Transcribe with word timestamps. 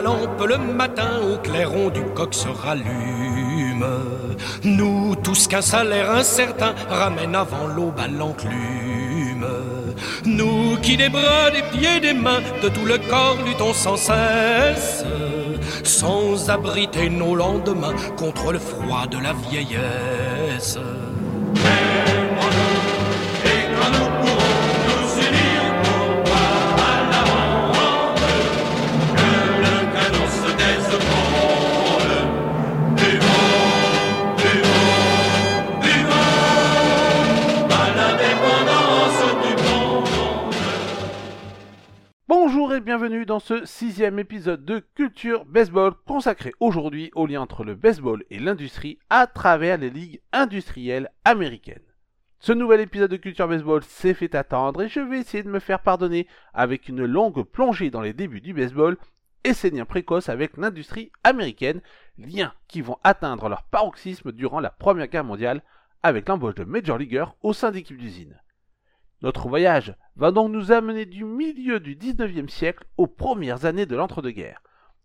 la 0.00 0.08
lampe 0.08 0.46
le 0.46 0.58
matin 0.58 1.20
au 1.22 1.36
clairon 1.38 1.90
du 1.90 2.02
coq 2.14 2.32
se 2.34 2.48
rallume. 2.48 3.86
Nous, 4.64 5.14
tous 5.16 5.46
qu'un 5.48 5.62
salaire 5.62 6.10
incertain 6.10 6.74
ramène 6.88 7.34
avant 7.34 7.66
l'aube 7.66 7.98
à 7.98 8.08
l'enclume. 8.08 9.46
Nous 10.24 10.76
qui 10.82 10.96
des 10.96 11.08
bras, 11.08 11.50
des 11.50 11.62
pieds, 11.72 12.00
des 12.00 12.14
mains, 12.14 12.40
de 12.62 12.68
tout 12.68 12.86
le 12.86 12.98
corps 12.98 13.38
luttons 13.44 13.74
sans 13.74 13.96
cesse, 13.96 15.04
sans 15.84 16.48
abriter 16.50 17.10
nos 17.10 17.34
lendemains 17.34 17.94
contre 18.16 18.52
le 18.52 18.58
froid 18.58 19.06
de 19.06 19.18
la 19.18 19.32
vieillesse. 19.32 20.78
Bienvenue 42.90 43.24
dans 43.24 43.38
ce 43.38 43.64
sixième 43.66 44.18
épisode 44.18 44.64
de 44.64 44.80
Culture 44.96 45.44
Baseball 45.44 45.94
consacré 46.06 46.52
aujourd'hui 46.58 47.12
au 47.14 47.24
lien 47.24 47.40
entre 47.40 47.62
le 47.62 47.76
baseball 47.76 48.24
et 48.30 48.40
l'industrie 48.40 48.98
à 49.10 49.28
travers 49.28 49.78
les 49.78 49.90
ligues 49.90 50.20
industrielles 50.32 51.08
américaines. 51.24 51.84
Ce 52.40 52.50
nouvel 52.50 52.80
épisode 52.80 53.12
de 53.12 53.16
Culture 53.16 53.46
Baseball 53.46 53.84
s'est 53.84 54.12
fait 54.12 54.34
attendre 54.34 54.82
et 54.82 54.88
je 54.88 54.98
vais 54.98 55.20
essayer 55.20 55.44
de 55.44 55.48
me 55.48 55.60
faire 55.60 55.78
pardonner 55.78 56.26
avec 56.52 56.88
une 56.88 57.04
longue 57.04 57.44
plongée 57.44 57.90
dans 57.90 58.00
les 58.00 58.12
débuts 58.12 58.40
du 58.40 58.54
baseball 58.54 58.96
et 59.44 59.54
ses 59.54 59.70
liens 59.70 59.84
précoces 59.84 60.28
avec 60.28 60.56
l'industrie 60.56 61.12
américaine, 61.22 61.82
liens 62.18 62.52
qui 62.66 62.80
vont 62.80 62.98
atteindre 63.04 63.48
leur 63.48 63.62
paroxysme 63.62 64.32
durant 64.32 64.58
la 64.58 64.70
Première 64.70 65.06
Guerre 65.06 65.22
mondiale 65.22 65.62
avec 66.02 66.28
l'embauche 66.28 66.56
de 66.56 66.64
Major 66.64 66.98
Leaguer 66.98 67.26
au 67.44 67.52
sein 67.52 67.70
d'équipes 67.70 67.98
d'usine. 67.98 68.40
Notre 69.22 69.48
voyage 69.48 69.94
va 70.16 70.30
donc 70.30 70.50
nous 70.50 70.72
amener 70.72 71.04
du 71.04 71.24
milieu 71.24 71.78
du 71.78 71.94
19e 71.94 72.48
siècle 72.48 72.84
aux 72.96 73.06
premières 73.06 73.66
années 73.66 73.86
de 73.86 73.96
l'entre-deux-guerres. 73.96 74.62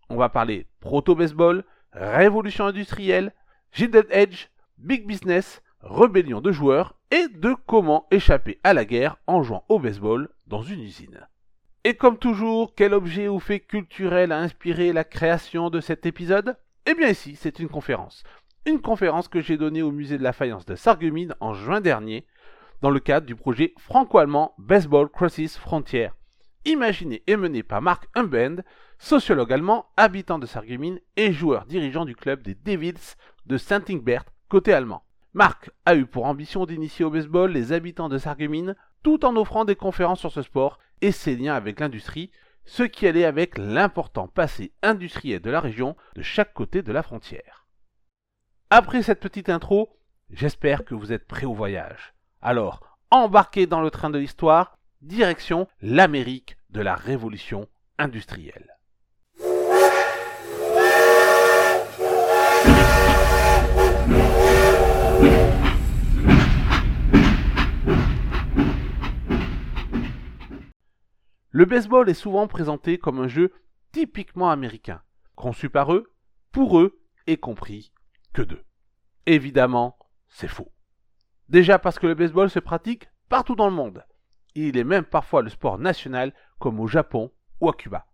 On 0.09 0.16
va 0.16 0.30
parler 0.30 0.67
proto-baseball, 0.80 1.66
révolution 1.91 2.66
industrielle, 2.66 3.33
Gilded 3.73 4.08
Edge, 4.11 4.47
big 4.77 5.05
business, 5.05 5.61
rébellion 5.81 6.39
de 6.39 6.52
joueurs 6.52 6.95
et 7.11 7.27
de 7.27 7.55
comment 7.66 8.08
échapper 8.09 8.59
à 8.63 8.73
la 8.73 8.86
guerre 8.86 9.17
en 9.27 9.43
jouant 9.43 9.66
au 9.67 9.80
baseball 9.80 10.30
dans 10.47 10.61
une 10.61 10.81
usine. 10.81 11.27
Et 11.83 11.95
comme 11.95 12.17
toujours, 12.17 12.73
quel 12.73 12.93
objet 12.93 13.27
ou 13.27 13.39
fait 13.39 13.59
culturel 13.59 14.31
a 14.31 14.39
inspiré 14.39 14.93
la 14.93 15.03
création 15.03 15.69
de 15.69 15.81
cet 15.81 16.05
épisode? 16.05 16.58
Eh 16.86 16.95
bien 16.95 17.09
ici, 17.09 17.36
c'est 17.36 17.59
une 17.59 17.69
conférence. 17.69 18.23
Une 18.66 18.81
conférence 18.81 19.27
que 19.27 19.41
j'ai 19.41 19.58
donnée 19.58 19.83
au 19.83 19.91
musée 19.91 20.17
de 20.17 20.23
la 20.23 20.33
faïence 20.33 20.66
de 20.66 20.75
Sarreguemines 20.75 21.36
en 21.39 21.53
juin 21.53 21.81
dernier 21.81 22.25
dans 22.81 22.89
le 22.89 22.99
cadre 22.99 23.25
du 23.25 23.35
projet 23.35 23.73
franco-allemand 23.77 24.53
Baseball 24.57 25.09
Crisis 25.09 25.57
Frontier, 25.57 26.09
imaginé 26.65 27.23
et 27.27 27.37
mené 27.37 27.63
par 27.63 27.81
Mark 27.81 28.07
Humbend, 28.15 28.63
sociologue 28.97 29.53
allemand, 29.53 29.87
habitant 29.97 30.39
de 30.39 30.45
Sarreguemines 30.45 30.99
et 31.15 31.33
joueur 31.33 31.65
dirigeant 31.65 32.05
du 32.05 32.15
club 32.15 32.41
des 32.41 32.55
Devils 32.55 33.15
de 33.45 33.57
Saint-Ingbert, 33.57 34.25
côté 34.49 34.73
allemand. 34.73 35.03
Mark 35.33 35.69
a 35.85 35.95
eu 35.95 36.05
pour 36.05 36.25
ambition 36.25 36.65
d'initier 36.65 37.05
au 37.05 37.09
baseball 37.09 37.51
les 37.51 37.73
habitants 37.73 38.09
de 38.09 38.17
Sarreguemines 38.17 38.75
tout 39.03 39.25
en 39.25 39.35
offrant 39.35 39.65
des 39.65 39.75
conférences 39.75 40.19
sur 40.19 40.31
ce 40.31 40.41
sport 40.41 40.79
et 41.01 41.11
ses 41.11 41.35
liens 41.35 41.55
avec 41.55 41.79
l'industrie, 41.79 42.31
ce 42.65 42.83
qui 42.83 43.05
allait 43.05 43.25
avec 43.25 43.57
l'important 43.57 44.27
passé 44.27 44.73
industriel 44.81 45.41
de 45.41 45.51
la 45.51 45.59
région 45.59 45.95
de 46.15 46.23
chaque 46.23 46.53
côté 46.53 46.81
de 46.81 46.91
la 46.91 47.03
frontière. 47.03 47.67
Après 48.71 49.03
cette 49.03 49.19
petite 49.19 49.49
intro, 49.49 49.99
j'espère 50.31 50.83
que 50.85 50.95
vous 50.95 51.14
êtes 51.14 51.27
prêts 51.27 51.45
au 51.45 51.53
voyage. 51.53 52.14
Alors, 52.48 52.80
embarquez 53.10 53.66
dans 53.66 53.82
le 53.82 53.89
train 53.89 54.11
de 54.11 54.20
l'histoire, 54.20 54.78
direction 55.02 55.67
l'Amérique 55.82 56.58
de 56.70 56.80
la 56.80 56.94
révolution 56.94 57.67
industrielle. 57.98 58.78
Le 71.50 71.66
baseball 71.66 72.08
est 72.12 72.14
souvent 72.14 72.45
présenté 72.45 73.00
comme 73.00 73.20
un 73.20 73.27
jeu 73.27 73.54
typiquement 73.92 74.52
américain, 74.52 75.02
conçu 75.33 75.72
par 75.72 75.95
eux, 75.95 76.14
pour 76.52 76.77
eux 76.80 77.02
et 77.26 77.38
compris 77.38 77.92
que 78.33 78.44
d'eux. 78.44 78.64
Évidemment, 79.26 79.98
c'est 80.27 80.48
faux. 80.48 80.74
Déjà 81.50 81.78
parce 81.78 82.00
que 82.00 82.08
le 82.08 82.16
baseball 82.16 82.50
se 82.50 82.60
pratique 82.60 83.08
partout 83.30 83.56
dans 83.56 83.67
le 83.67 83.76
monde. 83.76 84.04
Il 84.56 84.78
est 84.78 84.83
même 84.83 85.06
parfois 85.06 85.42
le 85.42 85.50
sport 85.50 85.78
national 85.78 86.33
comme 86.60 86.80
au 86.80 86.88
Japon 86.88 87.32
ou 87.61 87.70
à 87.70 87.73
Cuba. 87.73 88.06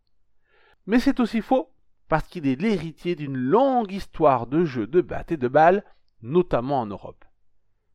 Mais 0.86 1.00
c'est 1.00 1.20
aussi 1.20 1.42
faux 1.42 1.74
parce 2.10 2.28
qu'il 2.28 2.46
est 2.46 2.60
l'héritier 2.60 3.16
d'une 3.16 3.38
longue 3.38 3.92
histoire 3.92 4.48
de 4.48 4.66
jeux 4.66 4.88
de 4.88 5.00
batte 5.00 5.32
et 5.32 5.38
de 5.38 5.48
balles, 5.48 5.86
notamment 6.22 6.82
en 6.82 6.86
Europe. 6.86 7.24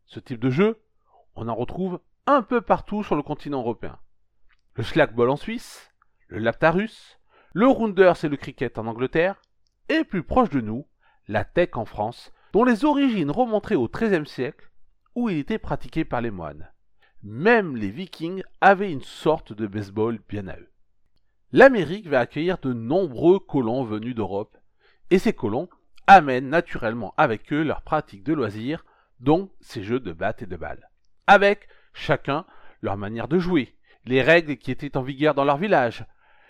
Ce 0.06 0.20
type 0.20 0.40
de 0.40 0.48
jeu, 0.48 0.80
on 1.34 1.48
en 1.48 1.54
retrouve 1.54 2.00
un 2.26 2.42
peu 2.42 2.62
partout 2.62 3.04
sur 3.04 3.14
le 3.14 3.22
continent 3.22 3.60
européen. 3.60 3.98
Le 4.74 4.82
slackball 4.82 5.28
en 5.28 5.36
Suisse, 5.36 5.92
le 6.28 6.38
laptarus, 6.38 7.18
le 7.52 7.66
rounders 7.66 8.24
et 8.24 8.28
le 8.28 8.36
cricket 8.36 8.78
en 8.78 8.86
Angleterre, 8.86 9.40
et 9.88 10.04
plus 10.04 10.22
proche 10.22 10.50
de 10.50 10.60
nous, 10.60 10.86
la 11.28 11.44
tech 11.44 11.70
en 11.74 11.84
France, 11.84 12.32
dont 12.52 12.64
les 12.64 12.84
origines 12.84 13.30
remonteraient 13.30 13.74
au 13.74 13.88
XIIIe 13.88 14.26
siècle 14.26 14.70
où 15.16 15.30
il 15.30 15.38
était 15.38 15.58
pratiqué 15.58 16.04
par 16.04 16.20
les 16.20 16.30
moines. 16.30 16.70
Même 17.24 17.74
les 17.74 17.90
vikings 17.90 18.44
avaient 18.60 18.92
une 18.92 19.02
sorte 19.02 19.52
de 19.52 19.66
baseball 19.66 20.20
bien 20.28 20.46
à 20.46 20.56
eux. 20.56 20.70
L'Amérique 21.52 22.06
va 22.06 22.20
accueillir 22.20 22.58
de 22.58 22.72
nombreux 22.72 23.40
colons 23.40 23.82
venus 23.82 24.14
d'Europe, 24.14 24.56
et 25.10 25.18
ces 25.18 25.32
colons 25.32 25.68
amènent 26.06 26.50
naturellement 26.50 27.14
avec 27.16 27.52
eux 27.52 27.62
leurs 27.62 27.82
pratiques 27.82 28.24
de 28.24 28.34
loisirs, 28.34 28.84
dont 29.18 29.50
ces 29.60 29.82
jeux 29.82 30.00
de 30.00 30.12
batte 30.12 30.42
et 30.42 30.46
de 30.46 30.56
balles. 30.56 30.90
Avec 31.26 31.66
chacun 31.94 32.44
leur 32.82 32.98
manière 32.98 33.26
de 33.26 33.38
jouer, 33.38 33.74
les 34.04 34.22
règles 34.22 34.58
qui 34.58 34.70
étaient 34.70 34.98
en 34.98 35.02
vigueur 35.02 35.34
dans 35.34 35.44
leur 35.44 35.56
village, 35.56 36.04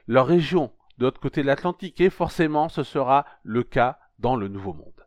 leur 0.09 0.27
région 0.27 0.73
de 0.99 1.05
l'autre 1.05 1.21
côté 1.21 1.43
de 1.43 1.47
l'Atlantique, 1.47 2.01
et 2.01 2.11
forcément 2.11 2.69
ce 2.69 2.83
sera 2.83 3.27
le 3.45 3.63
cas 3.63 4.01
dans 4.19 4.35
le 4.35 4.49
Nouveau 4.49 4.73
Monde. 4.73 5.07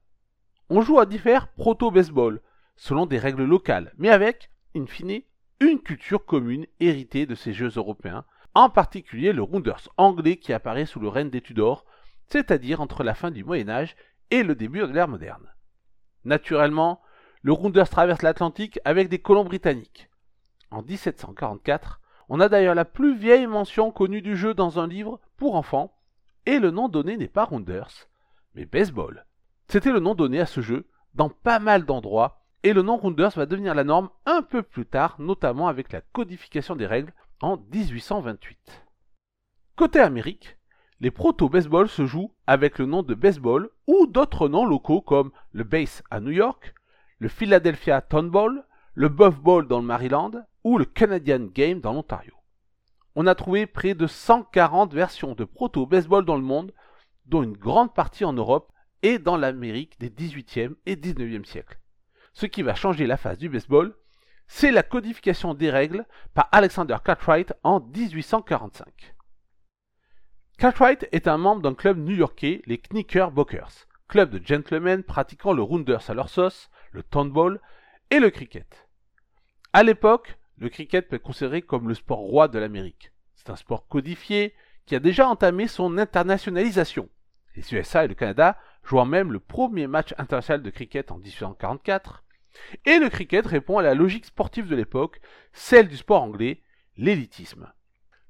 On 0.70 0.82
joue 0.82 1.00
à 1.00 1.06
divers 1.06 1.50
proto-baseball, 1.50 2.42
selon 2.80 3.06
des 3.06 3.20
règles 3.20 3.44
locales, 3.44 3.92
mais 3.98 4.10
avec, 4.10 4.50
in 4.74 4.86
fine, 4.86 5.22
une 5.60 5.82
culture 5.82 6.26
commune 6.26 6.66
héritée 6.80 7.26
de 7.26 7.36
ces 7.36 7.52
jeux 7.52 7.74
européens, 7.76 8.24
en 8.56 8.70
particulier 8.70 9.34
le 9.34 9.44
Rounders 9.44 9.90
anglais 9.98 10.38
qui 10.38 10.54
apparaît 10.54 10.86
sous 10.86 11.02
le 11.02 11.10
règne 11.10 11.30
des 11.30 11.42
Tudors, 11.42 11.86
c'est-à-dire 12.28 12.80
entre 12.80 13.04
la 13.04 13.14
fin 13.14 13.32
du 13.32 13.44
Moyen 13.44 13.68
Âge 13.68 13.98
et 14.32 14.44
le 14.44 14.56
début 14.56 14.80
de 14.80 14.86
l'ère 14.86 15.10
moderne. 15.10 15.54
Naturellement, 16.24 17.02
le 17.42 17.52
Rounders 17.52 17.90
traverse 17.90 18.22
l'Atlantique 18.22 18.80
avec 18.86 19.10
des 19.10 19.20
colons 19.20 19.44
britanniques. 19.44 20.10
En 20.72 20.82
1744, 20.82 22.00
on 22.30 22.40
a 22.40 22.48
d'ailleurs 22.48 22.76
la 22.76 22.86
plus 22.86 23.14
vieille 23.14 23.48
mention 23.48 23.92
connue 23.92 24.22
du 24.22 24.38
jeu 24.38 24.54
dans 24.54 24.80
un 24.80 24.88
livre 24.88 25.20
pour 25.36 25.56
enfants, 25.56 25.94
et 26.46 26.60
le 26.60 26.72
nom 26.72 26.88
donné 26.88 27.18
n'est 27.18 27.28
pas 27.28 27.44
Rounders, 27.44 28.08
mais 28.56 28.66
baseball. 28.66 29.26
C'était 29.68 29.92
le 29.92 30.00
nom 30.00 30.16
donné 30.16 30.40
à 30.40 30.46
ce 30.46 30.62
jeu 30.62 30.88
dans 31.14 31.30
pas 31.30 31.60
mal 31.60 31.84
d'endroits 31.84 32.39
et 32.64 32.74
le 32.74 32.82
nom 32.82 32.98
Rounders 32.98 33.32
va 33.32 33.46
devenir 33.46 33.74
la 33.74 33.84
norme 33.84 34.10
un 34.26 34.42
peu 34.42 34.64
plus 34.64 34.86
tard, 34.86 35.16
notamment 35.20 35.68
avec 35.68 35.92
la 35.92 36.02
codification 36.02 36.76
des 36.76 36.86
règles 36.86 37.14
en 37.42 37.58
1828. 37.58 38.86
Côté 39.76 40.00
Amérique, 40.00 40.58
les 41.00 41.12
proto-baseball 41.12 41.88
se 41.88 42.06
jouent 42.06 42.34
avec 42.48 42.78
le 42.78 42.86
nom 42.86 43.02
de 43.02 43.14
baseball 43.14 43.70
ou 43.88 44.08
d'autres 44.08 44.50
noms 44.50 44.66
locaux 44.66 45.00
comme 45.00 45.32
le 45.54 45.64
base 45.64 46.04
à 46.12 46.20
New 46.20 46.32
York, 46.32 46.76
le 47.20 47.30
Philadelphia 47.30 48.02
Town 48.02 48.30
Ball, 48.30 48.66
le 48.94 49.08
Buff 49.08 49.40
Ball 49.40 49.66
dans 49.66 49.80
le 49.80 49.86
Maryland 49.86 50.32
ou 50.66 50.78
le 50.78 50.84
Canadian 50.84 51.46
Game 51.46 51.80
dans 51.80 51.94
l'Ontario. 51.94 52.34
On 53.16 53.28
a 53.28 53.36
trouvé 53.36 53.66
près 53.66 53.94
de 53.94 54.08
140 54.08 54.94
versions 54.94 55.34
de 55.34 55.46
proto-baseball 55.46 56.26
dans 56.26 56.36
le 56.36 56.44
monde, 56.44 56.74
dont 57.26 57.44
une 57.44 57.56
grande 57.56 57.94
partie 57.94 58.26
en 58.26 58.34
Europe 58.34 58.72
et 59.02 59.18
dans 59.18 59.38
l'Amérique 59.38 59.98
des 60.00 60.10
18e 60.10 60.76
et 60.86 60.98
19e 60.98 61.46
siècles 61.46 61.79
ce 62.40 62.46
qui 62.46 62.62
va 62.62 62.74
changer 62.74 63.06
la 63.06 63.18
face 63.18 63.38
du 63.38 63.50
baseball, 63.50 63.94
c'est 64.48 64.72
la 64.72 64.82
codification 64.82 65.54
des 65.54 65.70
règles 65.70 66.06
par 66.34 66.48
Alexander 66.54 66.96
Cartwright 67.04 67.54
en 67.64 67.82
1845. 67.82 69.14
Cartwright 70.58 71.10
est 71.12 71.28
un 71.28 71.38
membre 71.38 71.62
d'un 71.62 71.74
club 71.74 71.98
new-yorkais, 71.98 72.62
les 72.66 72.78
Knickerbockers, 72.78 73.88
club 74.08 74.30
de 74.30 74.42
gentlemen 74.46 75.04
pratiquant 75.04 75.52
le 75.52 75.62
rounders 75.62 76.10
à 76.10 76.14
leur 76.14 76.30
sauce, 76.30 76.70
le 76.94 77.04
townball 77.04 77.60
et 78.10 78.20
le 78.20 78.30
cricket. 78.30 78.88
À 79.74 79.84
l'époque, 79.84 80.38
le 80.58 80.70
cricket 80.70 81.10
peut 81.10 81.18
être 81.18 81.24
considéré 81.24 81.62
comme 81.62 81.90
le 81.90 81.94
sport 81.94 82.20
roi 82.20 82.48
de 82.48 82.58
l'Amérique. 82.58 83.12
C'est 83.36 83.50
un 83.50 83.58
sport 83.58 83.86
codifié 83.90 84.56
qui 84.86 84.96
a 84.96 85.00
déjà 85.00 85.28
entamé 85.28 85.68
son 85.68 85.98
internationalisation, 85.98 87.10
les 87.58 87.74
USA 87.74 88.06
et 88.06 88.08
le 88.08 88.16
Canada 88.16 88.58
jouant 88.86 89.06
même 89.06 89.34
le 89.34 89.42
premier 89.42 89.88
match 89.88 90.14
international 90.18 90.64
de 90.64 90.70
cricket 90.70 91.12
en 91.12 91.18
1844, 91.18 92.24
et 92.86 93.00
le 93.00 93.10
cricket 93.10 93.46
répond 93.46 93.78
à 93.78 93.84
la 93.84 93.96
logique 93.96 94.26
sportive 94.26 94.68
de 94.68 94.76
l'époque, 94.76 95.22
celle 95.54 95.88
du 95.88 95.98
sport 95.98 96.24
anglais, 96.24 96.62
l'élitisme. 96.98 97.72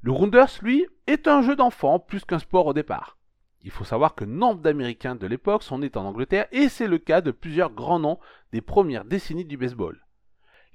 Le 0.02 0.12
Rounders, 0.12 0.60
lui, 0.62 0.86
est 1.08 1.28
un 1.28 1.42
jeu 1.42 1.56
d'enfant 1.56 2.00
plus 2.00 2.24
qu'un 2.24 2.40
sport 2.40 2.68
au 2.68 2.74
départ. 2.74 3.18
Il 3.62 3.72
faut 3.72 3.84
savoir 3.84 4.16
que 4.16 4.24
nombre 4.24 4.62
d'Américains 4.62 5.16
de 5.16 5.28
l'époque 5.28 5.64
sont 5.64 5.80
nés 5.80 5.92
en 5.96 6.06
Angleterre 6.06 6.48
et 6.52 6.70
c'est 6.70 6.88
le 6.88 6.98
cas 6.98 7.20
de 7.20 7.32
plusieurs 7.32 7.72
grands 7.72 8.00
noms 8.00 8.20
des 8.54 8.62
premières 8.62 9.04
décennies 9.04 9.46
du 9.46 9.58
baseball. 9.58 10.06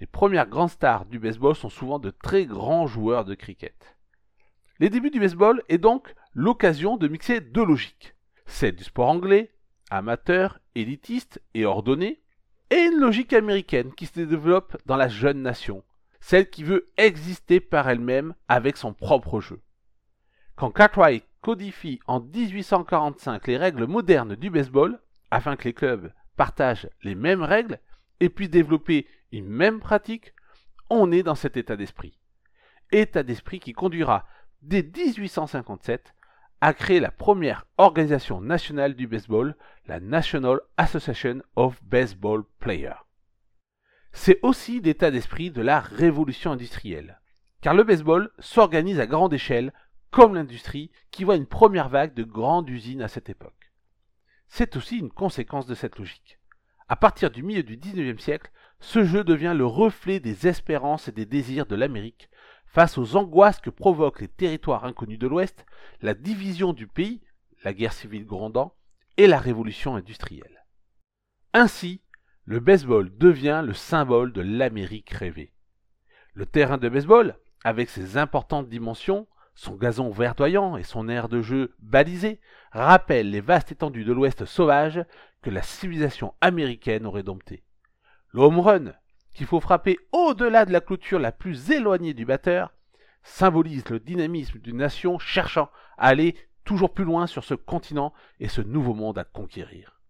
Les 0.00 0.06
premières 0.06 0.48
grandes 0.48 0.70
stars 0.70 1.06
du 1.06 1.18
baseball 1.18 1.54
sont 1.54 1.70
souvent 1.70 1.98
de 1.98 2.10
très 2.10 2.44
grands 2.44 2.86
joueurs 2.86 3.24
de 3.24 3.34
cricket. 3.34 3.96
Les 4.80 4.90
débuts 4.90 5.10
du 5.10 5.20
baseball 5.20 5.62
est 5.68 5.78
donc 5.78 6.14
l'occasion 6.34 6.96
de 6.96 7.08
mixer 7.08 7.40
deux 7.40 7.64
logiques. 7.64 8.14
Celle 8.44 8.76
du 8.76 8.84
sport 8.84 9.08
anglais, 9.08 9.52
amateur, 9.88 10.58
élitiste 10.74 11.40
et 11.54 11.64
ordonné, 11.64 12.23
et 12.70 12.76
une 12.76 13.00
logique 13.00 13.32
américaine 13.32 13.92
qui 13.92 14.06
se 14.06 14.20
développe 14.20 14.76
dans 14.86 14.96
la 14.96 15.08
jeune 15.08 15.42
nation, 15.42 15.82
celle 16.20 16.48
qui 16.48 16.64
veut 16.64 16.90
exister 16.96 17.60
par 17.60 17.88
elle-même 17.88 18.34
avec 18.48 18.76
son 18.76 18.92
propre 18.92 19.40
jeu. 19.40 19.60
Quand 20.56 20.70
Cartwright 20.70 21.24
codifie 21.40 22.00
en 22.06 22.20
1845 22.20 23.46
les 23.46 23.56
règles 23.56 23.86
modernes 23.86 24.36
du 24.36 24.50
baseball, 24.50 25.00
afin 25.30 25.56
que 25.56 25.64
les 25.64 25.74
clubs 25.74 26.12
partagent 26.36 26.88
les 27.02 27.14
mêmes 27.14 27.42
règles 27.42 27.78
et 28.20 28.28
puissent 28.28 28.50
développer 28.50 29.06
une 29.32 29.48
même 29.48 29.80
pratique, 29.80 30.32
on 30.88 31.12
est 31.12 31.22
dans 31.22 31.34
cet 31.34 31.56
état 31.56 31.76
d'esprit. 31.76 32.18
État 32.92 33.22
d'esprit 33.22 33.60
qui 33.60 33.72
conduira 33.72 34.26
dès 34.62 34.82
1857 34.82 36.14
à 36.60 36.72
créer 36.72 37.00
la 37.00 37.10
première 37.10 37.66
organisation 37.76 38.40
nationale 38.40 38.94
du 38.94 39.06
baseball, 39.06 39.56
la 39.86 40.00
National 40.00 40.60
Association 40.76 41.42
of 41.56 41.82
Baseball 41.84 42.44
Players. 42.58 43.04
C'est 44.12 44.38
aussi 44.42 44.80
l'état 44.80 45.10
d'esprit 45.10 45.50
de 45.50 45.60
la 45.60 45.80
révolution 45.80 46.52
industrielle, 46.52 47.20
car 47.60 47.74
le 47.74 47.82
baseball 47.82 48.30
s'organise 48.38 49.00
à 49.00 49.06
grande 49.06 49.34
échelle 49.34 49.72
comme 50.10 50.34
l'industrie 50.34 50.90
qui 51.10 51.24
voit 51.24 51.36
une 51.36 51.46
première 51.46 51.88
vague 51.88 52.14
de 52.14 52.22
grandes 52.22 52.70
usines 52.70 53.02
à 53.02 53.08
cette 53.08 53.28
époque. 53.28 53.72
C'est 54.46 54.76
aussi 54.76 54.98
une 54.98 55.10
conséquence 55.10 55.66
de 55.66 55.74
cette 55.74 55.98
logique. 55.98 56.38
À 56.88 56.96
partir 56.96 57.30
du 57.30 57.42
milieu 57.42 57.62
du 57.62 57.76
XIXe 57.76 58.22
siècle, 58.22 58.50
ce 58.80 59.04
jeu 59.04 59.24
devient 59.24 59.54
le 59.56 59.66
reflet 59.66 60.20
des 60.20 60.46
espérances 60.46 61.08
et 61.08 61.12
des 61.12 61.26
désirs 61.26 61.66
de 61.66 61.74
l'Amérique 61.74 62.30
face 62.66 62.96
aux 62.96 63.16
angoisses 63.16 63.60
que 63.60 63.70
provoquent 63.70 64.20
les 64.20 64.28
territoires 64.28 64.84
inconnus 64.84 65.18
de 65.18 65.26
l'Ouest, 65.26 65.66
la 66.00 66.14
division 66.14 66.72
du 66.72 66.86
pays, 66.86 67.20
la 67.64 67.72
guerre 67.72 67.92
civile 67.92 68.26
grondant, 68.26 68.74
et 69.16 69.26
la 69.26 69.38
révolution 69.38 69.96
industrielle. 69.96 70.64
Ainsi, 71.52 72.02
le 72.44 72.60
baseball 72.60 73.16
devient 73.16 73.62
le 73.64 73.72
symbole 73.72 74.32
de 74.32 74.42
l'Amérique 74.42 75.10
rêvée. 75.10 75.52
Le 76.34 76.46
terrain 76.46 76.78
de 76.78 76.88
baseball, 76.88 77.38
avec 77.62 77.88
ses 77.88 78.16
importantes 78.18 78.68
dimensions, 78.68 79.26
son 79.54 79.76
gazon 79.76 80.10
verdoyant 80.10 80.76
et 80.76 80.82
son 80.82 81.08
air 81.08 81.28
de 81.28 81.40
jeu 81.40 81.74
balisé 81.78 82.40
rappellent 82.72 83.30
les 83.30 83.40
vastes 83.40 83.72
étendues 83.72 84.04
de 84.04 84.12
l'Ouest 84.12 84.44
sauvage 84.44 85.04
que 85.42 85.50
la 85.50 85.62
civilisation 85.62 86.34
américaine 86.40 87.06
aurait 87.06 87.22
dompté. 87.22 87.62
Le 88.32 88.40
home 88.40 88.58
run, 88.58 88.92
qu'il 89.32 89.46
faut 89.46 89.60
frapper 89.60 89.98
au-delà 90.12 90.64
de 90.64 90.72
la 90.72 90.80
clôture 90.80 91.20
la 91.20 91.32
plus 91.32 91.70
éloignée 91.70 92.14
du 92.14 92.24
batteur, 92.24 92.72
symbolise 93.22 93.88
le 93.88 94.00
dynamisme 94.00 94.58
d'une 94.58 94.78
nation 94.78 95.18
cherchant 95.18 95.70
à 95.96 96.08
aller 96.08 96.36
toujours 96.64 96.92
plus 96.92 97.04
loin 97.04 97.26
sur 97.26 97.44
ce 97.44 97.54
continent 97.54 98.12
et 98.40 98.48
ce 98.48 98.60
nouveau 98.60 98.94
monde 98.94 99.18
à 99.18 99.24
conquérir. 99.24 100.00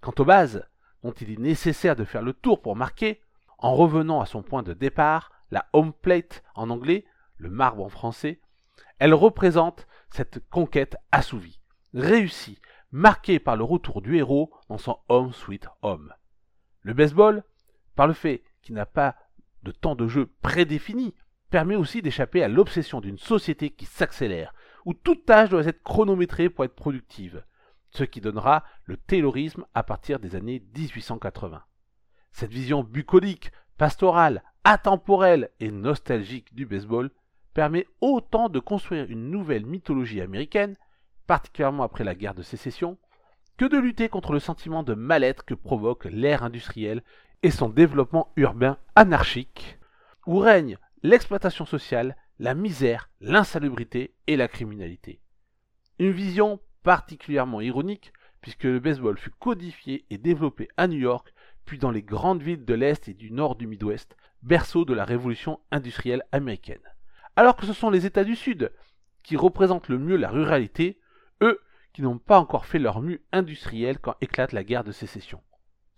Quant 0.00 0.14
aux 0.18 0.24
bases, 0.24 0.66
dont 1.02 1.12
il 1.12 1.30
est 1.30 1.38
nécessaire 1.38 1.96
de 1.96 2.04
faire 2.04 2.22
le 2.22 2.32
tour 2.32 2.60
pour 2.60 2.76
marquer, 2.76 3.20
en 3.58 3.74
revenant 3.74 4.20
à 4.20 4.26
son 4.26 4.42
point 4.42 4.62
de 4.62 4.72
départ, 4.72 5.32
la 5.50 5.66
home 5.72 5.92
plate 5.92 6.42
en 6.54 6.70
anglais, 6.70 7.04
le 7.36 7.50
marbre 7.50 7.84
en 7.84 7.88
français, 7.88 8.40
elle 8.98 9.14
représente 9.14 9.86
cette 10.10 10.46
conquête 10.48 10.96
assouvie, 11.12 11.60
réussie, 11.94 12.60
marquée 12.90 13.38
par 13.38 13.56
le 13.56 13.64
retour 13.64 14.02
du 14.02 14.16
héros 14.16 14.52
dans 14.68 14.78
son 14.78 14.98
home 15.08 15.32
sweet 15.32 15.68
home. 15.82 16.12
Le 16.82 16.94
baseball, 16.94 17.44
par 17.94 18.06
le 18.06 18.14
fait 18.14 18.42
qu'il 18.62 18.74
n'a 18.74 18.86
pas 18.86 19.16
de 19.62 19.72
temps 19.72 19.94
de 19.94 20.08
jeu 20.08 20.26
prédéfini, 20.42 21.14
permet 21.50 21.76
aussi 21.76 22.02
d'échapper 22.02 22.42
à 22.42 22.48
l'obsession 22.48 23.00
d'une 23.00 23.18
société 23.18 23.70
qui 23.70 23.86
s'accélère, 23.86 24.54
où 24.84 24.94
toute 24.94 25.24
tâche 25.24 25.50
doit 25.50 25.66
être 25.66 25.82
chronométrée 25.82 26.48
pour 26.48 26.64
être 26.64 26.74
productive, 26.74 27.44
ce 27.90 28.04
qui 28.04 28.20
donnera 28.20 28.64
le 28.84 28.96
taylorisme 28.96 29.64
à 29.74 29.82
partir 29.82 30.18
des 30.18 30.36
années 30.36 30.62
1880. 30.76 31.62
Cette 32.32 32.50
vision 32.50 32.82
bucolique, 32.82 33.52
pastorale, 33.76 34.42
atemporelle 34.64 35.50
et 35.60 35.70
nostalgique 35.70 36.54
du 36.54 36.66
baseball 36.66 37.10
permet 37.54 37.86
autant 38.00 38.48
de 38.48 38.60
construire 38.60 39.10
une 39.10 39.30
nouvelle 39.30 39.66
mythologie 39.66 40.20
américaine, 40.20 40.76
particulièrement 41.26 41.82
après 41.82 42.04
la 42.04 42.14
guerre 42.14 42.34
de 42.34 42.42
sécession, 42.42 42.98
que 43.56 43.64
de 43.64 43.76
lutter 43.76 44.08
contre 44.08 44.32
le 44.32 44.38
sentiment 44.38 44.82
de 44.82 44.94
mal-être 44.94 45.44
que 45.44 45.54
provoque 45.54 46.04
l'ère 46.04 46.44
industrielle 46.44 47.02
et 47.42 47.50
son 47.50 47.68
développement 47.68 48.32
urbain 48.36 48.78
anarchique, 48.94 49.78
où 50.26 50.38
règne 50.38 50.78
l'exploitation 51.02 51.66
sociale, 51.66 52.16
la 52.38 52.54
misère, 52.54 53.10
l'insalubrité 53.20 54.14
et 54.26 54.36
la 54.36 54.48
criminalité. 54.48 55.20
Une 55.98 56.12
vision 56.12 56.60
particulièrement 56.82 57.60
ironique, 57.60 58.12
puisque 58.40 58.64
le 58.64 58.80
baseball 58.80 59.18
fut 59.18 59.30
codifié 59.30 60.04
et 60.10 60.18
développé 60.18 60.68
à 60.76 60.86
New 60.86 60.98
York, 60.98 61.34
puis 61.64 61.78
dans 61.78 61.90
les 61.90 62.02
grandes 62.02 62.42
villes 62.42 62.64
de 62.64 62.74
l'Est 62.74 63.08
et 63.08 63.14
du 63.14 63.30
Nord 63.30 63.56
du 63.56 63.66
Midwest, 63.66 64.16
berceau 64.42 64.84
de 64.84 64.94
la 64.94 65.04
révolution 65.04 65.58
industrielle 65.70 66.22
américaine 66.32 66.80
alors 67.38 67.54
que 67.54 67.66
ce 67.66 67.72
sont 67.72 67.88
les 67.88 68.04
États 68.04 68.24
du 68.24 68.34
Sud 68.34 68.72
qui 69.22 69.36
représentent 69.36 69.86
le 69.86 69.96
mieux 69.96 70.16
la 70.16 70.28
ruralité, 70.28 70.98
eux 71.40 71.60
qui 71.92 72.02
n'ont 72.02 72.18
pas 72.18 72.40
encore 72.40 72.66
fait 72.66 72.80
leur 72.80 73.00
mue 73.00 73.22
industrielle 73.30 74.00
quand 74.00 74.16
éclate 74.20 74.50
la 74.50 74.64
guerre 74.64 74.82
de 74.82 74.90
sécession. 74.90 75.40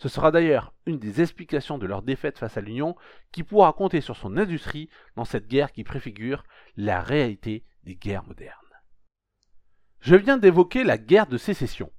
Ce 0.01 0.09
sera 0.09 0.31
d'ailleurs 0.31 0.73
une 0.87 0.99
des 0.99 1.21
explications 1.21 1.77
de 1.77 1.87
leur 1.87 2.01
défaite 2.01 2.39
face 2.39 2.57
à 2.57 2.63
l'Union 2.63 2.97
qui 3.33 3.43
pourra 3.43 3.75
compter 3.75 4.01
sur 4.01 4.17
son 4.17 4.39
industrie 4.39 4.89
dans 5.15 5.27
cette 5.27 5.47
guerre 5.47 5.73
qui 5.73 5.85
préfigure 5.85 6.43
la 6.79 7.03
réalité 7.03 7.67
des 7.85 7.97
guerres 7.97 8.25
modernes. 8.25 8.57
Je 10.01 10.17
viens 10.17 10.39
d'évoquer 10.39 10.85
la 10.85 10.97
guerre 10.97 11.27
de 11.27 11.37
sécession. 11.37 11.93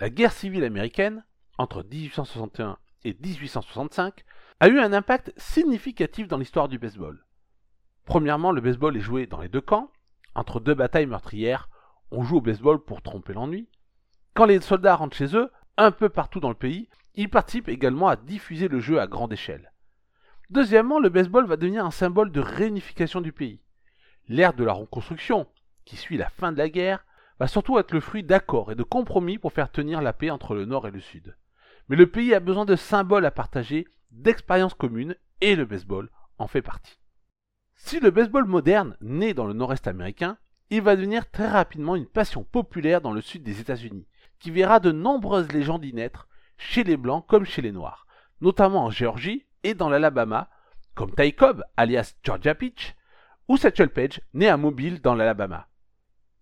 La 0.00 0.10
guerre 0.10 0.32
civile 0.32 0.64
américaine, 0.64 1.24
entre 1.58 1.84
1861 1.84 2.76
et 3.04 3.14
1865, 3.14 4.24
a 4.58 4.68
eu 4.68 4.80
un 4.80 4.92
impact 4.92 5.32
significatif 5.36 6.26
dans 6.26 6.38
l'histoire 6.38 6.68
du 6.68 6.80
baseball. 6.80 7.24
Premièrement, 8.04 8.50
le 8.50 8.60
baseball 8.60 8.96
est 8.96 9.00
joué 9.00 9.28
dans 9.28 9.40
les 9.40 9.48
deux 9.48 9.60
camps. 9.60 9.92
Entre 10.34 10.58
deux 10.58 10.74
batailles 10.74 11.06
meurtrières, 11.06 11.68
on 12.10 12.24
joue 12.24 12.38
au 12.38 12.40
baseball 12.40 12.82
pour 12.82 13.00
tromper 13.00 13.32
l'ennui. 13.32 13.68
Quand 14.34 14.46
les 14.46 14.60
soldats 14.60 14.96
rentrent 14.96 15.16
chez 15.16 15.36
eux, 15.36 15.52
un 15.76 15.92
peu 15.92 16.08
partout 16.08 16.40
dans 16.40 16.48
le 16.48 16.56
pays, 16.56 16.88
ils 17.18 17.28
participent 17.28 17.68
également 17.68 18.06
à 18.06 18.14
diffuser 18.14 18.68
le 18.68 18.78
jeu 18.78 19.00
à 19.00 19.08
grande 19.08 19.32
échelle. 19.32 19.72
Deuxièmement, 20.50 21.00
le 21.00 21.08
baseball 21.08 21.46
va 21.46 21.56
devenir 21.56 21.84
un 21.84 21.90
symbole 21.90 22.30
de 22.30 22.38
réunification 22.38 23.20
du 23.20 23.32
pays. 23.32 23.60
L'ère 24.28 24.54
de 24.54 24.62
la 24.62 24.72
reconstruction, 24.72 25.48
qui 25.84 25.96
suit 25.96 26.16
la 26.16 26.28
fin 26.28 26.52
de 26.52 26.58
la 26.58 26.68
guerre, 26.68 27.04
va 27.40 27.48
surtout 27.48 27.76
être 27.80 27.92
le 27.92 27.98
fruit 27.98 28.22
d'accords 28.22 28.70
et 28.70 28.76
de 28.76 28.84
compromis 28.84 29.36
pour 29.36 29.52
faire 29.52 29.72
tenir 29.72 30.00
la 30.00 30.12
paix 30.12 30.30
entre 30.30 30.54
le 30.54 30.64
Nord 30.64 30.86
et 30.86 30.92
le 30.92 31.00
Sud. 31.00 31.36
Mais 31.88 31.96
le 31.96 32.06
pays 32.06 32.34
a 32.34 32.40
besoin 32.40 32.64
de 32.64 32.76
symboles 32.76 33.26
à 33.26 33.32
partager, 33.32 33.88
d'expériences 34.12 34.74
communes, 34.74 35.16
et 35.40 35.56
le 35.56 35.64
baseball 35.64 36.10
en 36.38 36.46
fait 36.46 36.62
partie. 36.62 37.00
Si 37.74 37.98
le 37.98 38.12
baseball 38.12 38.44
moderne 38.44 38.96
naît 39.00 39.34
dans 39.34 39.46
le 39.46 39.54
nord-est 39.54 39.88
américain, 39.88 40.38
il 40.70 40.82
va 40.82 40.94
devenir 40.94 41.28
très 41.28 41.48
rapidement 41.48 41.96
une 41.96 42.06
passion 42.06 42.44
populaire 42.44 43.00
dans 43.00 43.12
le 43.12 43.22
sud 43.22 43.42
des 43.42 43.60
États-Unis, 43.60 44.06
qui 44.38 44.52
verra 44.52 44.78
de 44.78 44.92
nombreuses 44.92 45.50
légendes 45.50 45.84
y 45.84 45.92
naître, 45.92 46.28
chez 46.58 46.84
les 46.84 46.96
blancs 46.96 47.26
comme 47.26 47.46
chez 47.46 47.62
les 47.62 47.72
noirs, 47.72 48.06
notamment 48.40 48.84
en 48.84 48.90
Géorgie 48.90 49.46
et 49.62 49.74
dans 49.74 49.88
l'Alabama, 49.88 50.50
comme 50.94 51.14
Ty 51.14 51.32
Cobb, 51.32 51.64
alias 51.76 52.14
Georgia 52.22 52.54
Peach, 52.54 52.94
ou 53.46 53.56
Satchel 53.56 53.88
Page, 53.88 54.20
né 54.34 54.48
à 54.48 54.56
Mobile 54.56 55.00
dans 55.00 55.14
l'Alabama. 55.14 55.68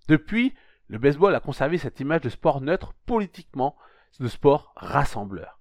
Depuis, 0.09 0.55
le 0.89 0.99
baseball 0.99 1.35
a 1.35 1.41
conservé 1.41 1.79
cette 1.79 2.01
image 2.01 2.23
de 2.23 2.29
sport 2.29 2.61
neutre 2.61 2.95
politiquement, 3.07 3.77
de 4.19 4.29
sport 4.29 4.73
rassembleur. 4.77 5.61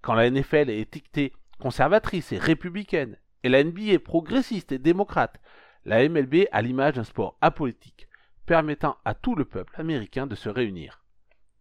Quand 0.00 0.14
la 0.14 0.30
NFL 0.30 0.70
est 0.70 0.80
étiquetée 0.80 1.32
conservatrice 1.58 2.32
et 2.32 2.38
républicaine, 2.38 3.18
et 3.42 3.48
la 3.48 3.62
NBA 3.62 3.92
est 3.92 3.98
progressiste 3.98 4.72
et 4.72 4.78
démocrate, 4.78 5.40
la 5.84 6.06
MLB 6.08 6.46
a 6.52 6.62
l'image 6.62 6.94
d'un 6.94 7.04
sport 7.04 7.36
apolitique, 7.40 8.08
permettant 8.44 8.98
à 9.04 9.14
tout 9.14 9.34
le 9.34 9.44
peuple 9.44 9.74
américain 9.80 10.26
de 10.26 10.34
se 10.34 10.48
réunir. 10.48 11.04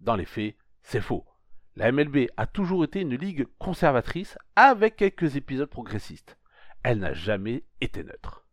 Dans 0.02 0.16
les 0.16 0.26
faits, 0.26 0.56
c'est 0.84 1.02
faux. 1.02 1.26
La 1.78 1.92
MLB 1.92 2.30
a 2.38 2.48
toujours 2.48 2.86
été 2.86 3.02
une 3.02 3.16
ligue 3.16 3.48
conservatrice 3.60 4.38
avec 4.56 4.96
quelques 4.96 5.36
épisodes 5.36 5.70
progressistes. 5.70 6.38
Elle 6.84 7.00
n'a 7.00 7.14
jamais 7.14 7.66
été 7.82 8.02
neutre. 8.02 8.46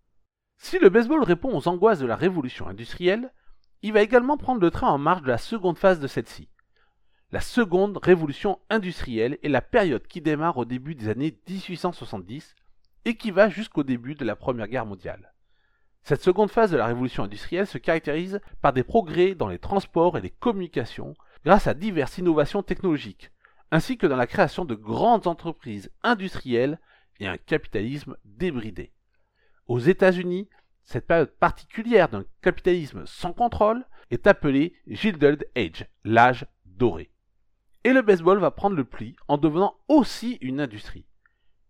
Si 0.59 0.81
le 0.81 0.88
baseball 0.88 1.23
répond 1.23 1.57
aux 1.57 1.69
angoisses 1.69 2.00
de 2.00 2.07
la 2.07 2.17
révolution 2.17 2.67
industrielle, 2.67 3.33
il 3.83 3.93
va 3.93 4.02
également 4.02 4.37
prendre 4.37 4.61
le 4.61 4.73
train 4.73 4.88
en 4.88 4.99
marche 4.99 5.23
de 5.23 5.29
la 5.29 5.38
seconde 5.38 5.79
phase 5.79 6.00
de 6.00 6.09
celle-ci. 6.09 6.49
La 7.31 7.41
seconde 7.41 7.97
révolution 8.02 8.59
industrielle 8.71 9.38
est 9.45 9.49
la 9.49 9.62
période 9.62 10.07
qui 10.09 10.21
démarre 10.21 10.59
au 10.59 10.64
début 10.64 10.97
des 10.97 11.09
années 11.09 11.38
1870 11.49 12.57
et 13.05 13.17
qui 13.17 13.31
va 13.31 13.49
jusqu'au 13.49 13.85
début 13.85 14.17
de 14.17 14.25
la 14.25 14.35
Première 14.35 14.67
Guerre 14.67 14.87
mondiale. 14.87 15.33
Cette 16.02 16.23
seconde 16.23 16.50
phase 16.50 16.73
de 16.73 16.76
la 16.76 16.87
révolution 16.87 17.23
industrielle 17.23 17.69
se 17.69 17.79
caractérise 17.79 18.41
par 18.61 18.73
des 18.73 18.83
progrès 18.83 19.37
dans 19.37 19.49
les 19.49 19.61
transports 19.61 20.19
et 20.19 20.21
les 20.21 20.31
communications 20.31 21.14
grâce 21.45 21.67
à 21.67 21.75
diverses 21.75 22.19
innovations 22.19 22.63
technologiques, 22.63 23.31
ainsi 23.71 23.97
que 23.97 24.07
dans 24.07 24.17
la 24.17 24.27
création 24.27 24.65
de 24.65 24.75
grandes 24.75 25.27
entreprises 25.27 25.91
industrielles 26.03 26.79
et 27.21 27.27
un 27.27 27.39
capitalisme 27.39 28.17
débridé. 28.25 28.93
Aux 29.67 29.79
États-Unis, 29.79 30.49
cette 30.85 31.07
période 31.07 31.31
particulière 31.31 32.09
d'un 32.09 32.25
capitalisme 32.43 33.05
sans 33.07 33.33
contrôle 33.33 33.85
est 34.11 34.27
appelée 34.27 34.75
Gilded 34.87 35.49
Age, 35.57 35.87
l'âge 36.05 36.47
doré. 36.67 37.11
Et 37.85 37.93
le 37.93 38.03
baseball 38.03 38.39
va 38.39 38.51
prendre 38.51 38.77
le 38.77 38.85
pli 38.85 39.17
en 39.29 39.39
devenant 39.39 39.77
aussi 39.89 40.39
une 40.41 40.61
industrie. 40.61 41.07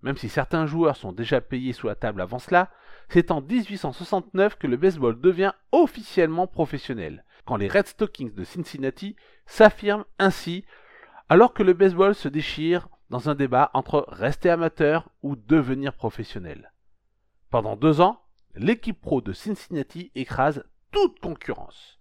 Même 0.02 0.17
si 0.17 0.29
certains 0.29 0.67
joueurs 0.67 0.97
sont 0.97 1.12
déjà 1.12 1.41
payés 1.41 1.73
sous 1.73 1.87
la 1.87 1.95
table 1.95 2.21
avant 2.21 2.38
cela, 2.38 2.71
c'est 3.09 3.31
en 3.31 3.41
1869 3.41 4.57
que 4.57 4.67
le 4.67 4.76
baseball 4.76 5.21
devient 5.21 5.52
officiellement 5.71 6.47
professionnel, 6.47 7.25
quand 7.44 7.56
les 7.56 7.68
Red 7.68 7.87
Stockings 7.87 8.34
de 8.34 8.44
Cincinnati 8.44 9.16
s'affirment 9.46 10.04
ainsi, 10.18 10.64
alors 11.28 11.54
que 11.54 11.62
le 11.62 11.72
baseball 11.72 12.14
se 12.14 12.28
déchire 12.28 12.88
dans 13.11 13.28
un 13.28 13.34
débat 13.34 13.70
entre 13.75 14.04
rester 14.08 14.50
amateur 14.50 15.08
ou 15.22 15.37
devenir 15.37 15.94
professionnel. 15.94 16.72
Pendant 17.50 17.76
deux 17.76 18.00
ans, 18.00 18.22
l'équipe 18.54 19.00
pro 19.00 19.20
de 19.20 19.32
Cincinnati 19.32 20.11
écrase 20.14 20.64
toute 20.90 21.20
concurrence. 21.20 21.99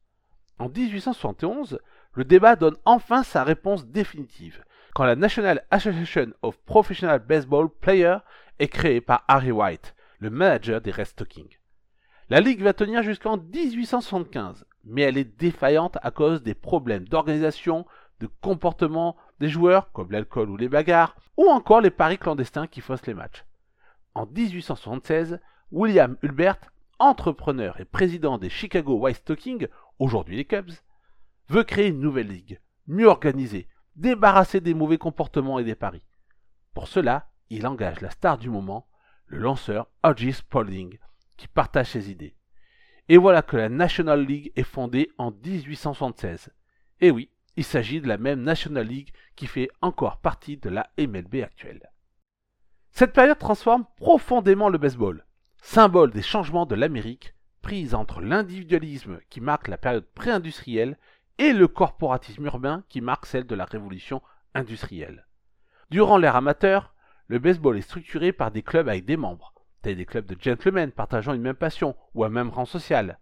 En 0.60 0.70
1871, 0.70 1.80
le 2.14 2.24
débat 2.26 2.56
donne 2.56 2.78
enfin 2.86 3.24
sa 3.24 3.44
réponse 3.44 3.86
définitive, 3.88 4.64
quand 4.94 5.06
la 5.06 5.16
National 5.16 5.66
Association 5.72 6.34
of 6.42 6.58
Professional 6.60 7.20
Baseball 7.20 7.70
Players 7.70 8.20
est 8.60 8.68
créée 8.68 9.02
par 9.02 9.24
Harry 9.28 9.52
White, 9.52 9.96
le 10.20 10.30
manager 10.30 10.82
des 10.82 10.92
Red 10.92 11.08
Stockings. 11.08 11.58
La 12.30 12.40
ligue 12.40 12.62
va 12.62 12.74
tenir 12.74 13.02
jusqu'en 13.04 13.38
1875, 13.38 14.66
mais 14.84 15.02
elle 15.04 15.18
est 15.18 15.40
défaillante 15.40 15.98
à 16.02 16.12
cause 16.12 16.44
des 16.44 16.54
problèmes 16.56 17.08
d'organisation, 17.08 17.86
de 18.20 18.28
comportement 18.42 19.16
des 19.40 19.50
joueurs, 19.50 19.92
comme 19.92 20.12
l'alcool 20.12 20.50
ou 20.50 20.58
les 20.58 20.70
bagarres, 20.70 21.16
ou 21.38 21.46
encore 21.46 21.82
les 21.82 21.90
paris 21.90 22.18
clandestins 22.18 22.68
qui 22.68 22.82
faussent 22.82 23.08
les 23.08 23.14
matchs. 23.14 23.46
En 24.14 24.26
1876, 24.26 25.40
William 25.72 26.18
Hulbert, 26.22 26.60
entrepreneur 27.00 27.80
et 27.80 27.86
président 27.86 28.38
des 28.38 28.50
Chicago 28.50 28.98
White 28.98 29.18
Stockings, 29.18 29.68
aujourd'hui 30.00 30.38
les 30.38 30.46
Cubs, 30.46 30.72
veut 31.50 31.64
créer 31.64 31.88
une 31.88 32.00
nouvelle 32.00 32.28
ligue, 32.28 32.60
mieux 32.88 33.08
organisée, 33.08 33.68
débarrassée 33.96 34.62
des 34.62 34.74
mauvais 34.74 34.98
comportements 34.98 35.60
et 35.60 35.64
des 35.64 35.76
paris. 35.76 36.04
Pour 36.74 36.88
cela, 36.88 37.30
il 37.50 37.68
engage 37.68 38.02
la 38.02 38.10
star 38.10 38.38
du 38.38 38.50
moment, 38.50 38.88
le 39.26 39.40
lanceur 39.40 39.88
Hodges 40.04 40.32
Spalding, 40.32 40.98
qui 41.38 41.48
partage 41.48 41.92
ses 41.92 42.12
idées. 42.12 42.36
Et 43.12 43.18
voilà 43.18 43.42
que 43.42 43.58
la 43.58 43.68
National 43.68 44.26
League 44.26 44.54
est 44.56 44.64
fondée 44.64 45.12
en 45.18 45.32
1876. 45.32 46.50
Et 47.02 47.12
oui, 47.12 47.30
il 47.58 47.66
s'agit 47.66 48.00
de 48.00 48.08
la 48.08 48.18
même 48.18 48.42
National 48.42 48.88
League 48.88 49.12
qui 49.36 49.48
fait 49.48 49.68
encore 49.82 50.22
partie 50.22 50.56
de 50.56 50.70
la 50.70 50.90
MLB 50.98 51.44
actuelle. 51.44 51.92
Cette 52.92 53.12
période 53.12 53.38
transforme 53.38 53.84
profondément 53.98 54.70
le 54.70 54.78
baseball 54.78 55.26
symbole 55.62 56.12
des 56.12 56.22
changements 56.22 56.66
de 56.66 56.74
l'Amérique, 56.74 57.36
prise 57.62 57.96
entre 57.96 58.22
l'individualisme 58.22 59.20
qui 59.30 59.42
marque 59.42 59.68
la 59.68 59.78
période 59.78 60.08
pré-industrielle 60.16 60.98
et 61.38 61.52
le 61.52 61.68
corporatisme 61.68 62.46
urbain 62.46 62.86
qui 62.88 63.02
marque 63.02 63.26
celle 63.26 63.46
de 63.46 63.56
la 63.56 63.66
révolution 63.66 64.22
industrielle. 64.54 65.28
Durant 65.90 66.18
l'ère 66.18 66.38
amateur, 66.38 66.96
le 67.28 67.40
baseball 67.40 67.78
est 67.78 67.82
structuré 67.82 68.32
par 68.32 68.52
des 68.52 68.64
clubs 68.64 68.88
avec 68.88 69.04
des 69.04 69.18
membres, 69.18 69.54
tels 69.82 69.98
des 69.98 70.06
clubs 70.06 70.26
de 70.26 70.38
gentlemen 70.40 70.92
partageant 70.92 71.34
une 71.34 71.42
même 71.42 71.56
passion 71.56 71.96
ou 72.14 72.24
un 72.24 72.30
même 72.30 72.50
rang 72.50 72.66
social. 72.66 73.20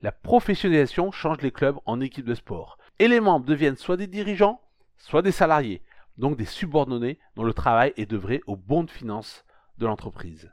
La 0.00 0.12
professionnalisation 0.12 1.10
change 1.10 1.40
les 1.42 1.50
clubs 1.50 1.78
en 1.84 2.00
équipes 2.00 2.26
de 2.26 2.34
sport, 2.34 2.78
et 2.98 3.08
les 3.08 3.20
membres 3.20 3.46
deviennent 3.46 3.76
soit 3.76 3.96
des 3.96 4.06
dirigeants, 4.06 4.60
soit 4.96 5.22
des 5.22 5.32
salariés, 5.32 5.82
donc 6.16 6.36
des 6.36 6.44
subordonnés 6.44 7.18
dont 7.36 7.44
le 7.44 7.54
travail 7.54 7.92
est 7.96 8.06
d'œuvrer 8.06 8.42
au 8.46 8.56
bon 8.56 8.84
de 8.84 8.90
finances 8.90 9.44
de 9.78 9.86
l'entreprise. 9.86 10.52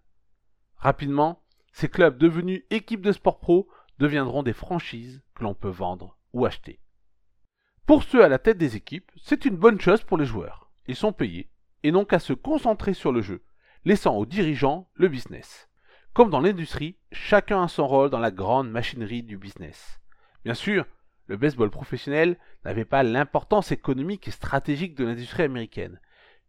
Rapidement, 0.77 1.43
ces 1.73 1.89
clubs 1.89 2.17
devenus 2.17 2.63
équipes 2.69 3.01
de 3.01 3.11
sport 3.11 3.39
pro 3.39 3.67
deviendront 3.99 4.43
des 4.43 4.53
franchises 4.53 5.21
que 5.35 5.43
l'on 5.43 5.53
peut 5.53 5.69
vendre 5.69 6.17
ou 6.33 6.45
acheter. 6.45 6.79
Pour 7.85 8.03
ceux 8.03 8.23
à 8.23 8.29
la 8.29 8.39
tête 8.39 8.57
des 8.57 8.75
équipes, 8.75 9.11
c'est 9.21 9.45
une 9.45 9.57
bonne 9.57 9.79
chose 9.79 10.01
pour 10.01 10.17
les 10.17 10.25
joueurs. 10.25 10.71
Ils 10.87 10.95
sont 10.95 11.13
payés 11.13 11.49
et 11.83 11.91
n'ont 11.91 12.05
qu'à 12.05 12.19
se 12.19 12.33
concentrer 12.33 12.93
sur 12.93 13.11
le 13.11 13.21
jeu, 13.21 13.43
laissant 13.85 14.15
aux 14.17 14.25
dirigeants 14.25 14.89
le 14.95 15.07
business. 15.07 15.69
Comme 16.13 16.29
dans 16.29 16.39
l'industrie, 16.39 16.97
chacun 17.11 17.63
a 17.63 17.67
son 17.67 17.87
rôle 17.87 18.09
dans 18.09 18.19
la 18.19 18.31
grande 18.31 18.69
machinerie 18.69 19.23
du 19.23 19.37
business. 19.37 19.99
Bien 20.43 20.55
sûr, 20.55 20.85
le 21.27 21.37
baseball 21.37 21.69
professionnel 21.69 22.37
n'avait 22.63 22.85
pas 22.85 23.03
l'importance 23.03 23.71
économique 23.71 24.27
et 24.27 24.31
stratégique 24.31 24.95
de 24.95 25.05
l'industrie 25.05 25.43
américaine, 25.43 25.99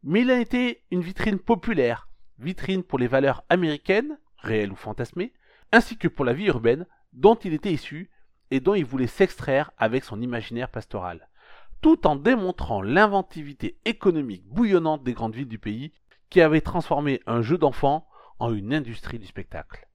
mais 0.02 0.23
il 0.23 0.31
a 0.31 0.40
été 0.40 0.83
une 0.90 1.02
vitrine 1.02 1.38
populaire 1.38 2.09
vitrine 2.38 2.83
pour 2.83 2.99
les 2.99 3.07
valeurs 3.07 3.45
américaines, 3.49 4.19
réelles 4.38 4.73
ou 4.73 4.76
fantasmées, 4.76 5.33
ainsi 5.73 5.97
que 5.97 6.09
pour 6.09 6.25
la 6.25 6.33
vie 6.33 6.47
urbaine 6.47 6.87
dont 7.12 7.35
il 7.35 7.55
était 7.55 7.73
issu 7.73 8.11
et 8.50 8.61
dont 8.61 8.75
il 8.75 8.85
voulait 8.85 9.07
s'extraire 9.07 9.73
avec 9.78 10.05
son 10.05 10.21
imaginaire 10.21 10.71
pastoral, 10.71 11.28
tout 11.81 12.07
en 12.07 12.16
démontrant 12.16 12.83
l'inventivité 12.83 13.78
économique 13.85 14.47
bouillonnante 14.47 15.02
des 15.02 15.14
grandes 15.14 15.35
villes 15.35 15.49
du 15.49 15.59
pays 15.59 15.93
qui 16.30 16.40
avait 16.40 16.61
transformé 16.61 17.21
un 17.26 17.42
jeu 17.42 17.59
d'enfant 17.59 18.09
en 18.38 18.52
une 18.52 18.75
industrie 18.75 19.18
du 19.18 19.26
spectacle. 19.26 19.88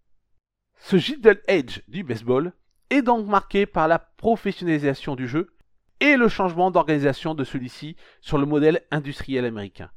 Ce 0.77 0.97
Gilded 0.97 1.41
Age 1.47 1.83
du 1.88 2.03
baseball 2.03 2.53
est 2.89 3.01
donc 3.01 3.27
marqué 3.27 3.65
par 3.65 3.88
la 3.88 4.00
professionnalisation 4.00 5.15
du 5.15 5.27
jeu 5.27 5.55
et 6.00 6.17
le 6.17 6.27
changement 6.27 6.71
d'organisation 6.71 7.35
de 7.35 7.43
celui-ci 7.43 7.95
sur 8.21 8.38
le 8.38 8.45
modèle 8.45 8.81
industriel 8.89 9.45
américain. 9.45 9.91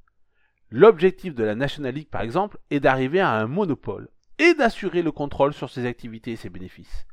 L'objectif 0.70 1.34
de 1.34 1.44
la 1.44 1.54
National 1.54 1.94
League, 1.94 2.10
par 2.10 2.20
exemple, 2.20 2.58
est 2.70 2.80
d'arriver 2.80 3.20
à 3.20 3.32
un 3.32 3.46
monopole 3.46 4.10
et 4.38 4.54
d'assurer 4.54 5.02
le 5.02 5.12
contrôle 5.12 5.54
sur 5.54 5.70
ses 5.70 5.86
activités 5.86 6.32
et 6.32 6.36
ses 6.36 6.50
bénéfices. 6.50 7.06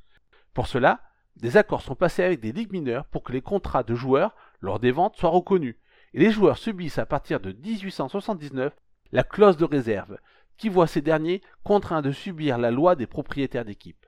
Pour 0.53 0.67
cela, 0.67 1.01
des 1.37 1.57
accords 1.57 1.81
sont 1.81 1.95
passés 1.95 2.23
avec 2.23 2.39
des 2.39 2.51
ligues 2.51 2.73
mineures 2.73 3.05
pour 3.05 3.23
que 3.23 3.31
les 3.31 3.41
contrats 3.41 3.83
de 3.83 3.95
joueurs 3.95 4.35
lors 4.59 4.79
des 4.79 4.91
ventes 4.91 5.15
soient 5.15 5.29
reconnus, 5.29 5.75
et 6.13 6.19
les 6.19 6.31
joueurs 6.31 6.57
subissent 6.57 6.97
à 6.97 7.05
partir 7.05 7.39
de 7.39 7.53
1879 7.53 8.73
la 9.11 9.23
clause 9.23 9.57
de 9.57 9.65
réserve, 9.65 10.17
qui 10.57 10.69
voit 10.69 10.87
ces 10.87 11.01
derniers 11.01 11.41
contraints 11.63 12.01
de 12.01 12.11
subir 12.11 12.57
la 12.57 12.71
loi 12.71 12.95
des 12.95 13.07
propriétaires 13.07 13.65
d'équipe. 13.65 14.05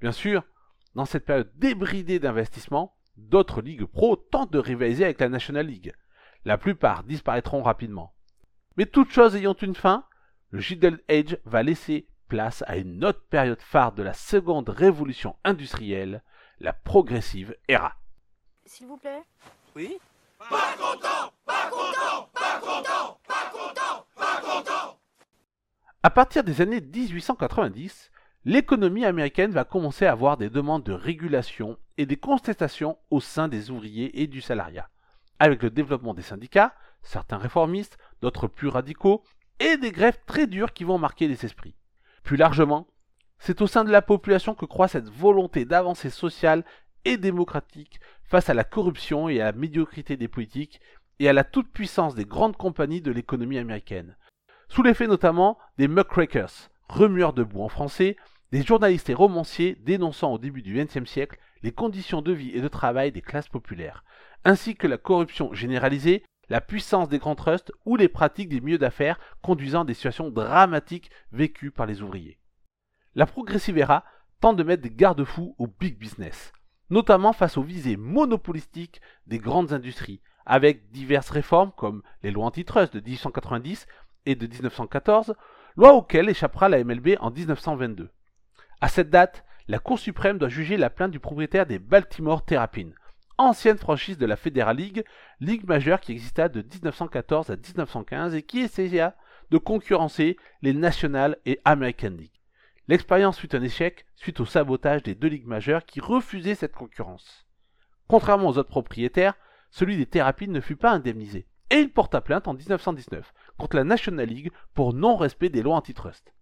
Bien 0.00 0.12
sûr, 0.12 0.44
dans 0.94 1.04
cette 1.04 1.24
période 1.24 1.50
débridée 1.56 2.18
d'investissement, 2.18 2.96
d'autres 3.16 3.62
ligues 3.62 3.86
pro 3.86 4.16
tentent 4.16 4.52
de 4.52 4.58
rivaliser 4.58 5.04
avec 5.04 5.20
la 5.20 5.28
National 5.28 5.66
League. 5.66 5.94
La 6.44 6.58
plupart 6.58 7.02
disparaîtront 7.04 7.62
rapidement. 7.62 8.14
Mais 8.76 8.86
toute 8.86 9.10
chose 9.10 9.36
ayant 9.36 9.54
une 9.54 9.74
fin, 9.74 10.04
le 10.50 10.60
Gilded 10.60 11.02
Age 11.08 11.38
va 11.44 11.62
laisser 11.62 12.08
place 12.28 12.62
à 12.66 12.76
une 12.76 13.04
autre 13.04 13.24
période 13.30 13.60
phare 13.60 13.92
de 13.92 14.02
la 14.02 14.12
seconde 14.12 14.68
révolution 14.68 15.36
industrielle, 15.44 16.22
la 16.60 16.72
progressive 16.72 17.56
era. 17.68 17.94
S'il 18.64 18.86
vous 18.86 18.96
plaît 18.96 19.22
Oui 19.74 19.98
Pas 20.38 20.76
À 26.02 26.10
partir 26.10 26.44
des 26.44 26.60
années 26.60 26.80
1890, 26.80 28.12
l'économie 28.44 29.04
américaine 29.04 29.50
va 29.50 29.64
commencer 29.64 30.06
à 30.06 30.12
avoir 30.12 30.36
des 30.36 30.50
demandes 30.50 30.84
de 30.84 30.92
régulation 30.92 31.78
et 31.98 32.06
des 32.06 32.16
contestations 32.16 32.96
au 33.10 33.20
sein 33.20 33.48
des 33.48 33.70
ouvriers 33.70 34.22
et 34.22 34.28
du 34.28 34.40
salariat. 34.40 34.88
Avec 35.40 35.64
le 35.64 35.70
développement 35.70 36.14
des 36.14 36.22
syndicats, 36.22 36.74
certains 37.02 37.38
réformistes, 37.38 37.98
d'autres 38.22 38.46
plus 38.46 38.68
radicaux, 38.68 39.24
et 39.58 39.78
des 39.78 39.90
grèves 39.90 40.20
très 40.26 40.46
dures 40.46 40.72
qui 40.72 40.84
vont 40.84 40.98
marquer 40.98 41.26
les 41.26 41.44
esprits. 41.44 41.74
Plus 42.22 42.36
largement, 42.36 42.86
c'est 43.38 43.60
au 43.60 43.66
sein 43.66 43.82
de 43.82 43.90
la 43.90 44.00
population 44.00 44.54
que 44.54 44.64
croît 44.64 44.88
cette 44.88 45.08
volonté 45.08 45.64
d'avancée 45.64 46.10
sociale 46.10 46.64
et 47.06 47.16
démocratique 47.16 48.00
face 48.24 48.50
à 48.50 48.54
la 48.54 48.64
corruption 48.64 49.28
et 49.28 49.40
à 49.40 49.46
la 49.46 49.52
médiocrité 49.52 50.16
des 50.16 50.28
politiques 50.28 50.80
et 51.20 51.28
à 51.28 51.32
la 51.32 51.44
toute-puissance 51.44 52.14
des 52.14 52.24
grandes 52.24 52.56
compagnies 52.56 53.00
de 53.00 53.12
l'économie 53.12 53.58
américaine. 53.58 54.16
Sous 54.68 54.82
l'effet 54.82 55.06
notamment 55.06 55.56
des 55.78 55.88
muckrakers, 55.88 56.70
remueurs 56.88 57.32
de 57.32 57.44
boue 57.44 57.62
en 57.62 57.68
français, 57.68 58.16
des 58.50 58.62
journalistes 58.62 59.08
et 59.08 59.14
romanciers 59.14 59.76
dénonçant 59.76 60.32
au 60.32 60.38
début 60.38 60.62
du 60.62 60.74
XXe 60.74 61.08
siècle 61.08 61.38
les 61.62 61.72
conditions 61.72 62.22
de 62.22 62.32
vie 62.32 62.50
et 62.50 62.60
de 62.60 62.68
travail 62.68 63.12
des 63.12 63.22
classes 63.22 63.48
populaires, 63.48 64.04
ainsi 64.44 64.74
que 64.74 64.86
la 64.86 64.98
corruption 64.98 65.54
généralisée 65.54 66.24
la 66.48 66.60
puissance 66.60 67.08
des 67.08 67.18
grands 67.18 67.34
trusts 67.34 67.72
ou 67.84 67.96
les 67.96 68.08
pratiques 68.08 68.48
des 68.48 68.60
milieux 68.60 68.78
d'affaires 68.78 69.18
conduisant 69.42 69.82
à 69.82 69.84
des 69.84 69.94
situations 69.94 70.30
dramatiques 70.30 71.10
vécues 71.32 71.70
par 71.70 71.86
les 71.86 72.02
ouvriers. 72.02 72.38
La 73.14 73.26
Progressive 73.26 73.78
Era 73.78 74.04
tente 74.40 74.56
de 74.56 74.62
mettre 74.62 74.82
des 74.82 74.90
garde-fous 74.90 75.54
au 75.58 75.66
big 75.66 75.98
business. 75.98 76.52
Notamment 76.90 77.32
face 77.32 77.56
aux 77.56 77.62
visées 77.62 77.96
monopolistiques 77.96 79.00
des 79.26 79.38
grandes 79.38 79.72
industries, 79.72 80.20
avec 80.44 80.90
diverses 80.90 81.30
réformes 81.30 81.72
comme 81.76 82.02
les 82.22 82.30
lois 82.30 82.46
antitrust 82.46 82.94
de 82.94 83.00
1890 83.00 83.86
et 84.26 84.34
de 84.34 84.46
1914, 84.46 85.34
loi 85.76 85.92
auxquelles 85.92 86.28
échappera 86.28 86.68
la 86.68 86.82
MLB 86.82 87.16
en 87.20 87.30
1922. 87.30 88.10
À 88.80 88.88
cette 88.88 89.10
date, 89.10 89.44
la 89.68 89.78
Cour 89.78 89.98
suprême 89.98 90.38
doit 90.38 90.48
juger 90.48 90.76
la 90.76 90.90
plainte 90.90 91.10
du 91.10 91.20
propriétaire 91.20 91.66
des 91.66 91.78
Baltimore 91.78 92.44
Terrapins, 92.44 92.90
ancienne 93.38 93.78
franchise 93.78 94.18
de 94.18 94.26
la 94.26 94.36
Federal 94.36 94.76
League, 94.76 95.04
ligue 95.40 95.66
majeure 95.66 96.00
qui 96.00 96.12
exista 96.12 96.48
de 96.48 96.62
1914 96.62 97.50
à 97.50 97.56
1915 97.56 98.34
et 98.34 98.42
qui 98.42 98.60
essaya 98.60 99.16
de 99.50 99.58
concurrencer 99.58 100.36
les 100.62 100.72
National 100.72 101.36
et 101.46 101.60
American 101.64 102.10
League. 102.10 102.35
L'expérience 102.88 103.38
fut 103.38 103.56
un 103.56 103.62
échec 103.62 104.06
suite 104.14 104.38
au 104.38 104.44
sabotage 104.44 105.02
des 105.02 105.14
deux 105.14 105.28
ligues 105.28 105.46
majeures 105.46 105.84
qui 105.84 106.00
refusaient 106.00 106.54
cette 106.54 106.74
concurrence. 106.74 107.46
Contrairement 108.06 108.48
aux 108.48 108.58
autres 108.58 108.68
propriétaires, 108.68 109.34
celui 109.70 109.96
des 109.96 110.06
Terrapins 110.06 110.46
ne 110.46 110.60
fut 110.60 110.76
pas 110.76 110.92
indemnisé, 110.92 111.48
et 111.70 111.80
il 111.80 111.92
porta 111.92 112.20
plainte 112.20 112.46
en 112.46 112.54
1919 112.54 113.34
contre 113.58 113.76
la 113.76 113.84
National 113.84 114.28
League 114.28 114.52
pour 114.74 114.94
non-respect 114.94 115.48
des 115.48 115.62
lois 115.62 115.74
antitrust. 115.74 116.32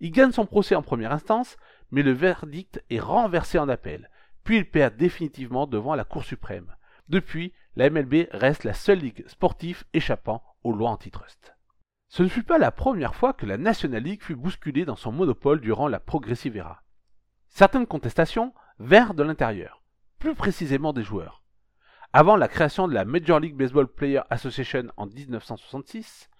Il 0.00 0.12
gagne 0.12 0.30
son 0.30 0.46
procès 0.46 0.76
en 0.76 0.82
première 0.82 1.12
instance, 1.12 1.56
mais 1.90 2.02
le 2.02 2.12
verdict 2.12 2.82
est 2.90 3.00
renversé 3.00 3.58
en 3.58 3.68
appel, 3.68 4.08
puis 4.44 4.58
il 4.58 4.70
perd 4.70 4.96
définitivement 4.96 5.66
devant 5.66 5.96
la 5.96 6.04
Cour 6.04 6.22
suprême. 6.22 6.74
Depuis, 7.08 7.52
la 7.74 7.90
MLB 7.90 8.28
reste 8.30 8.62
la 8.62 8.74
seule 8.74 8.98
ligue 8.98 9.26
sportive 9.26 9.82
échappant 9.92 10.44
aux 10.62 10.72
lois 10.72 10.90
antitrust. 10.90 11.57
Ce 12.08 12.22
ne 12.22 12.28
fut 12.28 12.42
pas 12.42 12.56
la 12.56 12.70
première 12.70 13.14
fois 13.14 13.34
que 13.34 13.44
la 13.44 13.58
National 13.58 14.02
League 14.02 14.22
fut 14.22 14.34
bousculée 14.34 14.86
dans 14.86 14.96
son 14.96 15.12
monopole 15.12 15.60
durant 15.60 15.88
la 15.88 16.00
Progressive 16.00 16.56
Era. 16.56 16.82
Certaines 17.48 17.86
contestations 17.86 18.54
vinrent 18.78 19.14
de 19.14 19.22
l'intérieur, 19.22 19.82
plus 20.18 20.34
précisément 20.34 20.94
des 20.94 21.02
joueurs. 21.02 21.42
Avant 22.14 22.36
la 22.36 22.48
création 22.48 22.88
de 22.88 22.94
la 22.94 23.04
Major 23.04 23.40
League 23.40 23.56
Baseball 23.56 23.86
Player 23.86 24.22
Association 24.30 24.84
en 24.96 25.06
1966, 25.06 26.30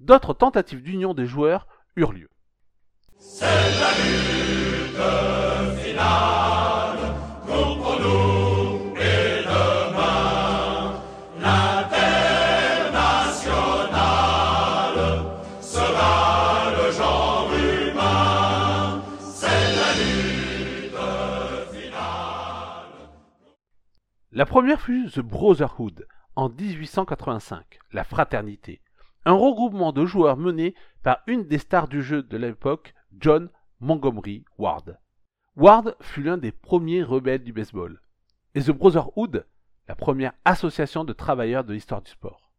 d'autres 0.00 0.32
tentatives 0.32 0.82
d'union 0.82 1.12
des 1.12 1.26
joueurs 1.26 1.68
eurent 1.96 2.12
lieu. 2.12 2.30
La 24.32 24.46
première 24.46 24.80
fut 24.80 25.10
The 25.10 25.18
Brotherhood 25.18 26.06
en 26.36 26.50
1885, 26.50 27.80
la 27.90 28.04
fraternité, 28.04 28.80
un 29.24 29.32
regroupement 29.32 29.90
de 29.90 30.06
joueurs 30.06 30.36
mené 30.36 30.76
par 31.02 31.18
une 31.26 31.48
des 31.48 31.58
stars 31.58 31.88
du 31.88 32.00
jeu 32.00 32.22
de 32.22 32.36
l'époque, 32.36 32.94
John 33.18 33.50
Montgomery 33.80 34.44
Ward. 34.56 35.00
Ward 35.56 35.96
fut 36.00 36.22
l'un 36.22 36.36
des 36.36 36.52
premiers 36.52 37.02
rebelles 37.02 37.42
du 37.42 37.52
baseball, 37.52 38.00
et 38.54 38.62
The 38.62 38.70
Brotherhood, 38.70 39.46
la 39.88 39.96
première 39.96 40.34
association 40.44 41.02
de 41.02 41.12
travailleurs 41.12 41.64
de 41.64 41.72
l'histoire 41.72 42.02
du 42.02 42.12
sport. 42.12 42.52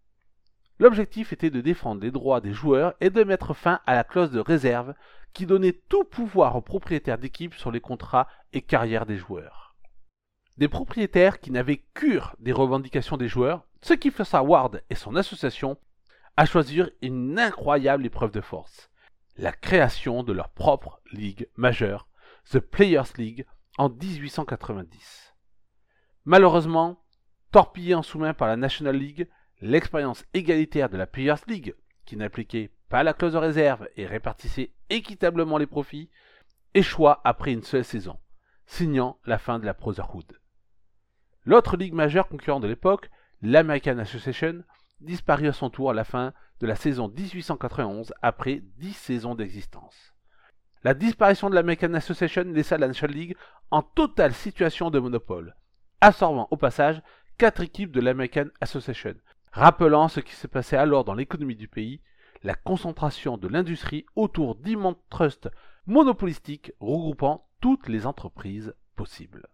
L'objectif 0.78 1.32
était 1.32 1.51
de 1.51 1.62
défendre 1.62 2.01
les 2.01 2.12
droits 2.12 2.42
des 2.42 2.51
joueurs 2.51 2.96
et 3.00 3.10
de 3.10 3.24
mettre 3.24 3.54
fin 3.54 3.80
à 3.86 3.96
la 3.96 4.04
clause 4.04 4.32
de 4.32 4.42
réserve 4.42 4.94
qui 5.32 5.46
donnait 5.46 5.80
tout 5.88 6.04
pouvoir 6.04 6.58
aux 6.58 6.62
propriétaires 6.62 7.18
d'équipes 7.18 7.56
sur 7.56 7.72
les 7.72 7.80
contrats 7.80 8.28
et 8.51 8.62
carrières 8.62 9.06
des 9.06 9.16
joueurs. 9.16 9.71
Des 10.58 10.67
propriétaires 10.67 11.40
qui 11.40 11.51
n'avaient 11.51 11.83
cure 11.94 12.35
des 12.40 12.51
revendications 12.51 13.18
des 13.18 13.27
joueurs, 13.27 13.66
ce 13.81 13.94
qui 13.94 14.11
força 14.11 14.44
Ward 14.44 14.81
et 14.90 14.96
son 14.96 15.16
association 15.16 15.77
à 16.37 16.46
choisir 16.46 16.90
une 17.01 17.40
incroyable 17.40 18.05
épreuve 18.05 18.31
de 18.31 18.42
force, 18.42 18.90
la 19.37 19.51
création 19.51 20.24
de 20.24 20.33
leur 20.33 20.50
propre 20.50 21.01
ligue 21.11 21.48
majeure, 21.55 22.07
The 22.51 22.59
Players 22.59 23.14
League, 23.18 23.46
en 23.77 23.90
1890. 23.90 25.33
Malheureusement, 26.25 27.03
torpillée 27.51 27.96
en 27.96 28.03
sous-main 28.03 28.33
par 28.33 28.48
la 28.48 28.57
National 28.57 28.96
League, 28.96 29.27
l'expérience 29.61 30.25
égalitaire 30.33 30.90
de 30.90 30.98
la 30.98 31.07
Players 31.07 31.44
League, 31.48 31.75
qui 32.05 32.18
n'appliquait 32.18 32.72
pas 32.90 33.03
la 33.03 33.14
clause 33.14 33.33
de 33.33 33.37
réserve 33.37 33.87
et 33.96 34.05
répartissait 34.05 34.74
équitablement 34.90 35.57
les 35.57 35.68
profits, 35.68 36.09
échoua 36.74 37.22
après 37.24 37.53
une 37.53 37.64
seule 37.64 37.85
saison, 37.85 38.20
signant 38.66 39.20
la 39.25 39.37
fin 39.37 39.59
de 39.59 39.66
la 39.66 39.74
Brotherhood. 39.74 40.41
L'autre 41.44 41.75
ligue 41.75 41.94
majeure 41.94 42.27
concurrente 42.27 42.62
de 42.62 42.68
l'époque, 42.68 43.10
l'American 43.42 43.98
Association, 43.98 44.64
disparut 45.00 45.48
à 45.48 45.54
son 45.54 45.72
tour 45.72 45.90
à 45.90 45.94
la 45.94 46.04
fin 46.04 46.34
de 46.60 46.68
la 46.68 46.75
saison 46.75 47.08
1891 47.08 48.14
après 48.22 48.62
dix 48.77 48.94
saisons 48.94 49.34
d'existence. 49.34 50.14
La 50.84 50.94
disparition 50.94 51.50
de 51.50 51.56
l'American 51.56 51.96
Association 51.96 52.44
laissa 52.44 52.77
la 52.77 52.88
National 52.88 53.16
League 53.16 53.36
en 53.72 53.82
totale 53.82 54.34
situation 54.34 54.92
de 54.92 55.00
monopole, 55.00 55.56
absorbant 56.00 56.48
au 56.51 56.58
passage 56.58 57.01
quatre 57.40 57.62
équipes 57.62 57.92
de 57.92 58.01
l'American 58.01 58.48
Association, 58.62 59.16
rappelant 59.51 60.08
ce 60.08 60.20
qui 60.20 60.36
se 60.36 60.46
passait 60.48 60.77
alors 60.77 61.04
dans 61.04 61.16
l'économie 61.16 61.56
du 61.56 61.68
pays, 61.68 62.01
la 62.44 62.54
concentration 62.54 63.38
de 63.38 63.48
l'industrie 63.48 64.06
autour 64.16 64.56
d'immenses 64.56 64.96
trusts 65.10 65.50
monopolistiques 65.88 66.74
regroupant 66.80 67.48
toutes 67.62 67.88
les 67.88 68.06
entreprises 68.06 68.75
possibles. 68.96 69.48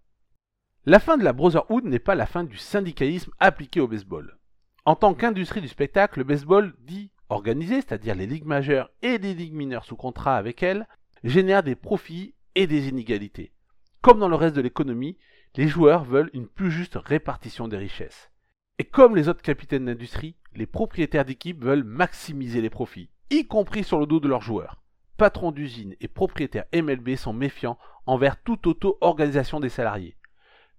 La 0.89 0.99
fin 0.99 1.17
de 1.17 1.23
la 1.25 1.33
Brotherhood 1.33 1.83
n'est 1.83 1.99
pas 1.99 2.15
la 2.15 2.25
fin 2.25 2.45
du 2.45 2.55
syndicalisme 2.55 3.33
appliqué 3.41 3.81
au 3.81 3.89
baseball. 3.89 4.37
En 4.85 4.95
tant 4.95 5.13
qu'industrie 5.13 5.59
du 5.59 5.67
spectacle, 5.67 6.19
le 6.19 6.23
baseball 6.23 6.73
dit 6.79 7.11
organisé, 7.27 7.81
c'est-à-dire 7.81 8.15
les 8.15 8.25
ligues 8.25 8.45
majeures 8.45 8.89
et 9.01 9.17
les 9.17 9.33
ligues 9.33 9.53
mineures 9.53 9.83
sous 9.83 9.97
contrat 9.97 10.37
avec 10.37 10.63
elles, 10.63 10.87
génère 11.25 11.61
des 11.61 11.75
profits 11.75 12.35
et 12.55 12.67
des 12.67 12.87
inégalités. 12.87 13.51
Comme 13.99 14.19
dans 14.19 14.29
le 14.29 14.37
reste 14.37 14.55
de 14.55 14.61
l'économie, 14.61 15.17
les 15.57 15.67
joueurs 15.67 16.05
veulent 16.05 16.29
une 16.31 16.47
plus 16.47 16.71
juste 16.71 16.95
répartition 16.95 17.67
des 17.67 17.75
richesses. 17.75 18.31
Et 18.79 18.85
comme 18.85 19.17
les 19.17 19.27
autres 19.27 19.41
capitaines 19.41 19.87
d'industrie, 19.87 20.37
les 20.55 20.67
propriétaires 20.67 21.25
d'équipes 21.25 21.65
veulent 21.65 21.83
maximiser 21.83 22.61
les 22.61 22.69
profits, 22.69 23.09
y 23.29 23.45
compris 23.45 23.83
sur 23.83 23.99
le 23.99 24.05
dos 24.05 24.21
de 24.21 24.29
leurs 24.29 24.41
joueurs. 24.41 24.81
Patrons 25.17 25.51
d'usines 25.51 25.97
et 25.99 26.07
propriétaires 26.07 26.63
MLB 26.73 27.17
sont 27.17 27.33
méfiants 27.33 27.77
envers 28.05 28.41
toute 28.41 28.65
auto-organisation 28.65 29.59
des 29.59 29.67
salariés. 29.67 30.15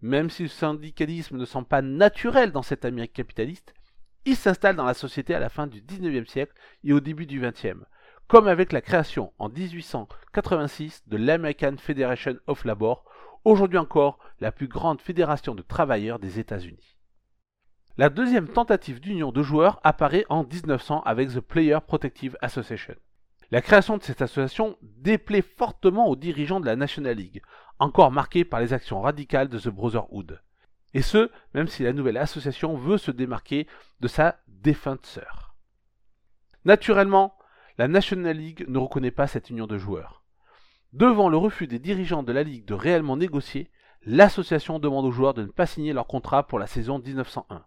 Même 0.00 0.30
si 0.30 0.42
le 0.44 0.48
syndicalisme 0.48 1.37
ne 1.37 1.44
semble 1.44 1.66
pas 1.66 1.82
naturel 1.82 2.52
dans 2.52 2.62
cette 2.62 2.84
Amérique 2.84 3.12
capitaliste, 3.12 3.74
il 4.24 4.37
s'installe 4.37 4.76
dans 4.76 4.84
la 4.84 4.94
société 4.94 5.34
à 5.34 5.40
la 5.40 5.48
fin 5.48 5.66
du 5.66 5.80
XIXe 5.80 6.30
siècle 6.30 6.52
et 6.84 6.92
au 6.92 7.00
début 7.00 7.26
du 7.26 7.40
XXe, 7.40 7.78
comme 8.26 8.46
avec 8.46 8.72
la 8.72 8.80
création 8.80 9.32
en 9.38 9.48
1886 9.48 11.02
de 11.06 11.16
l'American 11.16 11.76
Federation 11.78 12.37
of 12.46 12.64
Labor, 12.64 13.04
aujourd'hui 13.44 13.78
encore 13.78 14.18
la 14.40 14.52
plus 14.52 14.68
grande 14.68 15.00
fédération 15.00 15.54
de 15.54 15.62
travailleurs 15.62 16.18
des 16.18 16.38
États-Unis. 16.38 16.96
La 17.96 18.11
deuxième 18.11 18.48
tentative 18.48 19.00
d'union 19.00 19.32
de 19.32 19.42
joueurs 19.42 19.80
apparaît 19.82 20.26
en 20.28 20.44
1900 20.44 21.02
avec 21.04 21.30
The 21.30 21.40
Player 21.40 21.78
Protective 21.84 22.37
Association. 22.40 22.94
La 23.50 23.62
création 23.62 23.96
de 23.96 24.02
cette 24.02 24.20
association 24.20 24.76
déplaît 24.82 25.42
fortement 25.42 26.08
aux 26.08 26.16
dirigeants 26.16 26.61
de 26.61 26.66
la 26.66 26.76
National 26.76 27.16
League, 27.16 27.42
encore 27.78 28.11
marqués 28.11 28.44
par 28.44 28.61
les 28.61 28.74
actions 28.74 29.00
radicales 29.00 29.48
de 29.48 29.58
The 29.58 29.68
Brotherhood. 29.68 30.42
Et 30.92 31.00
ce, 31.00 31.30
même 31.54 31.68
si 31.68 31.82
la 31.82 31.94
nouvelle 31.94 32.18
association 32.18 32.76
veut 32.76 32.98
se 32.98 33.11
démarquer 33.11 33.66
de 34.00 34.08
sa 34.08 34.38
défunte 34.48 35.06
sœur. 35.06 35.54
Naturellement, 36.66 37.38
la 37.78 37.88
National 37.88 38.37
League 38.37 38.66
ne 38.68 38.78
reconnaît 38.78 39.11
pas 39.11 39.26
cette 39.26 39.48
union 39.48 39.66
de 39.66 39.78
joueurs. 39.78 40.24
Devant 40.92 41.30
le 41.30 41.37
refus 41.38 41.66
des 41.66 41.78
dirigeants 41.78 42.22
de 42.22 42.32
la 42.32 42.42
Ligue 42.42 42.66
de 42.66 42.74
réellement 42.74 43.16
négocier, 43.16 43.70
l'association 44.02 44.78
demande 44.78 45.06
aux 45.06 45.11
joueurs 45.11 45.34
de 45.34 45.42
ne 45.42 45.50
pas 45.50 45.66
signer 45.66 45.94
leur 45.94 46.06
contrat 46.06 46.46
pour 46.46 46.58
la 46.58 46.66
saison 46.66 46.98
1901. 46.98 47.64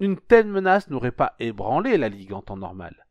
Une 0.00 0.18
telle 0.18 0.46
menace 0.46 0.90
n'aurait 0.90 1.12
pas 1.12 1.36
ébranlé 1.38 1.96
la 1.96 2.10
Ligue 2.10 2.34
en 2.34 2.42
temps 2.42 2.56
normal, 2.56 3.05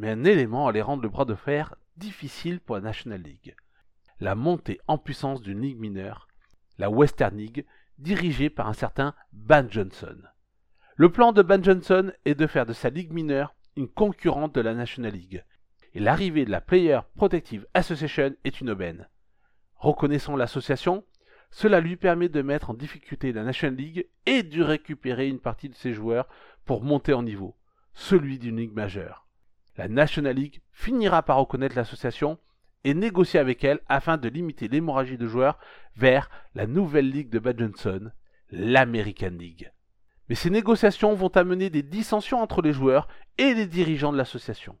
mais 0.00 0.08
un 0.08 0.24
élément 0.24 0.66
allait 0.66 0.80
rendre 0.80 1.02
le 1.02 1.10
bras 1.10 1.26
de 1.26 1.34
fer 1.34 1.74
difficile 1.98 2.58
pour 2.60 2.74
la 2.74 2.80
National 2.80 3.20
League. 3.20 3.54
La 4.18 4.34
montée 4.34 4.80
en 4.88 4.96
puissance 4.96 5.42
d'une 5.42 5.60
ligue 5.60 5.78
mineure, 5.78 6.26
la 6.78 6.88
Western 6.88 7.36
League, 7.36 7.66
dirigée 7.98 8.48
par 8.48 8.66
un 8.66 8.72
certain 8.72 9.14
Ban 9.34 9.66
Johnson. 9.68 10.16
Le 10.96 11.12
plan 11.12 11.32
de 11.32 11.42
Ban 11.42 11.62
Johnson 11.62 12.12
est 12.24 12.34
de 12.34 12.46
faire 12.46 12.64
de 12.64 12.72
sa 12.72 12.88
ligue 12.88 13.12
mineure 13.12 13.54
une 13.76 13.88
concurrente 13.88 14.54
de 14.54 14.62
la 14.62 14.72
National 14.72 15.12
League, 15.12 15.44
et 15.92 16.00
l'arrivée 16.00 16.46
de 16.46 16.50
la 16.50 16.62
Player 16.62 17.00
Protective 17.16 17.66
Association 17.74 18.34
est 18.44 18.62
une 18.62 18.70
aubaine. 18.70 19.06
Reconnaissant 19.76 20.34
l'association, 20.34 21.04
cela 21.50 21.78
lui 21.80 21.96
permet 21.96 22.30
de 22.30 22.40
mettre 22.40 22.70
en 22.70 22.74
difficulté 22.74 23.34
la 23.34 23.44
National 23.44 23.76
League 23.76 24.08
et 24.24 24.42
de 24.44 24.62
récupérer 24.62 25.28
une 25.28 25.40
partie 25.40 25.68
de 25.68 25.74
ses 25.74 25.92
joueurs 25.92 26.26
pour 26.64 26.82
monter 26.82 27.12
en 27.12 27.22
niveau, 27.22 27.54
celui 27.92 28.38
d'une 28.38 28.56
ligue 28.56 28.72
majeure. 28.72 29.26
La 29.80 29.88
National 29.88 30.36
League 30.36 30.60
finira 30.72 31.22
par 31.22 31.38
reconnaître 31.38 31.74
l'association 31.74 32.38
et 32.84 32.92
négocier 32.92 33.40
avec 33.40 33.64
elle 33.64 33.80
afin 33.88 34.18
de 34.18 34.28
limiter 34.28 34.68
l'hémorragie 34.68 35.16
de 35.16 35.26
joueurs 35.26 35.58
vers 35.96 36.28
la 36.54 36.66
nouvelle 36.66 37.08
ligue 37.08 37.30
de 37.30 37.38
Bad 37.38 37.58
Johnson, 37.58 38.10
l'American 38.50 39.30
League. 39.30 39.72
Mais 40.28 40.34
ces 40.34 40.50
négociations 40.50 41.14
vont 41.14 41.34
amener 41.34 41.70
des 41.70 41.82
dissensions 41.82 42.42
entre 42.42 42.60
les 42.60 42.74
joueurs 42.74 43.08
et 43.38 43.54
les 43.54 43.64
dirigeants 43.64 44.12
de 44.12 44.18
l'association. 44.18 44.76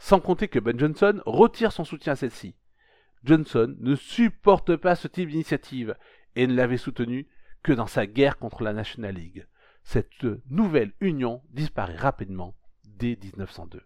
Sans 0.00 0.18
compter 0.18 0.48
que 0.48 0.58
Ben 0.58 0.76
Johnson 0.76 1.22
retire 1.24 1.70
son 1.70 1.84
soutien 1.84 2.14
à 2.14 2.16
celle-ci. 2.16 2.56
Johnson 3.22 3.76
ne 3.78 3.94
supporte 3.94 4.74
pas 4.74 4.96
ce 4.96 5.06
type 5.06 5.28
d'initiative 5.28 5.94
et 6.34 6.48
ne 6.48 6.54
l'avait 6.56 6.78
soutenu 6.78 7.28
que 7.62 7.72
dans 7.72 7.86
sa 7.86 8.08
guerre 8.08 8.38
contre 8.38 8.64
la 8.64 8.72
National 8.72 9.14
League. 9.14 9.46
Cette 9.84 10.26
nouvelle 10.50 10.94
union 10.98 11.42
disparaît 11.50 11.94
rapidement 11.94 12.56
dès 12.82 13.16
1902. 13.22 13.82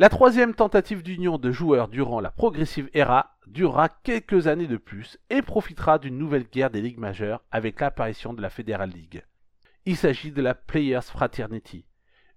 La 0.00 0.08
troisième 0.08 0.54
tentative 0.54 1.02
d'union 1.02 1.38
de 1.38 1.50
joueurs 1.50 1.88
durant 1.88 2.20
la 2.20 2.30
progressive 2.30 2.88
era 2.94 3.36
durera 3.48 3.88
quelques 3.88 4.46
années 4.46 4.68
de 4.68 4.76
plus 4.76 5.18
et 5.28 5.42
profitera 5.42 5.98
d'une 5.98 6.16
nouvelle 6.16 6.44
guerre 6.44 6.70
des 6.70 6.80
ligues 6.80 7.00
majeures 7.00 7.42
avec 7.50 7.80
l'apparition 7.80 8.32
de 8.32 8.40
la 8.40 8.48
Federal 8.48 8.90
League. 8.90 9.24
Il 9.86 9.96
s'agit 9.96 10.30
de 10.30 10.40
la 10.40 10.54
Players 10.54 11.02
Fraternity, 11.02 11.84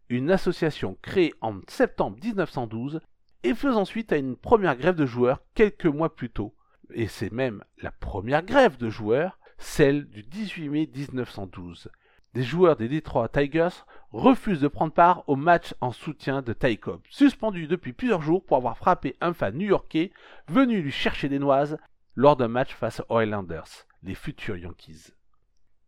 une 0.10 0.32
association 0.32 0.98
créée 1.04 1.36
en 1.40 1.60
septembre 1.68 2.18
1912 2.24 3.00
et 3.44 3.54
faisant 3.54 3.86
suite 3.86 4.12
à 4.12 4.18
une 4.18 4.38
première 4.38 4.76
grève 4.76 4.96
de 4.96 5.06
joueurs 5.06 5.44
quelques 5.54 5.86
mois 5.86 6.16
plus 6.16 6.32
tôt. 6.32 6.56
Et 6.96 7.08
c'est 7.08 7.32
même 7.32 7.64
la 7.78 7.92
première 7.92 8.42
grève 8.42 8.78
de 8.78 8.90
joueurs, 8.90 9.38
celle 9.60 10.10
du 10.10 10.24
18 10.24 10.70
mai 10.70 10.90
1912. 10.92 11.90
Des 12.34 12.44
joueurs 12.44 12.78
des 12.78 12.88
Detroit 12.88 13.28
Tigers 13.28 13.84
refusent 14.12 14.62
de 14.62 14.70
prendre 14.70 14.94
part 14.94 15.28
au 15.28 15.36
match 15.36 15.76
en 15.82 15.92
soutien 15.92 16.42
de 16.42 16.54
Ty 16.54 16.78
Cobb, 16.78 17.02
suspendu 17.10 17.68
depuis 17.68 17.92
plusieurs 17.92 18.22
jours 18.22 18.46
pour 18.46 18.56
avoir 18.56 18.78
frappé 18.78 19.18
un 19.20 19.34
fan 19.34 19.58
new-yorkais 19.58 20.14
venu 20.48 20.82
lui 20.82 20.92
chercher 20.92 21.28
des 21.28 21.40
noises 21.40 21.78
lors 22.16 22.38
d'un 22.38 22.48
match 22.48 22.74
face 22.74 23.02
aux 23.10 23.18
Highlanders, 23.18 23.86
les 24.04 24.16
futurs 24.16 24.56
Yankees. 24.56 25.12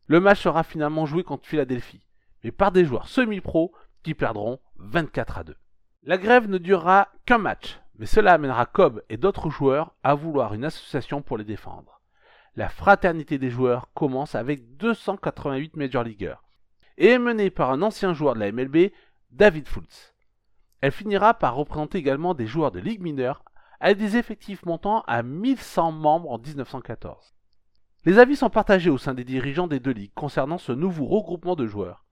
Le 0.07 0.19
match 0.19 0.41
sera 0.41 0.63
finalement 0.63 1.05
joué 1.05 1.23
contre 1.23 1.47
Philadelphie, 1.47 2.05
mais 2.43 2.51
par 2.51 2.73
des 2.73 2.83
joueurs 2.83 3.07
semi-pro 3.07 3.71
qui 4.03 4.13
perdront 4.13 4.59
24 4.75 5.37
à 5.37 5.43
2. 5.45 5.55
La 6.03 6.17
grève 6.17 6.49
ne 6.49 6.57
durera 6.57 7.07
qu'un 7.25 7.37
match, 7.37 7.79
mais 7.97 8.05
cela 8.05 8.33
amènera 8.33 8.65
Cobb 8.65 9.01
et 9.07 9.15
d'autres 9.15 9.49
joueurs 9.49 9.95
à 10.03 10.13
vouloir 10.13 10.53
une 10.53 10.65
association 10.65 11.21
pour 11.21 11.37
les 11.37 11.45
défendre. 11.45 11.92
La 12.55 12.69
fraternité 12.69 13.39
des 13.39 13.49
joueurs 13.49 13.91
commence 13.95 14.35
avec 14.35 14.77
288 14.77 15.75
Major 15.75 16.03
Leaguers 16.03 16.37
et 16.97 17.07
est 17.07 17.19
menée 17.19 17.49
par 17.49 17.71
un 17.71 17.81
ancien 17.81 18.13
joueur 18.13 18.35
de 18.35 18.41
la 18.41 18.51
MLB, 18.51 18.91
David 19.31 19.67
Fultz. 19.67 20.13
Elle 20.79 20.91
finira 20.91 21.33
par 21.33 21.55
représenter 21.55 21.97
également 21.97 22.35
des 22.35 22.45
joueurs 22.45 22.71
de 22.71 22.79
Ligue 22.79 23.01
mineure 23.01 23.43
avec 23.79 23.97
des 23.97 24.17
effectifs 24.17 24.65
montant 24.67 25.01
à 25.07 25.23
1100 25.23 25.93
membres 25.93 26.29
en 26.29 26.37
1914. 26.37 27.33
Les 28.05 28.19
avis 28.19 28.35
sont 28.35 28.51
partagés 28.51 28.91
au 28.91 28.99
sein 28.99 29.15
des 29.15 29.23
dirigeants 29.23 29.67
des 29.67 29.79
deux 29.79 29.91
ligues 29.91 30.13
concernant 30.13 30.59
ce 30.59 30.73
nouveau 30.73 31.05
regroupement 31.05 31.55
de 31.55 31.65
joueurs. 31.65 32.05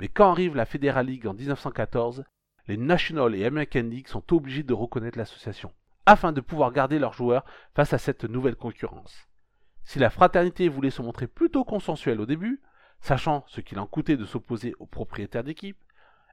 Mais 0.00 0.08
quand 0.08 0.30
arrive 0.32 0.56
la 0.56 0.66
Federal 0.66 1.06
League 1.06 1.28
en 1.28 1.34
1914, 1.34 2.24
les 2.66 2.78
National 2.78 3.36
et 3.36 3.44
American 3.44 3.82
League 3.82 4.08
sont 4.08 4.34
obligés 4.34 4.64
de 4.64 4.74
reconnaître 4.74 5.18
l'association, 5.18 5.70
afin 6.04 6.32
de 6.32 6.40
pouvoir 6.40 6.72
garder 6.72 6.98
leurs 6.98 7.12
joueurs 7.12 7.44
face 7.76 7.92
à 7.92 7.98
cette 7.98 8.24
nouvelle 8.24 8.56
concurrence. 8.56 9.28
Si 9.84 9.98
la 9.98 10.10
fraternité 10.10 10.68
voulait 10.68 10.90
se 10.90 11.02
montrer 11.02 11.26
plutôt 11.26 11.64
consensuelle 11.64 12.20
au 12.20 12.26
début, 12.26 12.62
sachant 13.00 13.44
ce 13.46 13.60
qu'il 13.60 13.78
en 13.78 13.86
coûtait 13.86 14.16
de 14.16 14.24
s'opposer 14.24 14.74
aux 14.78 14.86
propriétaires 14.86 15.44
d'équipe, 15.44 15.78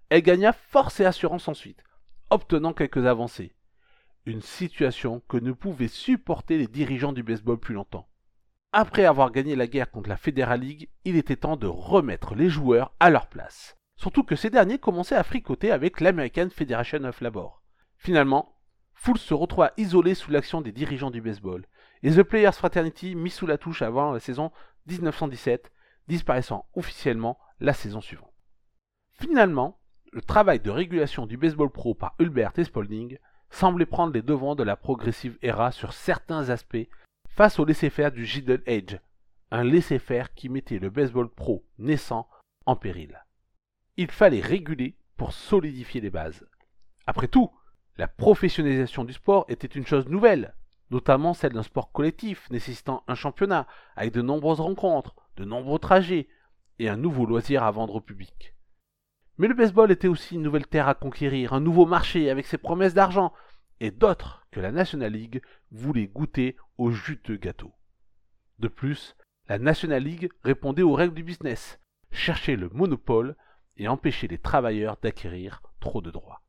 elle 0.09 0.21
gagna 0.21 0.53
force 0.53 0.99
et 0.99 1.05
assurance 1.05 1.47
ensuite, 1.47 1.83
obtenant 2.29 2.73
quelques 2.73 3.05
avancées. 3.05 3.53
Une 4.25 4.41
situation 4.41 5.21
que 5.27 5.37
ne 5.37 5.51
pouvaient 5.51 5.87
supporter 5.87 6.57
les 6.57 6.67
dirigeants 6.67 7.13
du 7.13 7.23
baseball 7.23 7.57
plus 7.57 7.73
longtemps. 7.73 8.07
Après 8.73 9.03
avoir 9.03 9.31
gagné 9.31 9.55
la 9.55 9.67
guerre 9.67 9.91
contre 9.91 10.09
la 10.09 10.17
Federal 10.17 10.61
League, 10.61 10.89
il 11.03 11.17
était 11.17 11.35
temps 11.35 11.57
de 11.57 11.67
remettre 11.67 12.35
les 12.35 12.49
joueurs 12.49 12.93
à 12.99 13.09
leur 13.09 13.27
place. 13.27 13.75
Surtout 13.97 14.23
que 14.23 14.35
ces 14.35 14.49
derniers 14.49 14.79
commençaient 14.79 15.15
à 15.15 15.23
fricoter 15.23 15.71
avec 15.71 15.99
l'American 15.99 16.49
Federation 16.49 17.03
of 17.03 17.19
Labor. 17.19 17.61
Finalement, 17.97 18.55
Full 18.93 19.17
se 19.17 19.33
retrouva 19.33 19.73
isolé 19.77 20.13
sous 20.15 20.31
l'action 20.31 20.61
des 20.61 20.71
dirigeants 20.71 21.11
du 21.11 21.21
baseball, 21.21 21.65
et 22.03 22.11
The 22.11 22.23
Players 22.23 22.53
Fraternity 22.53 23.15
mis 23.15 23.29
sous 23.29 23.47
la 23.47 23.57
touche 23.57 23.81
avant 23.81 24.11
la 24.11 24.19
saison 24.19 24.51
1917, 24.87 25.71
disparaissant 26.07 26.65
officiellement 26.73 27.37
la 27.59 27.73
saison 27.73 28.01
suivante. 28.01 28.33
Finalement, 29.13 29.79
le 30.11 30.21
travail 30.21 30.59
de 30.59 30.71
régulation 30.71 31.25
du 31.25 31.37
baseball 31.37 31.69
pro 31.69 31.93
par 31.93 32.15
Hulbert 32.19 32.53
et 32.57 32.63
Spalding 32.63 33.17
semblait 33.49 33.85
prendre 33.85 34.13
les 34.13 34.21
devants 34.21 34.55
de 34.55 34.63
la 34.63 34.75
progressive 34.75 35.37
era 35.41 35.71
sur 35.71 35.93
certains 35.93 36.49
aspects 36.49 36.87
face 37.29 37.59
au 37.59 37.65
laisser-faire 37.65 38.11
du 38.11 38.25
Gilded 38.25 38.63
Age, 38.67 38.99
un 39.51 39.63
laisser-faire 39.63 40.33
qui 40.33 40.49
mettait 40.49 40.79
le 40.79 40.89
baseball 40.89 41.29
pro 41.29 41.65
naissant 41.77 42.27
en 42.65 42.75
péril. 42.75 43.23
Il 43.97 44.11
fallait 44.11 44.41
réguler 44.41 44.97
pour 45.17 45.33
solidifier 45.33 46.01
les 46.01 46.09
bases. 46.09 46.45
Après 47.05 47.27
tout, 47.27 47.51
la 47.97 48.07
professionnalisation 48.07 49.03
du 49.03 49.13
sport 49.13 49.45
était 49.49 49.67
une 49.67 49.85
chose 49.85 50.07
nouvelle, 50.07 50.55
notamment 50.91 51.33
celle 51.33 51.53
d'un 51.53 51.63
sport 51.63 51.91
collectif 51.91 52.49
nécessitant 52.51 53.03
un 53.07 53.15
championnat, 53.15 53.65
avec 53.95 54.13
de 54.13 54.21
nombreuses 54.21 54.59
rencontres, 54.59 55.15
de 55.37 55.45
nombreux 55.45 55.79
trajets, 55.79 56.27
et 56.79 56.89
un 56.89 56.97
nouveau 56.97 57.25
loisir 57.25 57.63
à 57.63 57.71
vendre 57.71 57.95
au 57.95 58.01
public. 58.01 58.53
Mais 59.37 59.47
le 59.47 59.53
baseball 59.53 59.91
était 59.91 60.07
aussi 60.07 60.35
une 60.35 60.41
nouvelle 60.41 60.67
terre 60.67 60.87
à 60.87 60.93
conquérir, 60.93 61.53
un 61.53 61.61
nouveau 61.61 61.85
marché 61.85 62.29
avec 62.29 62.45
ses 62.45 62.57
promesses 62.57 62.93
d'argent, 62.93 63.33
et 63.79 63.89
d'autres 63.89 64.45
que 64.51 64.59
la 64.59 64.71
National 64.71 65.13
League 65.13 65.41
voulait 65.71 66.07
goûter 66.07 66.57
au 66.77 66.91
juteux 66.91 67.37
gâteau. 67.37 67.73
De 68.59 68.67
plus, 68.67 69.15
la 69.47 69.57
National 69.57 70.03
League 70.03 70.29
répondait 70.43 70.83
aux 70.83 70.93
règles 70.93 71.15
du 71.15 71.23
business, 71.23 71.79
cherchait 72.11 72.55
le 72.55 72.69
monopole 72.69 73.35
et 73.77 73.87
empêchait 73.87 74.27
les 74.27 74.37
travailleurs 74.37 74.97
d'acquérir 75.01 75.63
trop 75.79 76.01
de 76.01 76.11
droits. 76.11 76.41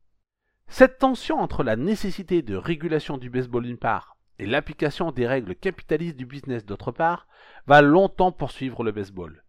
Cette 0.69 0.99
tension 0.99 1.39
entre 1.39 1.63
la 1.63 1.77
nécessité 1.77 2.43
de 2.43 2.57
régulation 2.57 3.17
du 3.17 3.31
baseball 3.31 3.65
d'une 3.65 3.79
part 3.79 4.17
l'application 4.47 5.13
des 5.13 5.27
règles 5.27 5.55
capitalistes 5.55 6.17
du 6.17 6.27
business 6.27 6.65
d'autre 6.65 6.93
part 6.93 7.27
va 7.67 7.83
longtemps 7.83 8.33
poursuivre 8.33 8.83
le 8.85 8.93
baseball. 8.93 9.45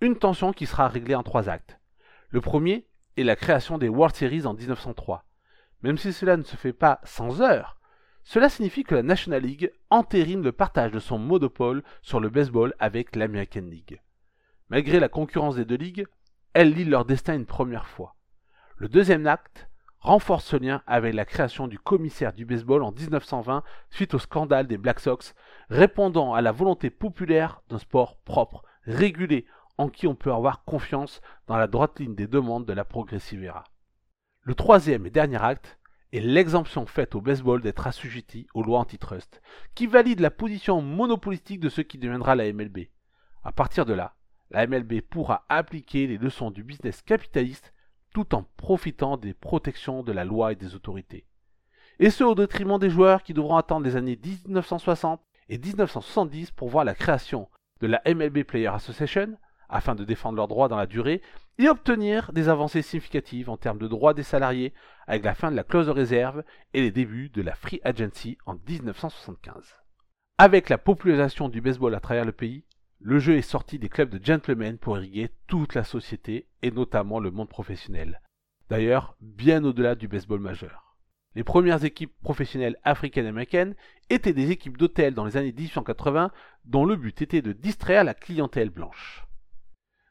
Une 0.00 0.18
tension 0.18 0.52
qui 0.52 0.66
sera 0.66 0.88
réglée 0.88 1.14
en 1.14 1.22
trois 1.22 1.48
actes. 1.48 1.78
Le 2.30 2.40
premier 2.40 2.86
est 3.16 3.24
la 3.24 3.36
création 3.36 3.78
des 3.78 3.88
World 3.88 4.14
Series 4.14 4.46
en 4.46 4.54
1903, 4.54 5.24
même 5.82 5.98
si 5.98 6.12
cela 6.12 6.36
ne 6.36 6.42
se 6.42 6.56
fait 6.56 6.72
pas 6.72 7.00
sans 7.04 7.40
heures, 7.40 7.78
cela 8.30 8.50
signifie 8.50 8.84
que 8.84 8.94
la 8.94 9.02
National 9.02 9.42
League 9.42 9.72
entérine 9.88 10.42
le 10.42 10.52
partage 10.52 10.92
de 10.92 10.98
son 10.98 11.18
monopole 11.18 11.82
sur 12.02 12.20
le 12.20 12.28
baseball 12.28 12.74
avec 12.78 13.16
l'American 13.16 13.62
League. 13.62 14.02
Malgré 14.68 15.00
la 15.00 15.08
concurrence 15.08 15.56
des 15.56 15.64
deux 15.64 15.76
ligues, 15.76 16.06
elles 16.52 16.74
lient 16.74 16.84
leur 16.84 17.06
destin 17.06 17.34
une 17.34 17.46
première 17.46 17.86
fois. 17.86 18.16
Le 18.76 18.90
deuxième 18.90 19.26
acte 19.26 19.70
renforce 20.00 20.44
ce 20.44 20.56
lien 20.56 20.82
avec 20.86 21.14
la 21.14 21.24
création 21.24 21.68
du 21.68 21.78
commissaire 21.78 22.32
du 22.32 22.44
baseball 22.44 22.82
en 22.82 22.92
1920 22.92 23.62
suite 23.90 24.14
au 24.14 24.18
scandale 24.18 24.66
des 24.66 24.78
Black 24.78 25.00
Sox, 25.00 25.34
répondant 25.70 26.34
à 26.34 26.40
la 26.40 26.52
volonté 26.52 26.90
populaire 26.90 27.62
d'un 27.68 27.78
sport 27.78 28.18
propre, 28.18 28.62
régulé, 28.84 29.46
en 29.76 29.88
qui 29.88 30.06
on 30.06 30.14
peut 30.14 30.32
avoir 30.32 30.64
confiance 30.64 31.20
dans 31.46 31.56
la 31.56 31.68
droite 31.68 31.98
ligne 32.00 32.14
des 32.14 32.26
demandes 32.26 32.66
de 32.66 32.72
la 32.72 32.84
Progressive 32.84 33.44
Era. 33.44 33.64
Le 34.42 34.54
troisième 34.54 35.06
et 35.06 35.10
dernier 35.10 35.42
acte 35.42 35.78
est 36.12 36.20
l'exemption 36.20 36.86
faite 36.86 37.14
au 37.14 37.20
baseball 37.20 37.60
d'être 37.60 37.86
assujetti 37.86 38.46
aux 38.54 38.62
lois 38.62 38.80
antitrust, 38.80 39.40
qui 39.74 39.86
valide 39.86 40.20
la 40.20 40.30
position 40.30 40.80
monopolistique 40.80 41.60
de 41.60 41.68
ce 41.68 41.80
qui 41.80 41.98
deviendra 41.98 42.34
la 42.34 42.52
MLB. 42.52 42.88
À 43.44 43.52
partir 43.52 43.84
de 43.84 43.92
là, 43.92 44.14
la 44.50 44.66
MLB 44.66 45.00
pourra 45.02 45.44
appliquer 45.48 46.06
les 46.06 46.18
leçons 46.18 46.50
du 46.50 46.64
business 46.64 47.02
capitaliste 47.02 47.72
tout 48.18 48.34
en 48.34 48.42
profitant 48.56 49.16
des 49.16 49.32
protections 49.32 50.02
de 50.02 50.10
la 50.10 50.24
loi 50.24 50.50
et 50.50 50.56
des 50.56 50.74
autorités. 50.74 51.24
Et 52.00 52.10
ce 52.10 52.24
au 52.24 52.34
détriment 52.34 52.76
des 52.76 52.90
joueurs 52.90 53.22
qui 53.22 53.32
devront 53.32 53.56
attendre 53.56 53.86
les 53.86 53.94
années 53.94 54.18
1960 54.20 55.20
et 55.48 55.56
1970 55.56 56.50
pour 56.50 56.68
voir 56.68 56.84
la 56.84 56.96
création 56.96 57.48
de 57.80 57.86
la 57.86 58.02
MLB 58.04 58.42
Player 58.42 58.66
Association, 58.66 59.38
afin 59.68 59.94
de 59.94 60.04
défendre 60.04 60.34
leurs 60.34 60.48
droits 60.48 60.66
dans 60.66 60.76
la 60.76 60.88
durée 60.88 61.22
et 61.58 61.68
obtenir 61.68 62.32
des 62.32 62.48
avancées 62.48 62.82
significatives 62.82 63.50
en 63.50 63.56
termes 63.56 63.78
de 63.78 63.86
droits 63.86 64.14
des 64.14 64.24
salariés 64.24 64.74
avec 65.06 65.24
la 65.24 65.36
fin 65.36 65.52
de 65.52 65.56
la 65.56 65.62
clause 65.62 65.86
de 65.86 65.92
réserve 65.92 66.42
et 66.74 66.80
les 66.80 66.90
débuts 66.90 67.28
de 67.28 67.42
la 67.42 67.54
Free 67.54 67.80
Agency 67.84 68.36
en 68.46 68.56
1975. 68.68 69.76
Avec 70.38 70.68
la 70.68 70.78
popularisation 70.78 71.48
du 71.48 71.60
baseball 71.60 71.94
à 71.94 72.00
travers 72.00 72.24
le 72.24 72.32
pays, 72.32 72.64
le 73.00 73.18
jeu 73.18 73.36
est 73.36 73.42
sorti 73.42 73.78
des 73.78 73.88
clubs 73.88 74.10
de 74.10 74.24
gentlemen 74.24 74.76
pour 74.76 74.98
irriguer 74.98 75.30
toute 75.46 75.74
la 75.74 75.84
société 75.84 76.48
et 76.62 76.70
notamment 76.70 77.20
le 77.20 77.30
monde 77.30 77.48
professionnel. 77.48 78.20
D'ailleurs, 78.68 79.16
bien 79.20 79.64
au-delà 79.64 79.94
du 79.94 80.08
baseball 80.08 80.40
majeur. 80.40 80.96
Les 81.34 81.44
premières 81.44 81.84
équipes 81.84 82.12
professionnelles 82.22 82.76
africaines-américaines 82.82 83.76
étaient 84.10 84.32
des 84.32 84.50
équipes 84.50 84.76
d'hôtels 84.76 85.14
dans 85.14 85.24
les 85.24 85.36
années 85.36 85.52
1880 85.52 86.32
dont 86.64 86.84
le 86.84 86.96
but 86.96 87.22
était 87.22 87.42
de 87.42 87.52
distraire 87.52 88.02
la 88.02 88.14
clientèle 88.14 88.70
blanche. 88.70 89.26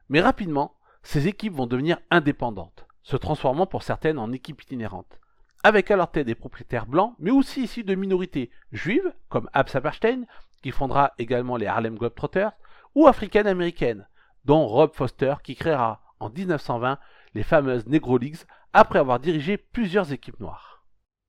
Mais 0.10 0.22
rapidement, 0.22 0.76
ces 1.04 1.28
équipes 1.28 1.54
vont 1.56 1.68
devenir 1.68 2.00
indépendantes, 2.10 2.88
se 3.04 3.18
transformant 3.18 3.68
pour 3.68 3.84
certaines 3.84 4.20
en 4.20 4.32
équipes 4.32 4.62
itinérantes. 4.62 5.20
avec 5.64 5.90
à 5.90 5.96
leur 5.96 6.12
tête 6.12 6.28
des 6.28 6.36
propriétaires 6.36 6.86
blancs, 6.86 7.16
mais 7.20 7.32
aussi 7.32 7.64
issus 7.64 7.84
de 7.84 7.96
minorités 7.96 8.52
juives, 8.72 9.12
comme 9.28 9.50
Ab 9.54 9.68
Saperstein, 9.68 10.26
qui 10.62 10.72
fondera 10.72 11.14
également 11.18 11.58
les 11.58 11.66
Harlem 11.66 11.98
Globetrotters, 11.98 12.52
ou 12.98 13.06
africaines-américaines, 13.06 14.08
dont 14.44 14.66
Rob 14.66 14.92
Foster, 14.96 15.36
qui 15.44 15.54
créera 15.54 16.02
en 16.20 16.32
1920 16.32 16.98
les 17.36 17.44
fameuses 17.44 17.86
Negro 17.86 18.18
Leagues 18.18 18.40
après 18.74 18.98
avoir 18.98 19.20
dirigé 19.20 19.58
plusieurs 19.58 20.12
équipes 20.14 20.40
noires. 20.40 20.84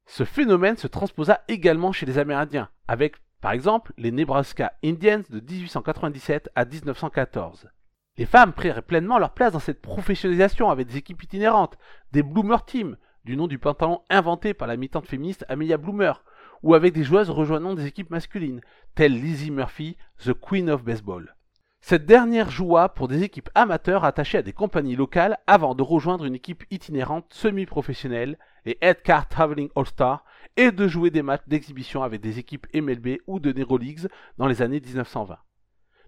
Ce 0.06 0.24
phénomène 0.24 0.78
se 0.78 0.86
transposa 0.86 1.42
également 1.46 1.92
chez 1.92 2.06
les 2.06 2.16
Amérindiens, 2.16 2.70
avec 2.88 3.16
par 3.42 3.52
exemple 3.52 3.92
les 3.98 4.12
Nebraska 4.12 4.72
Indians 4.82 5.20
de 5.28 5.40
1897 5.40 6.48
à 6.54 6.64
1914. 6.64 7.68
Les 8.16 8.24
femmes 8.24 8.54
prirent 8.54 8.82
pleinement 8.82 9.18
leur 9.18 9.34
place 9.34 9.52
dans 9.52 9.58
cette 9.58 9.82
professionnalisation 9.82 10.70
avec 10.70 10.86
des 10.86 10.96
équipes 10.96 11.22
itinérantes, 11.22 11.76
des 12.12 12.22
Bloomer 12.22 12.64
Teams, 12.64 12.96
du 13.26 13.36
nom 13.36 13.46
du 13.46 13.58
pantalon 13.58 14.00
inventé 14.08 14.54
par 14.54 14.68
la 14.68 14.78
militante 14.78 15.06
féministe 15.06 15.44
Amelia 15.50 15.76
Bloomer, 15.76 16.24
ou 16.62 16.74
avec 16.74 16.94
des 16.94 17.04
joueuses 17.04 17.28
rejoignant 17.28 17.74
des 17.74 17.84
équipes 17.84 18.08
masculines, 18.08 18.62
telles 18.94 19.12
Lizzie 19.12 19.50
Murphy, 19.50 19.98
The 20.24 20.32
Queen 20.32 20.70
of 20.70 20.82
Baseball. 20.82 21.34
Cette 21.80 22.06
dernière 22.06 22.50
joua 22.50 22.88
pour 22.88 23.08
des 23.08 23.22
équipes 23.22 23.48
amateurs 23.54 24.04
attachées 24.04 24.38
à 24.38 24.42
des 24.42 24.52
compagnies 24.52 24.96
locales 24.96 25.38
avant 25.46 25.74
de 25.74 25.82
rejoindre 25.82 26.24
une 26.24 26.34
équipe 26.34 26.64
itinérante 26.70 27.32
semi-professionnelle, 27.32 28.38
les 28.66 28.76
Headcar 28.80 29.28
Traveling 29.28 29.70
All-Star, 29.74 30.24
et 30.56 30.72
de 30.72 30.88
jouer 30.88 31.10
des 31.10 31.22
matchs 31.22 31.46
d'exhibition 31.46 32.02
avec 32.02 32.20
des 32.20 32.38
équipes 32.38 32.66
MLB 32.74 33.20
ou 33.26 33.38
de 33.40 33.52
Nero 33.52 33.78
Leagues 33.78 34.08
dans 34.36 34.48
les 34.48 34.60
années 34.60 34.80
1920. 34.80 35.38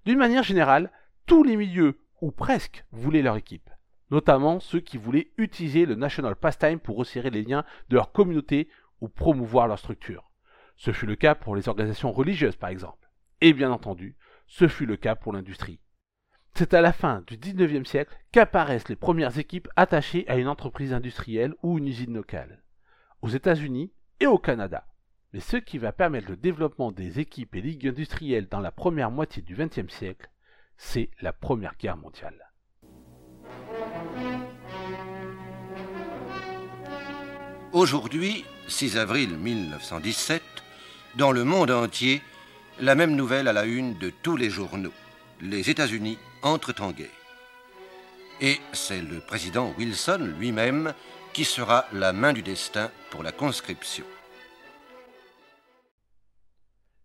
D'une 0.04 0.18
manière 0.18 0.42
générale, 0.42 0.90
tous 1.26 1.44
les 1.44 1.56
milieux, 1.56 2.00
ou 2.20 2.33
presque, 2.33 2.85
voulaient 2.90 3.22
leur 3.22 3.37
équipe, 3.37 3.70
notamment 4.11 4.61
ceux 4.61 4.80
qui 4.80 4.98
voulaient 4.98 5.30
utiliser 5.38 5.87
le 5.87 5.94
National 5.94 6.37
Pastime 6.37 6.80
pour 6.80 6.96
resserrer 6.96 7.30
les 7.30 7.42
liens 7.42 7.64
de 7.88 7.94
leur 7.94 8.12
communauté 8.12 8.68
ou 9.00 9.09
promouvoir 9.09 9.68
leur 9.68 9.78
structure. 9.78 10.30
Ce 10.76 10.92
fut 10.92 11.06
le 11.06 11.16
cas 11.16 11.35
pour 11.35 11.54
les 11.54 11.68
organisations 11.68 12.12
religieuses 12.12 12.56
par 12.56 12.70
exemple. 12.70 13.09
Et 13.40 13.52
bien 13.52 13.70
entendu, 13.70 14.16
ce 14.50 14.66
fut 14.66 14.84
le 14.84 14.96
cas 14.96 15.14
pour 15.14 15.32
l'industrie. 15.32 15.78
C'est 16.54 16.74
à 16.74 16.80
la 16.80 16.92
fin 16.92 17.22
du 17.28 17.38
XIXe 17.38 17.88
siècle 17.88 18.18
qu'apparaissent 18.32 18.88
les 18.88 18.96
premières 18.96 19.38
équipes 19.38 19.68
attachées 19.76 20.28
à 20.28 20.36
une 20.36 20.48
entreprise 20.48 20.92
industrielle 20.92 21.54
ou 21.62 21.78
une 21.78 21.86
usine 21.86 22.14
locale. 22.14 22.60
Aux 23.22 23.28
États-Unis 23.28 23.92
et 24.18 24.26
au 24.26 24.38
Canada. 24.38 24.84
Mais 25.32 25.38
ce 25.38 25.56
qui 25.56 25.78
va 25.78 25.92
permettre 25.92 26.28
le 26.28 26.36
développement 26.36 26.90
des 26.90 27.20
équipes 27.20 27.54
et 27.54 27.60
ligues 27.60 27.86
industrielles 27.86 28.48
dans 28.48 28.58
la 28.58 28.72
première 28.72 29.12
moitié 29.12 29.40
du 29.40 29.54
XXe 29.54 29.88
siècle, 29.88 30.28
c'est 30.76 31.10
la 31.20 31.32
Première 31.32 31.76
Guerre 31.78 31.96
mondiale. 31.96 32.50
Aujourd'hui, 37.72 38.44
6 38.66 38.98
avril 38.98 39.36
1917, 39.38 40.42
dans 41.14 41.30
le 41.30 41.44
monde 41.44 41.70
entier, 41.70 42.20
la 42.80 42.94
même 42.94 43.14
nouvelle 43.14 43.46
à 43.46 43.52
la 43.52 43.66
une 43.66 43.98
de 43.98 44.10
tous 44.10 44.36
les 44.36 44.48
journaux. 44.48 44.92
Les 45.42 45.68
États-Unis 45.68 46.18
entrent 46.42 46.80
en 46.80 46.92
guerre. 46.92 47.08
Et 48.40 48.58
c'est 48.72 49.02
le 49.02 49.20
président 49.20 49.74
Wilson 49.76 50.32
lui-même 50.38 50.94
qui 51.34 51.44
sera 51.44 51.84
la 51.92 52.14
main 52.14 52.32
du 52.32 52.42
destin 52.42 52.90
pour 53.10 53.22
la 53.22 53.32
conscription. 53.32 54.04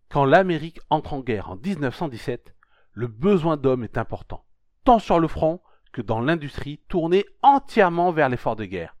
Quand 0.08 0.24
l'Amérique 0.24 0.80
entre 0.88 1.12
en 1.12 1.20
guerre 1.20 1.50
en 1.50 1.56
1917, 1.56 2.54
le 2.92 3.06
besoin 3.06 3.58
d'hommes 3.58 3.84
est 3.84 3.98
important, 3.98 4.46
tant 4.84 4.98
sur 4.98 5.20
le 5.20 5.28
front 5.28 5.60
que 5.92 6.00
dans 6.00 6.20
l'industrie 6.20 6.80
tournée 6.88 7.26
entièrement 7.42 8.12
vers 8.12 8.30
l'effort 8.30 8.56
de 8.56 8.64
guerre, 8.64 8.96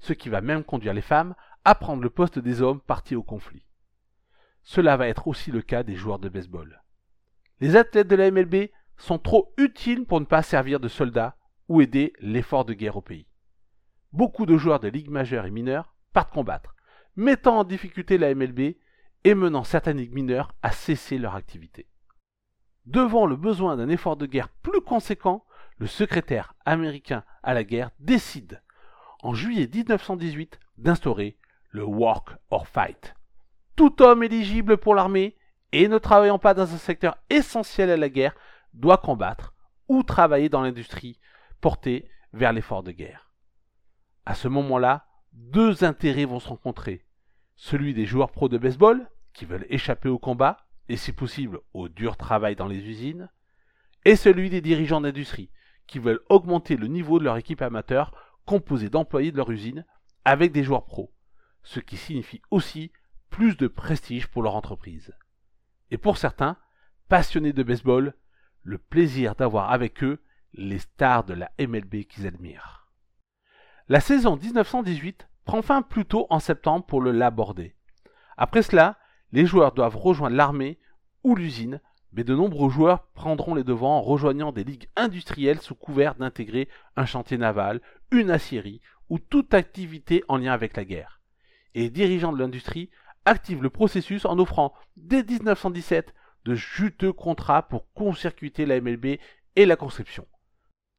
ce 0.00 0.12
qui 0.12 0.28
va 0.28 0.42
même 0.42 0.64
conduire 0.64 0.92
les 0.92 1.00
femmes 1.00 1.34
à 1.64 1.74
prendre 1.74 2.02
le 2.02 2.10
poste 2.10 2.38
des 2.38 2.60
hommes 2.60 2.80
partis 2.80 3.16
au 3.16 3.22
conflit. 3.22 3.64
Cela 4.62 4.96
va 4.96 5.08
être 5.08 5.26
aussi 5.26 5.50
le 5.50 5.62
cas 5.62 5.82
des 5.82 5.96
joueurs 5.96 6.18
de 6.18 6.28
baseball. 6.28 6.82
Les 7.60 7.76
athlètes 7.76 8.08
de 8.08 8.16
la 8.16 8.30
MLB 8.30 8.70
sont 8.96 9.18
trop 9.18 9.52
utiles 9.56 10.04
pour 10.04 10.20
ne 10.20 10.26
pas 10.26 10.42
servir 10.42 10.80
de 10.80 10.88
soldats 10.88 11.36
ou 11.68 11.80
aider 11.80 12.12
l'effort 12.20 12.64
de 12.64 12.74
guerre 12.74 12.96
au 12.96 13.00
pays. 13.00 13.26
Beaucoup 14.12 14.46
de 14.46 14.56
joueurs 14.56 14.80
de 14.80 14.88
ligues 14.88 15.10
majeures 15.10 15.46
et 15.46 15.50
mineures 15.50 15.94
partent 16.12 16.32
combattre, 16.32 16.74
mettant 17.16 17.58
en 17.58 17.64
difficulté 17.64 18.18
la 18.18 18.34
MLB 18.34 18.76
et 19.24 19.34
menant 19.34 19.64
certaines 19.64 19.98
ligues 19.98 20.14
mineures 20.14 20.54
à 20.62 20.72
cesser 20.72 21.18
leur 21.18 21.34
activité. 21.34 21.86
Devant 22.86 23.26
le 23.26 23.36
besoin 23.36 23.76
d'un 23.76 23.88
effort 23.88 24.16
de 24.16 24.26
guerre 24.26 24.48
plus 24.48 24.80
conséquent, 24.80 25.44
le 25.78 25.86
secrétaire 25.86 26.54
américain 26.64 27.24
à 27.42 27.54
la 27.54 27.62
guerre 27.62 27.90
décide, 28.00 28.62
en 29.22 29.34
juillet 29.34 29.68
1918, 29.72 30.58
d'instaurer 30.78 31.36
le 31.70 31.84
Work 31.84 32.30
or 32.50 32.66
Fight. 32.66 33.14
Tout 33.80 34.02
homme 34.02 34.22
éligible 34.22 34.76
pour 34.76 34.94
l'armée 34.94 35.38
et 35.72 35.88
ne 35.88 35.96
travaillant 35.96 36.38
pas 36.38 36.52
dans 36.52 36.70
un 36.70 36.76
secteur 36.76 37.16
essentiel 37.30 37.88
à 37.88 37.96
la 37.96 38.10
guerre 38.10 38.34
doit 38.74 38.98
combattre 38.98 39.54
ou 39.88 40.02
travailler 40.02 40.50
dans 40.50 40.60
l'industrie 40.60 41.18
portée 41.62 42.06
vers 42.34 42.52
l'effort 42.52 42.82
de 42.82 42.92
guerre. 42.92 43.32
À 44.26 44.34
ce 44.34 44.48
moment-là, 44.48 45.06
deux 45.32 45.82
intérêts 45.82 46.26
vont 46.26 46.40
se 46.40 46.48
rencontrer. 46.48 47.06
Celui 47.56 47.94
des 47.94 48.04
joueurs 48.04 48.32
pros 48.32 48.50
de 48.50 48.58
baseball, 48.58 49.08
qui 49.32 49.46
veulent 49.46 49.66
échapper 49.70 50.10
au 50.10 50.18
combat, 50.18 50.58
et 50.90 50.98
si 50.98 51.12
possible 51.12 51.58
au 51.72 51.88
dur 51.88 52.18
travail 52.18 52.56
dans 52.56 52.68
les 52.68 52.86
usines, 52.86 53.30
et 54.04 54.16
celui 54.16 54.50
des 54.50 54.60
dirigeants 54.60 55.00
d'industrie, 55.00 55.48
qui 55.86 56.00
veulent 56.00 56.20
augmenter 56.28 56.76
le 56.76 56.86
niveau 56.86 57.18
de 57.18 57.24
leur 57.24 57.38
équipe 57.38 57.62
amateur 57.62 58.12
composée 58.44 58.90
d'employés 58.90 59.32
de 59.32 59.38
leur 59.38 59.50
usine 59.50 59.86
avec 60.26 60.52
des 60.52 60.64
joueurs 60.64 60.84
pros, 60.84 61.14
ce 61.62 61.80
qui 61.80 61.96
signifie 61.96 62.42
aussi 62.50 62.92
plus 63.30 63.56
de 63.56 63.68
prestige 63.68 64.26
pour 64.26 64.42
leur 64.42 64.56
entreprise. 64.56 65.14
Et 65.90 65.98
pour 65.98 66.18
certains, 66.18 66.56
passionnés 67.08 67.52
de 67.52 67.62
baseball, 67.62 68.14
le 68.62 68.78
plaisir 68.78 69.34
d'avoir 69.34 69.72
avec 69.72 70.04
eux 70.04 70.22
les 70.52 70.78
stars 70.78 71.24
de 71.24 71.34
la 71.34 71.50
MLB 71.58 72.04
qu'ils 72.04 72.26
admirent. 72.26 72.88
La 73.88 74.00
saison 74.00 74.36
1918 74.36 75.28
prend 75.44 75.62
fin 75.62 75.82
plus 75.82 76.04
tôt 76.04 76.26
en 76.30 76.38
septembre 76.38 76.84
pour 76.86 77.00
le 77.00 77.12
Labordé. 77.12 77.74
Après 78.36 78.62
cela, 78.62 78.98
les 79.32 79.46
joueurs 79.46 79.72
doivent 79.72 79.96
rejoindre 79.96 80.36
l'armée 80.36 80.78
ou 81.24 81.34
l'usine, 81.34 81.80
mais 82.12 82.24
de 82.24 82.34
nombreux 82.34 82.70
joueurs 82.70 83.06
prendront 83.08 83.54
les 83.54 83.64
devants 83.64 83.98
en 83.98 84.02
rejoignant 84.02 84.52
des 84.52 84.64
ligues 84.64 84.88
industrielles 84.96 85.60
sous 85.60 85.74
couvert 85.74 86.14
d'intégrer 86.14 86.68
un 86.96 87.06
chantier 87.06 87.38
naval, 87.38 87.80
une 88.10 88.30
aciérie 88.30 88.80
ou 89.08 89.18
toute 89.18 89.54
activité 89.54 90.24
en 90.28 90.36
lien 90.36 90.52
avec 90.52 90.76
la 90.76 90.84
guerre. 90.84 91.20
Et 91.74 91.90
dirigeants 91.90 92.32
de 92.32 92.38
l'industrie 92.38 92.90
activent 93.24 93.62
le 93.62 93.70
processus 93.70 94.24
en 94.24 94.38
offrant 94.38 94.74
dès 94.96 95.22
1917 95.22 96.14
de 96.44 96.54
juteux 96.54 97.12
contrats 97.12 97.62
pour 97.62 97.92
concircuiter 97.92 98.66
la 98.66 98.80
MLB 98.80 99.18
et 99.56 99.66
la 99.66 99.76
conscription. 99.76 100.26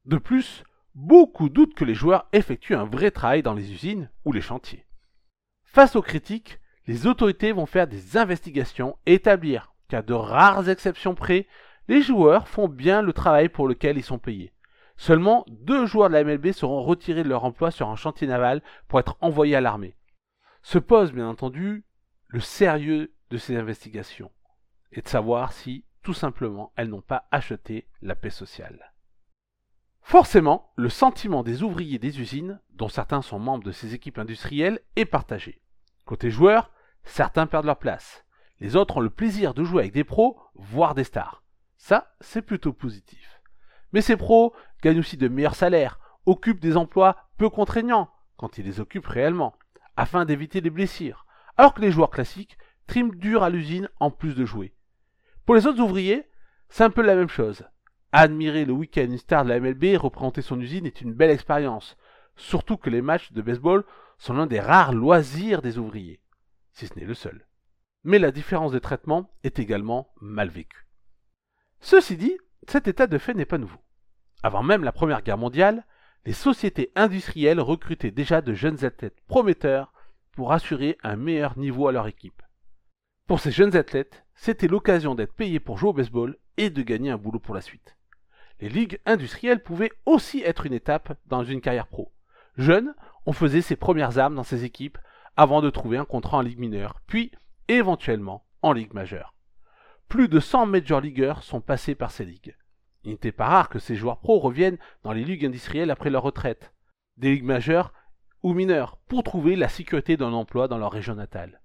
De 0.04 0.18
plus, 0.18 0.64
beaucoup 0.94 1.48
doutent 1.48 1.74
que 1.74 1.84
les 1.84 1.94
joueurs 1.94 2.28
effectuent 2.32 2.74
un 2.74 2.84
vrai 2.84 3.10
travail 3.10 3.42
dans 3.42 3.54
les 3.54 3.72
usines 3.72 4.10
ou 4.24 4.32
les 4.32 4.40
chantiers. 4.40 4.86
Face 5.64 5.96
aux 5.96 6.02
critiques, 6.02 6.58
les 6.86 7.06
autorités 7.06 7.52
vont 7.52 7.66
faire 7.66 7.86
des 7.86 8.16
investigations 8.16 8.96
et 9.06 9.14
établir 9.14 9.72
qu'à 9.88 10.02
de 10.02 10.14
rares 10.14 10.68
exceptions 10.68 11.14
près, 11.14 11.46
les 11.88 12.02
joueurs 12.02 12.48
font 12.48 12.68
bien 12.68 13.02
le 13.02 13.12
travail 13.12 13.48
pour 13.48 13.68
lequel 13.68 13.96
ils 13.96 14.04
sont 14.04 14.18
payés. 14.18 14.52
Seulement 14.96 15.44
deux 15.48 15.86
joueurs 15.86 16.08
de 16.08 16.14
la 16.14 16.24
MLB 16.24 16.52
seront 16.52 16.82
retirés 16.82 17.24
de 17.24 17.28
leur 17.28 17.44
emploi 17.44 17.70
sur 17.70 17.88
un 17.88 17.96
chantier 17.96 18.26
naval 18.26 18.62
pour 18.88 19.00
être 19.00 19.16
envoyés 19.20 19.56
à 19.56 19.60
l'armée. 19.60 19.96
Se 20.62 20.78
pose 20.78 21.12
bien 21.12 21.28
entendu 21.28 21.84
le 22.32 22.40
sérieux 22.40 23.12
de 23.30 23.36
ces 23.36 23.56
investigations 23.56 24.32
et 24.90 25.02
de 25.02 25.08
savoir 25.08 25.52
si, 25.52 25.84
tout 26.02 26.14
simplement, 26.14 26.72
elles 26.76 26.88
n'ont 26.88 27.02
pas 27.02 27.26
acheté 27.30 27.86
la 28.00 28.14
paix 28.14 28.30
sociale. 28.30 28.92
Forcément, 30.00 30.72
le 30.76 30.88
sentiment 30.88 31.42
des 31.42 31.62
ouvriers 31.62 31.98
des 31.98 32.20
usines, 32.20 32.58
dont 32.70 32.88
certains 32.88 33.20
sont 33.20 33.38
membres 33.38 33.64
de 33.64 33.70
ces 33.70 33.94
équipes 33.94 34.18
industrielles, 34.18 34.80
est 34.96 35.04
partagé. 35.04 35.62
Côté 36.06 36.30
joueurs, 36.30 36.70
certains 37.04 37.46
perdent 37.46 37.66
leur 37.66 37.78
place. 37.78 38.24
Les 38.60 38.76
autres 38.76 38.96
ont 38.96 39.00
le 39.00 39.10
plaisir 39.10 39.52
de 39.52 39.62
jouer 39.62 39.82
avec 39.82 39.92
des 39.92 40.04
pros, 40.04 40.40
voire 40.54 40.94
des 40.94 41.04
stars. 41.04 41.44
Ça, 41.76 42.14
c'est 42.20 42.42
plutôt 42.42 42.72
positif. 42.72 43.42
Mais 43.92 44.00
ces 44.00 44.16
pros 44.16 44.54
gagnent 44.82 45.00
aussi 45.00 45.18
de 45.18 45.28
meilleurs 45.28 45.54
salaires, 45.54 46.00
occupent 46.24 46.60
des 46.60 46.78
emplois 46.78 47.28
peu 47.36 47.50
contraignants, 47.50 48.10
quand 48.38 48.56
ils 48.56 48.64
les 48.64 48.80
occupent 48.80 49.06
réellement, 49.06 49.54
afin 49.96 50.24
d'éviter 50.24 50.62
les 50.62 50.70
blessures, 50.70 51.26
alors 51.56 51.74
que 51.74 51.80
les 51.80 51.90
joueurs 51.90 52.10
classiques 52.10 52.58
triment 52.86 53.14
dur 53.14 53.42
à 53.42 53.50
l'usine 53.50 53.88
en 54.00 54.10
plus 54.10 54.34
de 54.34 54.44
jouer. 54.44 54.74
Pour 55.44 55.54
les 55.54 55.66
autres 55.66 55.80
ouvriers, 55.80 56.28
c'est 56.68 56.84
un 56.84 56.90
peu 56.90 57.02
la 57.02 57.14
même 57.14 57.28
chose. 57.28 57.64
Admirer 58.12 58.64
le 58.64 58.72
week-end 58.72 59.14
star 59.16 59.44
de 59.44 59.48
la 59.48 59.60
MLB 59.60 59.84
et 59.84 59.96
représenter 59.96 60.42
son 60.42 60.60
usine 60.60 60.86
est 60.86 61.00
une 61.00 61.14
belle 61.14 61.30
expérience, 61.30 61.96
surtout 62.36 62.76
que 62.76 62.90
les 62.90 63.02
matchs 63.02 63.32
de 63.32 63.42
baseball 63.42 63.84
sont 64.18 64.34
l'un 64.34 64.46
des 64.46 64.60
rares 64.60 64.92
loisirs 64.92 65.62
des 65.62 65.78
ouvriers, 65.78 66.20
si 66.72 66.86
ce 66.86 66.98
n'est 66.98 67.06
le 67.06 67.14
seul. 67.14 67.46
Mais 68.04 68.18
la 68.18 68.30
différence 68.30 68.72
de 68.72 68.78
traitement 68.78 69.30
est 69.44 69.58
également 69.58 70.12
mal 70.20 70.48
vécue. 70.48 70.86
Ceci 71.80 72.16
dit, 72.16 72.36
cet 72.68 72.86
état 72.86 73.06
de 73.06 73.18
fait 73.18 73.34
n'est 73.34 73.44
pas 73.44 73.58
nouveau. 73.58 73.80
Avant 74.42 74.62
même 74.62 74.84
la 74.84 74.92
Première 74.92 75.22
Guerre 75.22 75.38
mondiale, 75.38 75.86
les 76.24 76.32
sociétés 76.32 76.92
industrielles 76.94 77.60
recrutaient 77.60 78.10
déjà 78.10 78.40
de 78.40 78.54
jeunes 78.54 78.84
athlètes 78.84 79.20
prometteurs 79.26 79.92
pour 80.32 80.52
assurer 80.52 80.98
un 81.02 81.16
meilleur 81.16 81.58
niveau 81.58 81.88
à 81.88 81.92
leur 81.92 82.06
équipe. 82.06 82.42
Pour 83.26 83.40
ces 83.40 83.50
jeunes 83.50 83.76
athlètes, 83.76 84.24
c'était 84.34 84.68
l'occasion 84.68 85.14
d'être 85.14 85.34
payés 85.34 85.60
pour 85.60 85.78
jouer 85.78 85.90
au 85.90 85.94
baseball 85.94 86.36
et 86.56 86.70
de 86.70 86.82
gagner 86.82 87.10
un 87.10 87.18
boulot 87.18 87.38
pour 87.38 87.54
la 87.54 87.60
suite. 87.60 87.96
Les 88.60 88.68
ligues 88.68 89.00
industrielles 89.06 89.62
pouvaient 89.62 89.92
aussi 90.06 90.42
être 90.42 90.66
une 90.66 90.72
étape 90.72 91.16
dans 91.26 91.44
une 91.44 91.60
carrière 91.60 91.86
pro. 91.86 92.12
Jeune, 92.56 92.94
on 93.26 93.32
faisait 93.32 93.62
ses 93.62 93.76
premières 93.76 94.18
armes 94.18 94.34
dans 94.34 94.42
ces 94.42 94.64
équipes 94.64 94.98
avant 95.36 95.62
de 95.62 95.70
trouver 95.70 95.96
un 95.96 96.04
contrat 96.04 96.38
en 96.38 96.42
ligue 96.42 96.58
mineure, 96.58 97.00
puis 97.06 97.32
éventuellement 97.68 98.44
en 98.60 98.72
ligue 98.72 98.92
majeure. 98.92 99.34
Plus 100.08 100.28
de 100.28 100.40
100 100.40 100.66
major 100.66 101.00
leagueurs 101.00 101.42
sont 101.42 101.60
passés 101.60 101.94
par 101.94 102.10
ces 102.10 102.24
ligues. 102.24 102.56
Il 103.04 103.12
n'était 103.12 103.32
pas 103.32 103.46
rare 103.46 103.68
que 103.68 103.78
ces 103.78 103.96
joueurs 103.96 104.20
pros 104.20 104.38
reviennent 104.38 104.78
dans 105.02 105.12
les 105.12 105.24
ligues 105.24 105.46
industrielles 105.46 105.90
après 105.90 106.10
leur 106.10 106.22
retraite, 106.22 106.72
des 107.16 107.32
ligues 107.32 107.44
majeures 107.44 107.92
ou 108.42 108.54
mineures, 108.54 108.98
pour 109.08 109.22
trouver 109.22 109.56
la 109.56 109.68
sécurité 109.68 110.16
d'un 110.16 110.32
emploi 110.32 110.68
dans 110.68 110.78
leur 110.78 110.92
région 110.92 111.14
natale. 111.14 111.60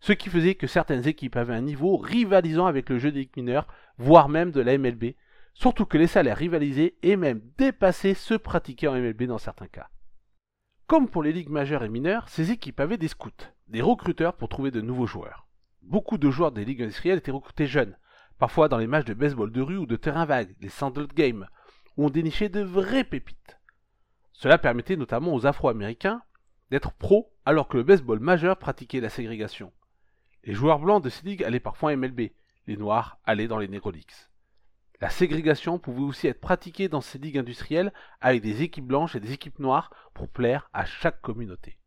Ce 0.00 0.12
qui 0.12 0.30
faisait 0.30 0.56
que 0.56 0.66
certaines 0.66 1.06
équipes 1.06 1.36
avaient 1.36 1.54
un 1.54 1.62
niveau 1.62 1.96
rivalisant 1.96 2.66
avec 2.66 2.88
le 2.90 2.98
jeu 2.98 3.12
des 3.12 3.20
ligues 3.20 3.36
mineures, 3.36 3.68
voire 3.98 4.28
même 4.28 4.50
de 4.50 4.60
la 4.60 4.76
MLB, 4.76 5.14
surtout 5.54 5.86
que 5.86 5.98
les 5.98 6.06
salaires 6.06 6.36
rivalisaient 6.36 6.96
et 7.02 7.16
même 7.16 7.40
dépassaient 7.58 8.14
ceux 8.14 8.38
pratiqués 8.38 8.88
en 8.88 8.94
MLB 8.94 9.24
dans 9.24 9.38
certains 9.38 9.68
cas. 9.68 9.88
Comme 10.86 11.08
pour 11.08 11.22
les 11.22 11.32
ligues 11.32 11.50
majeures 11.50 11.84
et 11.84 11.88
mineures, 11.88 12.28
ces 12.28 12.50
équipes 12.50 12.80
avaient 12.80 12.98
des 12.98 13.08
scouts, 13.08 13.30
des 13.68 13.80
recruteurs 13.80 14.34
pour 14.34 14.48
trouver 14.48 14.70
de 14.70 14.80
nouveaux 14.80 15.06
joueurs. 15.06 15.46
Beaucoup 15.82 16.18
de 16.18 16.30
joueurs 16.30 16.52
des 16.52 16.64
ligues 16.64 16.82
industrielles 16.82 17.18
étaient 17.18 17.30
recrutés 17.30 17.66
jeunes, 17.66 17.96
parfois 18.38 18.68
dans 18.68 18.78
les 18.78 18.86
matchs 18.86 19.06
de 19.06 19.14
baseball 19.14 19.52
de 19.52 19.60
rue 19.60 19.76
ou 19.76 19.86
de 19.86 19.96
terrain 19.96 20.24
vague, 20.24 20.54
les 20.60 20.68
sandal 20.68 21.06
games, 21.06 21.46
où 21.96 22.06
on 22.06 22.10
dénichait 22.10 22.48
de 22.48 22.60
vraies 22.60 23.04
pépites. 23.04 23.58
Cela 24.32 24.58
permettait 24.58 24.96
notamment 24.96 25.34
aux 25.34 25.46
Afro-Américains 25.46 26.22
d'être 26.70 26.92
pros 26.92 27.32
alors 27.44 27.68
que 27.68 27.76
le 27.76 27.82
baseball 27.82 28.20
majeur 28.20 28.56
pratiquait 28.56 29.00
la 29.00 29.08
ségrégation. 29.08 29.72
Les 30.44 30.54
joueurs 30.54 30.78
blancs 30.78 31.02
de 31.02 31.08
ces 31.08 31.24
ligues 31.24 31.44
allaient 31.44 31.60
parfois 31.60 31.94
MLB, 31.94 32.32
les 32.66 32.76
noirs 32.76 33.18
allaient 33.24 33.48
dans 33.48 33.58
les 33.58 33.68
Negro 33.68 33.92
La 35.00 35.10
ségrégation 35.10 35.78
pouvait 35.78 36.02
aussi 36.02 36.26
être 36.26 36.40
pratiquée 36.40 36.88
dans 36.88 37.00
ces 37.00 37.18
ligues 37.18 37.38
industrielles 37.38 37.92
avec 38.20 38.42
des 38.42 38.62
équipes 38.62 38.86
blanches 38.86 39.14
et 39.14 39.20
des 39.20 39.32
équipes 39.32 39.58
noires 39.58 39.90
pour 40.14 40.28
plaire 40.28 40.70
à 40.72 40.84
chaque 40.84 41.20
communauté 41.20 41.78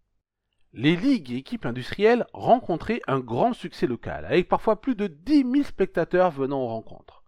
les 0.76 0.98
ligues 0.98 1.32
et 1.32 1.38
équipes 1.38 1.66
industrielles 1.66 2.28
rencontraient 2.34 3.02
un 3.08 3.22
grand 3.22 3.54
succès 3.54 3.88
local, 3.88 4.26
avec 4.26 4.50
parfois 4.50 4.82
plus 4.82 4.96
de 4.96 5.08
10 5.08 5.46
000 5.50 5.64
spectateurs 5.64 6.32
venant 6.32 6.60
aux 6.62 6.68
rencontres. 6.68 7.24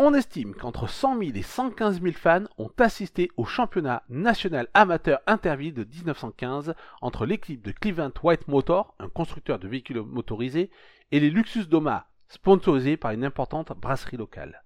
On 0.00 0.14
estime 0.14 0.54
qu'entre 0.54 0.88
100 0.88 1.18
000 1.18 1.30
et 1.34 1.42
115 1.42 2.00
000 2.00 2.12
fans 2.14 2.44
ont 2.56 2.70
assisté 2.78 3.30
au 3.36 3.44
championnat 3.44 4.04
national 4.08 4.68
amateur 4.72 5.18
interville 5.26 5.74
de 5.74 5.82
1915 5.82 6.74
entre 7.00 7.26
l'équipe 7.26 7.60
de 7.60 7.72
Cleveland 7.72 8.12
White 8.22 8.46
Motor, 8.46 8.94
un 9.00 9.08
constructeur 9.08 9.58
de 9.58 9.66
véhicules 9.66 10.00
motorisés, 10.02 10.70
et 11.10 11.18
les 11.18 11.30
Luxus 11.30 11.66
Doma, 11.66 12.06
sponsorisés 12.28 12.96
par 12.96 13.10
une 13.10 13.24
importante 13.24 13.72
brasserie 13.76 14.16
locale. 14.16 14.62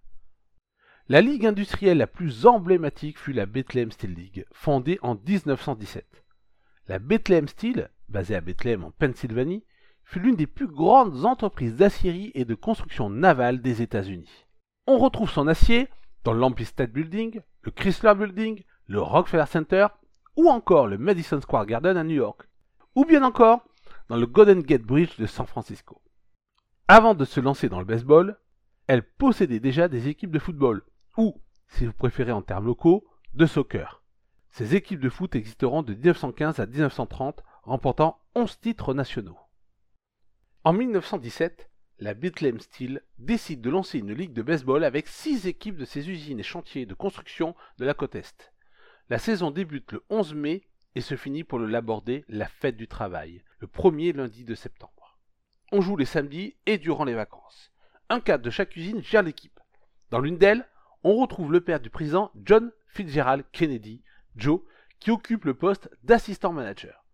La 1.09 1.23
ligue 1.23 1.47
industrielle 1.47 1.99
la 1.99 2.07
plus 2.07 2.45
emblématique 2.45 3.19
fut 3.19 3.33
la 3.33 3.47
Bethlehem 3.47 3.91
Steel 3.91 4.13
League, 4.13 4.45
fondée 4.53 4.99
en 5.01 5.15
1917. 5.15 6.25
La 6.89 6.99
Bethlehem 6.99 7.49
Steel 7.49 7.89
basée 8.13 8.37
à 8.37 8.41
Bethlehem 8.41 8.85
en 8.85 8.91
Pennsylvanie, 8.93 9.65
fut 10.05 10.21
l'une 10.21 10.37
des 10.37 10.47
plus 10.47 10.69
grandes 10.69 11.25
entreprises 11.25 11.77
d'aciérie 11.77 12.31
et 12.35 12.45
de 12.45 12.55
construction 12.55 13.11
navale 13.11 13.61
des 13.63 13.83
États-Unis. 13.83 14.47
On 14.87 14.99
retrouve 14.99 15.31
son 15.31 15.47
acier 15.47 15.89
dans 16.25 16.33
l'Empire 16.33 16.67
State 16.67 16.93
Building, 16.93 17.41
le 17.63 17.71
Chrysler 17.71 18.15
Building, 18.17 18.65
le 18.89 19.01
Rockefeller 19.01 19.47
Center 19.47 19.87
ou 20.37 20.49
encore 20.49 20.89
le 20.89 20.99
Madison 20.99 21.41
Square 21.41 21.67
Garden 21.67 21.97
à 21.97 22.03
New 22.03 22.17
York, 22.17 22.49
ou 22.97 23.05
bien 23.05 23.23
encore 23.23 23.63
dans 24.09 24.17
le 24.17 24.27
Golden 24.27 24.61
Gate 24.61 24.83
Bridge 24.83 25.19
de 25.19 25.27
San 25.27 25.47
Francisco. 25.47 26.03
Avant 26.89 27.15
de 27.15 27.25
se 27.25 27.39
lancer 27.39 27.69
dans 27.69 27.79
le 27.79 27.85
baseball, 27.85 28.39
elle 28.89 29.03
possédait 29.03 29.61
déjà 29.61 29.87
des 29.87 30.09
équipes 30.09 30.33
de 30.33 30.41
football, 30.41 30.83
ou, 31.17 31.41
si 31.69 31.87
vous 31.87 31.93
préférez 31.93 32.33
en 32.33 32.43
termes 32.43 32.67
locaux, 32.67 33.05
de 33.35 33.47
soccer. 33.47 34.03
Ces 34.51 34.75
équipes 34.75 35.01
de 35.01 35.09
foot 35.09 35.37
existeront 35.37 35.83
de 35.83 35.95
1915 35.95 36.59
à 36.59 36.67
1930 36.67 37.43
remportant 37.63 38.19
11 38.35 38.59
titres 38.61 38.95
nationaux. 38.95 39.39
En 40.65 40.73
1917, 40.73 41.71
la 41.99 42.15
Bethlehem 42.15 42.61
Steel 42.61 43.03
décide 43.19 43.61
de 43.61 43.71
lancer 43.71 43.99
une 43.99 44.13
ligue 44.13 44.33
de 44.33 44.43
baseball 44.43 44.85
avec 44.85 45.07
6 45.07 45.47
équipes 45.47 45.77
de 45.77 45.85
ses 45.85 46.11
usines 46.11 46.41
et 46.41 46.45
chantiers 46.45 46.87
de 46.87 46.95
construction 46.95 47.55
de 47.79 47.85
la 47.85 47.95
côte 47.95 48.15
Est. 48.15 48.53
La 49.09 49.19
saison 49.19 49.51
débute 49.51 49.93
le 49.93 50.05
11 50.11 50.35
mai 50.35 50.63
et 50.95 51.01
se 51.01 51.17
finit 51.17 51.45
pour 51.45 51.59
le 51.59 51.67
l'aborder 51.67 52.25
la 52.29 52.49
fête 52.49 52.77
du 52.77 52.89
travail, 52.89 53.43
le 53.61 53.67
premier 53.67 54.13
lundi 54.13 54.45
de 54.45 54.55
septembre. 54.55 55.19
On 55.71 55.81
joue 55.81 55.97
les 55.97 56.05
samedis 56.05 56.57
et 56.67 56.79
durant 56.79 57.05
les 57.05 57.15
vacances. 57.15 57.73
Un 58.09 58.21
cadre 58.21 58.45
de 58.45 58.51
chaque 58.51 58.77
usine 58.77 59.03
gère 59.03 59.23
l'équipe. 59.23 59.61
Dans 60.11 60.21
l'une 60.21 60.39
d'elles, 60.39 60.69
on 61.05 61.17
retrouve 61.17 61.53
le 61.53 61.63
père 61.63 61.81
du 61.81 61.91
président 61.91 62.31
John 62.45 62.73
Fitzgerald 62.89 63.45
Kennedy, 63.53 64.03
Joe, 64.37 64.61
qui 65.01 65.11
occupe 65.11 65.45
le 65.45 65.55
poste 65.55 65.91
d'assistant 66.05 66.53
manager. 66.53 67.05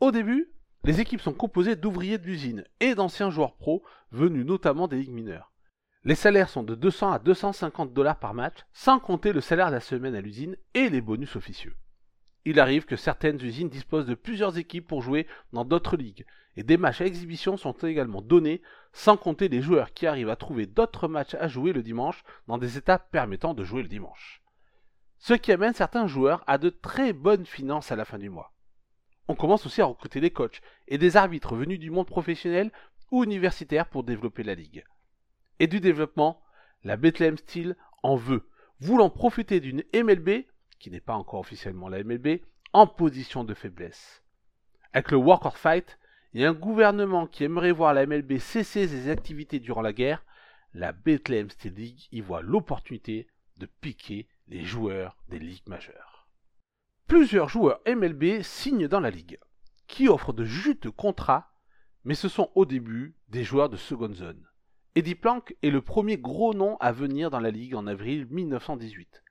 Au 0.00 0.10
début, 0.10 0.53
les 0.84 1.00
équipes 1.00 1.22
sont 1.22 1.32
composées 1.32 1.76
d'ouvriers 1.76 2.18
de 2.18 2.26
l'usine 2.26 2.64
et 2.80 2.94
d'anciens 2.94 3.30
joueurs 3.30 3.54
pros 3.54 3.82
venus 4.12 4.44
notamment 4.44 4.86
des 4.86 4.98
ligues 4.98 5.12
mineures. 5.14 5.50
Les 6.04 6.14
salaires 6.14 6.50
sont 6.50 6.62
de 6.62 6.74
200 6.74 7.12
à 7.12 7.18
250 7.18 7.94
dollars 7.94 8.18
par 8.18 8.34
match, 8.34 8.58
sans 8.74 8.98
compter 8.98 9.32
le 9.32 9.40
salaire 9.40 9.68
de 9.68 9.72
la 9.72 9.80
semaine 9.80 10.14
à 10.14 10.20
l'usine 10.20 10.56
et 10.74 10.90
les 10.90 11.00
bonus 11.00 11.36
officieux. 11.36 11.74
Il 12.44 12.60
arrive 12.60 12.84
que 12.84 12.96
certaines 12.96 13.42
usines 13.42 13.70
disposent 13.70 14.04
de 14.04 14.14
plusieurs 14.14 14.58
équipes 14.58 14.86
pour 14.86 15.00
jouer 15.00 15.26
dans 15.54 15.64
d'autres 15.64 15.96
ligues, 15.96 16.26
et 16.56 16.62
des 16.62 16.76
matchs 16.76 17.00
à 17.00 17.06
exhibition 17.06 17.56
sont 17.56 17.72
également 17.72 18.20
donnés, 18.20 18.60
sans 18.92 19.16
compter 19.16 19.48
les 19.48 19.62
joueurs 19.62 19.94
qui 19.94 20.06
arrivent 20.06 20.28
à 20.28 20.36
trouver 20.36 20.66
d'autres 20.66 21.08
matchs 21.08 21.34
à 21.36 21.48
jouer 21.48 21.72
le 21.72 21.82
dimanche 21.82 22.22
dans 22.46 22.58
des 22.58 22.76
états 22.76 22.98
permettant 22.98 23.54
de 23.54 23.64
jouer 23.64 23.82
le 23.82 23.88
dimanche. 23.88 24.42
Ce 25.16 25.32
qui 25.32 25.52
amène 25.52 25.72
certains 25.72 26.06
joueurs 26.06 26.44
à 26.46 26.58
de 26.58 26.68
très 26.68 27.14
bonnes 27.14 27.46
finances 27.46 27.90
à 27.90 27.96
la 27.96 28.04
fin 28.04 28.18
du 28.18 28.28
mois 28.28 28.53
on 29.28 29.34
commence 29.34 29.66
aussi 29.66 29.80
à 29.80 29.86
recruter 29.86 30.20
des 30.20 30.30
coachs 30.30 30.60
et 30.88 30.98
des 30.98 31.16
arbitres 31.16 31.54
venus 31.54 31.78
du 31.78 31.90
monde 31.90 32.06
professionnel 32.06 32.70
ou 33.10 33.24
universitaire 33.24 33.88
pour 33.88 34.04
développer 34.04 34.42
la 34.42 34.54
ligue. 34.54 34.84
Et 35.60 35.66
du 35.66 35.80
développement, 35.80 36.42
la 36.82 36.96
Bethlehem 36.96 37.38
Steel 37.38 37.76
en 38.02 38.16
veut, 38.16 38.48
voulant 38.80 39.10
profiter 39.10 39.60
d'une 39.60 39.84
MLB, 39.94 40.44
qui 40.78 40.90
n'est 40.90 41.00
pas 41.00 41.14
encore 41.14 41.40
officiellement 41.40 41.88
la 41.88 42.02
MLB, 42.02 42.40
en 42.72 42.86
position 42.86 43.44
de 43.44 43.54
faiblesse. 43.54 44.22
Avec 44.92 45.10
le 45.10 45.16
Walk 45.16 45.46
or 45.46 45.56
Fight 45.56 45.98
et 46.34 46.44
un 46.44 46.52
gouvernement 46.52 47.26
qui 47.26 47.44
aimerait 47.44 47.72
voir 47.72 47.94
la 47.94 48.06
MLB 48.06 48.38
cesser 48.38 48.88
ses 48.88 49.08
activités 49.08 49.60
durant 49.60 49.82
la 49.82 49.92
guerre, 49.92 50.24
la 50.74 50.92
Bethlehem 50.92 51.48
Steel 51.50 51.74
League 51.74 52.08
y 52.10 52.20
voit 52.20 52.42
l'opportunité 52.42 53.28
de 53.58 53.66
piquer 53.66 54.28
les 54.48 54.64
joueurs 54.64 55.16
des 55.28 55.38
ligues 55.38 55.66
majeures. 55.66 56.13
Plusieurs 57.06 57.50
joueurs 57.50 57.80
MLB 57.86 58.42
signent 58.42 58.88
dans 58.88 59.00
la 59.00 59.10
ligue, 59.10 59.38
qui 59.86 60.08
offrent 60.08 60.32
de 60.32 60.44
juteux 60.44 60.90
contrats, 60.90 61.52
mais 62.02 62.14
ce 62.14 62.30
sont 62.30 62.50
au 62.54 62.64
début 62.64 63.14
des 63.28 63.44
joueurs 63.44 63.68
de 63.68 63.76
seconde 63.76 64.14
zone. 64.14 64.42
Eddie 64.94 65.14
Plank 65.14 65.54
est 65.62 65.70
le 65.70 65.82
premier 65.82 66.16
gros 66.16 66.54
nom 66.54 66.78
à 66.78 66.92
venir 66.92 67.28
dans 67.28 67.40
la 67.40 67.50
ligue 67.50 67.74
en 67.74 67.86
avril 67.86 68.26
1918. 68.30 69.22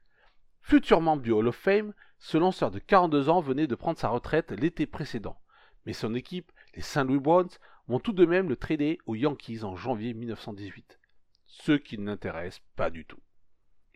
Futur 0.61 1.01
membre 1.01 1.23
du 1.23 1.31
Hall 1.31 1.47
of 1.47 1.55
Fame, 1.55 1.93
ce 2.19 2.37
lanceur 2.37 2.69
de 2.69 2.77
42 2.77 3.29
ans 3.29 3.41
venait 3.41 3.67
de 3.67 3.75
prendre 3.75 3.97
sa 3.97 4.09
retraite 4.09 4.51
l'été 4.51 4.85
précédent, 4.85 5.39
mais 5.87 5.93
son 5.93 6.13
équipe, 6.13 6.51
les 6.75 6.81
St. 6.83 7.05
Louis 7.05 7.19
Browns, 7.19 7.49
vont 7.87 7.99
tout 7.99 8.13
de 8.13 8.25
même 8.25 8.49
le 8.49 8.55
trader 8.55 8.99
aux 9.07 9.15
Yankees 9.15 9.63
en 9.63 9.75
janvier 9.75 10.13
1918, 10.13 10.99
ce 11.47 11.71
qui 11.71 11.97
ne 11.97 12.05
l'intéresse 12.05 12.61
pas 12.75 12.91
du 12.91 13.03
tout. 13.03 13.19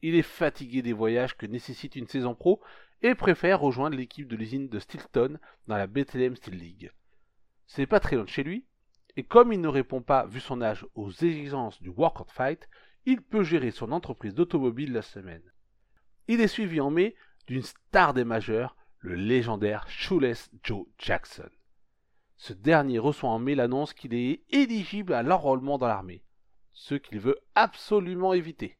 Il 0.01 0.15
est 0.15 0.23
fatigué 0.23 0.81
des 0.81 0.93
voyages 0.93 1.37
que 1.37 1.45
nécessite 1.45 1.95
une 1.95 2.07
saison 2.07 2.35
pro 2.35 2.61
et 3.01 3.15
préfère 3.15 3.59
rejoindre 3.59 3.95
l'équipe 3.95 4.27
de 4.27 4.35
l'usine 4.35 4.69
de 4.69 4.79
Stilton 4.79 5.39
dans 5.67 5.77
la 5.77 5.87
Bethlehem 5.87 6.35
Steel 6.35 6.57
League. 6.57 6.91
Ce 7.67 7.81
n'est 7.81 7.87
pas 7.87 7.99
très 7.99 8.15
loin 8.15 8.25
de 8.25 8.29
chez 8.29 8.43
lui, 8.43 8.65
et 9.15 9.23
comme 9.23 9.51
il 9.51 9.61
ne 9.61 9.67
répond 9.67 10.01
pas, 10.01 10.25
vu 10.25 10.39
son 10.39 10.61
âge, 10.61 10.85
aux 10.95 11.11
exigences 11.11 11.81
du 11.81 11.89
Workout 11.89 12.31
Fight, 12.31 12.67
il 13.05 13.21
peut 13.21 13.43
gérer 13.43 13.71
son 13.71 13.91
entreprise 13.91 14.33
d'automobile 14.33 14.93
la 14.93 15.01
semaine. 15.01 15.43
Il 16.27 16.41
est 16.41 16.47
suivi 16.47 16.79
en 16.81 16.91
mai 16.91 17.15
d'une 17.47 17.63
star 17.63 18.13
des 18.13 18.25
majeurs, 18.25 18.75
le 18.99 19.15
légendaire 19.15 19.87
Shoeless 19.87 20.49
Joe 20.63 20.85
Jackson. 20.97 21.49
Ce 22.35 22.53
dernier 22.53 22.99
reçoit 22.99 23.29
en 23.29 23.39
mai 23.39 23.55
l'annonce 23.55 23.93
qu'il 23.93 24.13
est 24.13 24.43
éligible 24.49 25.13
à 25.13 25.23
l'enrôlement 25.23 25.77
dans 25.77 25.87
l'armée, 25.87 26.23
ce 26.73 26.95
qu'il 26.95 27.19
veut 27.19 27.39
absolument 27.55 28.33
éviter. 28.33 28.77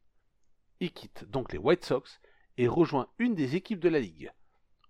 Il 0.79 0.91
quitte 0.91 1.25
donc 1.25 1.51
les 1.51 1.57
White 1.57 1.83
Sox 1.83 2.19
et 2.57 2.67
rejoint 2.67 3.07
une 3.19 3.35
des 3.35 3.55
équipes 3.55 3.79
de 3.79 3.89
la 3.89 3.99
ligue. 3.99 4.31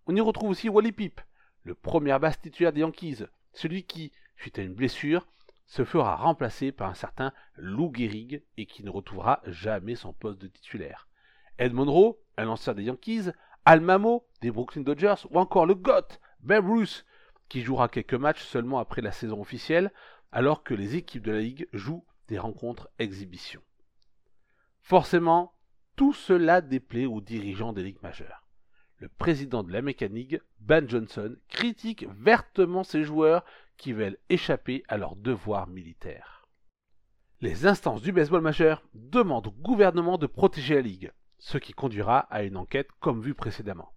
On 0.05 0.15
y 0.15 0.21
retrouve 0.21 0.49
aussi 0.49 0.69
Wally 0.69 0.91
Pip, 0.91 1.21
le 1.63 1.75
premier 1.75 2.17
basse 2.19 2.39
titulaire 2.39 2.73
des 2.73 2.81
Yankees, 2.81 3.25
celui 3.53 3.83
qui, 3.83 4.11
suite 4.37 4.59
à 4.59 4.61
une 4.61 4.73
blessure, 4.73 5.27
se 5.65 5.83
fera 5.83 6.15
remplacer 6.15 6.71
par 6.71 6.89
un 6.89 6.93
certain 6.93 7.33
Lou 7.57 7.91
Gehrig 7.93 8.41
et 8.55 8.65
qui 8.65 8.83
ne 8.83 8.89
retrouvera 8.89 9.41
jamais 9.45 9.95
son 9.95 10.13
poste 10.13 10.39
de 10.39 10.47
titulaire. 10.47 11.07
Ed 11.57 11.73
Monroe, 11.73 12.17
un 12.37 12.45
lanceur 12.45 12.73
des 12.73 12.83
Yankees, 12.83 13.31
Al 13.65 13.81
Mamo 13.81 14.25
des 14.41 14.49
Brooklyn 14.49 14.83
Dodgers 14.83 15.27
ou 15.29 15.39
encore 15.39 15.65
le 15.65 15.75
GOAT, 15.75 16.19
Babe 16.39 16.69
Ruth, 16.69 17.05
qui 17.49 17.61
jouera 17.61 17.89
quelques 17.89 18.13
matchs 18.13 18.43
seulement 18.43 18.79
après 18.79 19.01
la 19.01 19.11
saison 19.11 19.41
officielle, 19.41 19.91
alors 20.31 20.63
que 20.63 20.73
les 20.73 20.95
équipes 20.95 21.23
de 21.23 21.31
la 21.31 21.39
Ligue 21.39 21.67
jouent 21.73 22.05
des 22.27 22.37
rencontres 22.37 22.89
exhibitions. 22.99 23.61
Forcément, 24.81 25.53
tout 25.97 26.13
cela 26.13 26.61
déplaît 26.61 27.07
aux 27.07 27.21
dirigeants 27.21 27.73
des 27.73 27.81
ligues 27.81 28.01
majeures. 28.03 28.47
Le 28.99 29.09
président 29.09 29.63
de 29.63 29.73
la 29.73 29.81
mécanique, 29.81 30.35
Ben 30.59 30.87
Johnson, 30.87 31.35
critique 31.49 32.05
vertement 32.19 32.83
ses 32.83 33.03
joueurs 33.03 33.43
qui 33.77 33.93
veulent 33.93 34.17
échapper 34.29 34.83
à 34.87 34.97
leurs 34.97 35.15
devoirs 35.15 35.67
militaires. 35.67 36.47
Les 37.41 37.65
instances 37.65 38.03
du 38.03 38.11
baseball 38.11 38.41
majeur 38.41 38.83
demandent 38.93 39.47
au 39.47 39.51
gouvernement 39.51 40.19
de 40.19 40.27
protéger 40.27 40.75
la 40.75 40.81
ligue, 40.81 41.11
ce 41.39 41.57
qui 41.57 41.73
conduira 41.73 42.19
à 42.29 42.43
une 42.43 42.57
enquête 42.57 42.89
comme 42.99 43.21
vu 43.21 43.33
précédemment. 43.33 43.91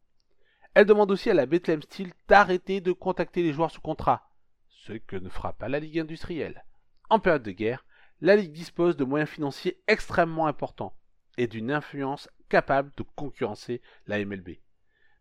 Elle 0.73 0.87
demande 0.87 1.11
aussi 1.11 1.29
à 1.29 1.35
la 1.35 1.47
Bethlehem 1.47 1.83
Steel 1.83 2.13
d'arrêter 2.29 2.81
de 2.81 2.93
contacter 2.93 3.43
les 3.43 3.53
joueurs 3.53 3.71
sous 3.71 3.83
contrat, 3.83 4.31
ce 4.69 4.95
que 4.95 5.17
ne 5.17 5.29
fera 5.29 5.53
pas 5.53 5.69
la 5.69 5.81
Ligue 5.81 5.99
industrielle. 5.99 6.65
En 7.11 7.19
période 7.19 7.43
de 7.43 7.51
guerre, 7.51 7.85
la 8.23 8.37
Ligue 8.37 8.53
dispose 8.53 8.97
de 8.97 9.05
moyens 9.05 9.31
financiers 9.31 9.83
extrêmement 9.87 10.47
importants 10.47 10.95
et 11.39 11.47
d'une 11.47 11.71
influence 11.71 12.29
capable 12.49 12.93
de 12.97 13.05
concurrencer 13.15 13.81
la 14.07 14.25
MLB. 14.25 14.59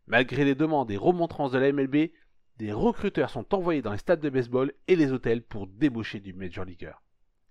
Malgré 0.07 0.43
les 0.43 0.55
demandes 0.55 0.91
et 0.91 0.97
remontrances 0.97 1.51
de 1.51 1.59
la 1.59 1.71
MLB, 1.71 2.11
des 2.57 2.73
recruteurs 2.73 3.29
sont 3.29 3.53
envoyés 3.53 3.81
dans 3.81 3.91
les 3.91 3.97
stades 3.99 4.19
de 4.19 4.29
baseball 4.29 4.73
et 4.87 4.95
les 4.95 5.11
hôtels 5.11 5.43
pour 5.43 5.67
débaucher 5.67 6.19
du 6.19 6.33
Major 6.33 6.65
Leaguer. 6.65 6.93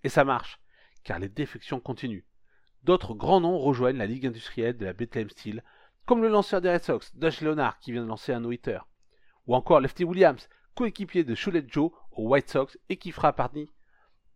Et 0.05 0.09
ça 0.09 0.25
marche, 0.25 0.61
car 1.03 1.19
les 1.19 1.29
défections 1.29 1.81
continuent. 1.81 2.25
D'autres 2.83 3.15
grands 3.15 3.41
noms 3.41 3.59
rejoignent 3.59 3.99
la 3.99 4.07
Ligue 4.07 4.27
industrielle 4.27 4.77
de 4.77 4.85
la 4.85 4.93
Bethlehem 4.93 5.31
Steel 5.31 5.63
comme 6.05 6.23
le 6.23 6.29
lanceur 6.29 6.61
des 6.61 6.73
Red 6.73 6.85
Sox, 6.85 7.15
Dutch 7.17 7.43
Leonard, 7.43 7.79
qui 7.81 7.93
vient 7.93 8.03
de 8.03 8.09
lancer 8.09 8.33
un 8.33 8.41
no-hitter, 8.41 8.81
ou 9.47 9.55
encore 9.55 9.81
Lefty 9.81 10.05
Williams, 10.05 10.49
coéquipier 10.75 11.23
de 11.23 11.35
Cholet 11.35 11.65
Joe 11.69 11.91
aux 12.13 12.29
White 12.29 12.49
Sox 12.49 12.79
et 12.89 12.97
qui 12.97 13.13
fera 13.13 13.35
partie 13.35 13.71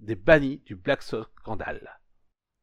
des 0.00 0.16
bannis 0.16 0.58
du 0.66 0.76
Black 0.76 1.02
Sox 1.02 1.30
scandale. 1.40 1.98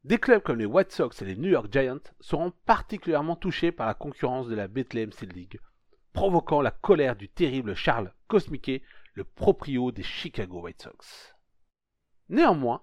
Des 0.02 0.16
clubs 0.16 0.42
comme 0.42 0.58
les 0.58 0.64
White 0.64 0.92
Sox 0.92 1.20
et 1.20 1.26
les 1.26 1.36
New 1.36 1.50
York 1.50 1.66
Giants 1.70 2.00
seront 2.20 2.52
particulièrement 2.64 3.36
touchés 3.36 3.70
par 3.70 3.86
la 3.86 3.92
concurrence 3.92 4.48
de 4.48 4.54
la 4.54 4.66
Bethlehem 4.66 5.12
Steel 5.12 5.28
League, 5.28 5.60
provoquant 6.14 6.62
la 6.62 6.70
colère 6.70 7.16
du 7.16 7.28
terrible 7.28 7.74
Charles 7.74 8.14
Cosmiquet, 8.26 8.82
le 9.12 9.24
proprio 9.24 9.92
des 9.92 10.02
Chicago 10.02 10.62
White 10.62 10.80
Sox. 10.80 11.36
Néanmoins, 12.30 12.82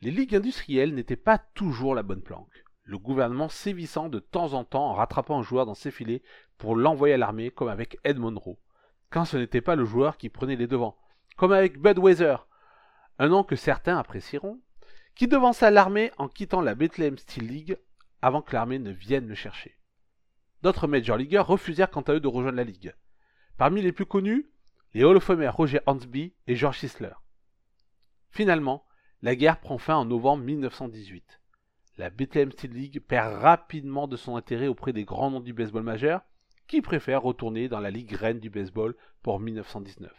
les 0.00 0.10
ligues 0.10 0.34
industrielles 0.34 0.92
n'étaient 0.92 1.14
pas 1.14 1.38
toujours 1.38 1.94
la 1.94 2.02
bonne 2.02 2.22
planque. 2.22 2.64
Le 2.82 2.98
gouvernement 2.98 3.48
sévissant 3.48 4.08
de 4.08 4.18
temps 4.18 4.52
en 4.54 4.64
temps 4.64 4.90
en 4.90 4.94
rattrapant 4.94 5.38
un 5.38 5.42
joueur 5.42 5.66
dans 5.66 5.74
ses 5.74 5.92
filets 5.92 6.24
pour 6.58 6.74
l'envoyer 6.74 7.14
à 7.14 7.18
l'armée, 7.18 7.52
comme 7.52 7.68
avec 7.68 7.98
Ed 8.02 8.18
Monroe, 8.18 8.58
quand 9.10 9.24
ce 9.24 9.36
n'était 9.36 9.60
pas 9.60 9.76
le 9.76 9.84
joueur 9.84 10.16
qui 10.16 10.30
prenait 10.30 10.56
les 10.56 10.66
devants, 10.66 10.98
comme 11.36 11.52
avec 11.52 11.80
Bud 11.80 11.98
Weather, 11.98 12.48
un 13.20 13.28
nom 13.28 13.44
que 13.44 13.54
certains 13.54 13.98
apprécieront, 13.98 14.60
qui 15.16 15.26
devança 15.26 15.70
l'armée 15.70 16.12
en 16.18 16.28
quittant 16.28 16.60
la 16.60 16.76
Bethlehem 16.76 17.18
Steel 17.18 17.48
League 17.48 17.78
avant 18.22 18.42
que 18.42 18.54
l'armée 18.54 18.78
ne 18.78 18.92
vienne 18.92 19.26
le 19.26 19.34
chercher. 19.34 19.76
D'autres 20.62 20.86
Major 20.86 21.16
Leaguers 21.16 21.44
refusèrent 21.46 21.90
quant 21.90 22.02
à 22.02 22.12
eux 22.12 22.20
de 22.20 22.28
rejoindre 22.28 22.56
la 22.56 22.64
Ligue. 22.64 22.94
Parmi 23.56 23.82
les 23.82 23.92
plus 23.92 24.06
connus, 24.06 24.48
les 24.94 25.02
Hall 25.02 25.16
of 25.16 25.28
Roger 25.28 25.80
Hansby 25.86 26.34
et 26.46 26.54
George 26.54 26.78
Sisler. 26.78 27.14
Finalement, 28.30 28.86
la 29.22 29.34
guerre 29.34 29.58
prend 29.58 29.78
fin 29.78 29.96
en 29.96 30.04
novembre 30.04 30.44
1918 30.44 31.40
la 31.98 32.10
Bethlehem 32.10 32.52
Steel 32.52 32.72
League 32.72 33.00
perd 33.00 33.40
rapidement 33.40 34.06
de 34.06 34.16
son 34.16 34.36
intérêt 34.36 34.68
auprès 34.68 34.92
des 34.92 35.04
grands 35.04 35.30
noms 35.30 35.40
du 35.40 35.52
baseball 35.52 35.82
majeur, 35.82 36.22
qui 36.66 36.82
préfèrent 36.82 37.22
retourner 37.22 37.68
dans 37.68 37.80
la 37.80 37.90
Ligue 37.90 38.12
reine 38.12 38.40
du 38.40 38.50
baseball 38.50 38.94
pour 39.22 39.40
1919. 39.40 40.12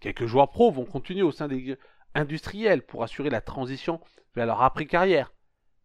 Quelques 0.00 0.26
joueurs 0.26 0.50
pros 0.50 0.70
vont 0.70 0.84
continuer 0.84 1.22
au 1.22 1.30
sein 1.30 1.48
des 1.48 1.78
ligues 2.14 2.22
industrielles 2.22 2.82
pour 2.82 3.02
assurer 3.02 3.30
la 3.30 3.40
transition 3.40 4.00
vers 4.34 4.46
leur 4.46 4.62
après-carrière, 4.62 5.32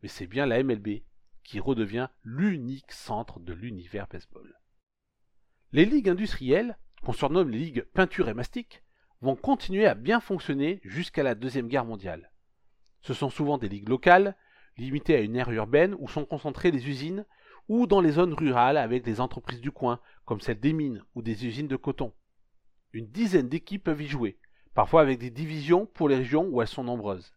mais 0.02 0.10
c'est 0.10 0.28
bien 0.28 0.46
la 0.46 0.64
MLB 0.64 1.04
qui 1.44 1.60
redevient 1.60 2.10
l'unique 2.24 2.92
centre 2.92 3.40
de 3.40 3.54
l'univers 3.54 4.08
baseball. 4.08 4.60
Les 5.72 5.86
ligues 5.86 6.10
industrielles, 6.10 6.78
qu'on 7.04 7.14
surnomme 7.14 7.50
les 7.50 7.60
ligues 7.60 7.86
peinture 7.94 8.30
et 8.30 8.34
mastic, 8.34 8.84
vont 9.22 9.36
continuer 9.36 9.88
à 9.88 9.96
bien 9.96 10.20
fonctionner 10.20 10.80
jusqu'à 10.84 11.24
la 11.24 11.36
Deuxième 11.36 11.68
Guerre 11.68 11.86
mondiale. 11.86 12.32
Ce 13.02 13.14
sont 13.14 13.30
souvent 13.30 13.58
des 13.58 13.70
ligues 13.70 13.90
locales 13.90 14.36
limitées 14.78 15.16
à 15.16 15.22
une 15.22 15.36
aire 15.36 15.52
urbaine 15.52 15.96
où 15.98 16.08
sont 16.08 16.26
concentrées 16.26 16.72
les 16.72 16.88
usines, 16.88 17.26
ou 17.68 17.88
dans 17.88 18.00
les 18.00 18.12
zones 18.12 18.34
rurales 18.34 18.78
avec 18.78 19.04
des 19.04 19.20
entreprises 19.20 19.60
du 19.60 19.72
coin, 19.72 20.00
comme 20.26 20.40
celle 20.40 20.60
des 20.60 20.72
mines 20.72 21.04
ou 21.16 21.22
des 21.22 21.46
usines 21.46 21.68
de 21.68 21.76
coton. 21.76 22.14
Une 22.94 23.08
dizaine 23.08 23.50
d'équipes 23.50 23.84
peuvent 23.84 24.02
y 24.02 24.08
jouer, 24.08 24.38
parfois 24.78 25.02
avec 25.02 25.18
des 25.18 25.32
divisions 25.32 25.88
pour 25.88 26.08
les 26.08 26.18
régions 26.18 26.46
où 26.52 26.62
elles 26.62 26.68
sont 26.68 26.84
nombreuses. 26.84 27.34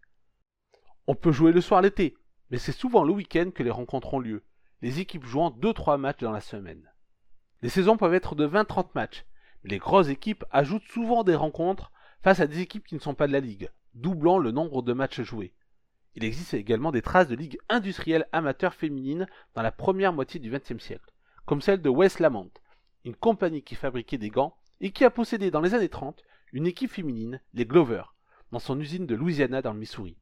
On 1.06 1.14
peut 1.14 1.32
jouer 1.32 1.52
le 1.52 1.62
soir 1.62 1.80
l'été, 1.80 2.14
mais 2.50 2.58
c'est 2.58 2.70
souvent 2.70 3.02
le 3.02 3.14
week-end 3.14 3.50
que 3.54 3.62
les 3.62 3.70
rencontres 3.70 4.12
ont 4.12 4.18
lieu, 4.18 4.42
les 4.82 5.00
équipes 5.00 5.24
jouant 5.24 5.50
2-3 5.50 5.96
matchs 5.96 6.20
dans 6.20 6.32
la 6.32 6.42
semaine. 6.42 6.92
Les 7.62 7.70
saisons 7.70 7.96
peuvent 7.96 8.12
être 8.12 8.34
de 8.34 8.46
20-30 8.46 8.88
matchs, 8.94 9.24
mais 9.64 9.70
les 9.70 9.78
grosses 9.78 10.08
équipes 10.08 10.44
ajoutent 10.50 10.86
souvent 10.92 11.24
des 11.24 11.34
rencontres 11.34 11.92
face 12.20 12.40
à 12.40 12.46
des 12.46 12.60
équipes 12.60 12.86
qui 12.86 12.94
ne 12.94 13.00
sont 13.00 13.14
pas 13.14 13.26
de 13.26 13.32
la 13.32 13.40
ligue, 13.40 13.70
doublant 13.94 14.36
le 14.36 14.50
nombre 14.50 14.82
de 14.82 14.92
matchs 14.92 15.22
joués. 15.22 15.54
Il 16.16 16.24
existe 16.24 16.52
également 16.52 16.92
des 16.92 17.00
traces 17.00 17.28
de 17.28 17.36
ligues 17.36 17.58
industrielles 17.70 18.28
amateurs 18.32 18.74
féminines 18.74 19.26
dans 19.54 19.62
la 19.62 19.72
première 19.72 20.12
moitié 20.12 20.40
du 20.40 20.50
XXe 20.50 20.84
siècle, 20.84 21.10
comme 21.46 21.62
celle 21.62 21.80
de 21.80 21.88
West 21.88 22.20
Lamont, 22.20 22.50
une 23.06 23.16
compagnie 23.16 23.62
qui 23.62 23.76
fabriquait 23.76 24.18
des 24.18 24.28
gants 24.28 24.58
et 24.82 24.90
qui 24.90 25.06
a 25.06 25.10
possédé 25.10 25.50
dans 25.50 25.62
les 25.62 25.72
années 25.72 25.88
30 25.88 26.22
une 26.52 26.66
équipe 26.66 26.90
féminine, 26.90 27.40
les 27.54 27.66
Glover, 27.66 28.02
dans 28.52 28.58
son 28.58 28.78
usine 28.80 29.06
de 29.06 29.14
Louisiana 29.14 29.62
dans 29.62 29.72
le 29.72 29.78
Missouri. 29.78 30.18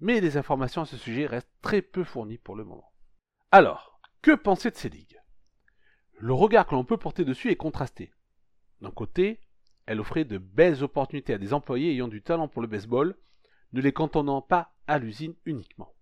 Mais 0.00 0.20
les 0.20 0.36
informations 0.36 0.82
à 0.82 0.86
ce 0.86 0.96
sujet 0.96 1.26
restent 1.26 1.52
très 1.62 1.82
peu 1.82 2.04
fournies 2.04 2.38
pour 2.38 2.56
le 2.56 2.64
moment. 2.64 2.92
Alors, 3.50 4.00
que 4.22 4.34
penser 4.34 4.70
de 4.70 4.76
ces 4.76 4.88
ligues? 4.88 5.20
Le 6.18 6.32
regard 6.32 6.66
que 6.66 6.74
l'on 6.74 6.84
peut 6.84 6.96
porter 6.96 7.24
dessus 7.24 7.50
est 7.50 7.56
contrasté. 7.56 8.12
D'un 8.80 8.90
côté, 8.90 9.40
elle 9.86 10.00
offrait 10.00 10.24
de 10.24 10.38
belles 10.38 10.82
opportunités 10.82 11.34
à 11.34 11.38
des 11.38 11.52
employés 11.52 11.92
ayant 11.92 12.08
du 12.08 12.22
talent 12.22 12.48
pour 12.48 12.62
le 12.62 12.68
baseball, 12.68 13.16
ne 13.72 13.80
les 13.80 13.92
cantonnant 13.92 14.42
pas 14.42 14.74
à 14.86 14.98
l'usine 14.98 15.34
uniquement. 15.44 15.94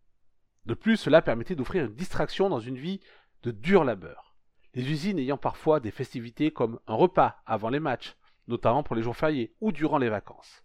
De 0.67 0.75
plus, 0.75 0.97
cela 0.97 1.23
permettait 1.23 1.57
d'offrir 1.57 1.85
une 1.85 1.95
distraction 1.95 2.49
dans 2.49 2.61
une 2.61 2.79
vie 2.79 3.01
de 3.43 3.51
dur 3.51 3.85
labeur. 3.85 4.37
Les 4.75 4.91
usines 4.91 5.19
ayant 5.19 5.37
parfois 5.37 5.81
des 5.81 5.91
festivités 5.91 6.53
comme 6.53 6.79
un 6.87 6.95
repas 6.95 7.43
avant 7.47 7.69
les 7.69 7.81
matchs, 7.81 8.17
notamment 8.49 8.83
pour 8.83 8.97
les 8.97 9.03
jours 9.03 9.17
fériés 9.17 9.55
ou 9.61 9.73
durant 9.73 9.99
les 9.99 10.09
vacances. 10.09 10.63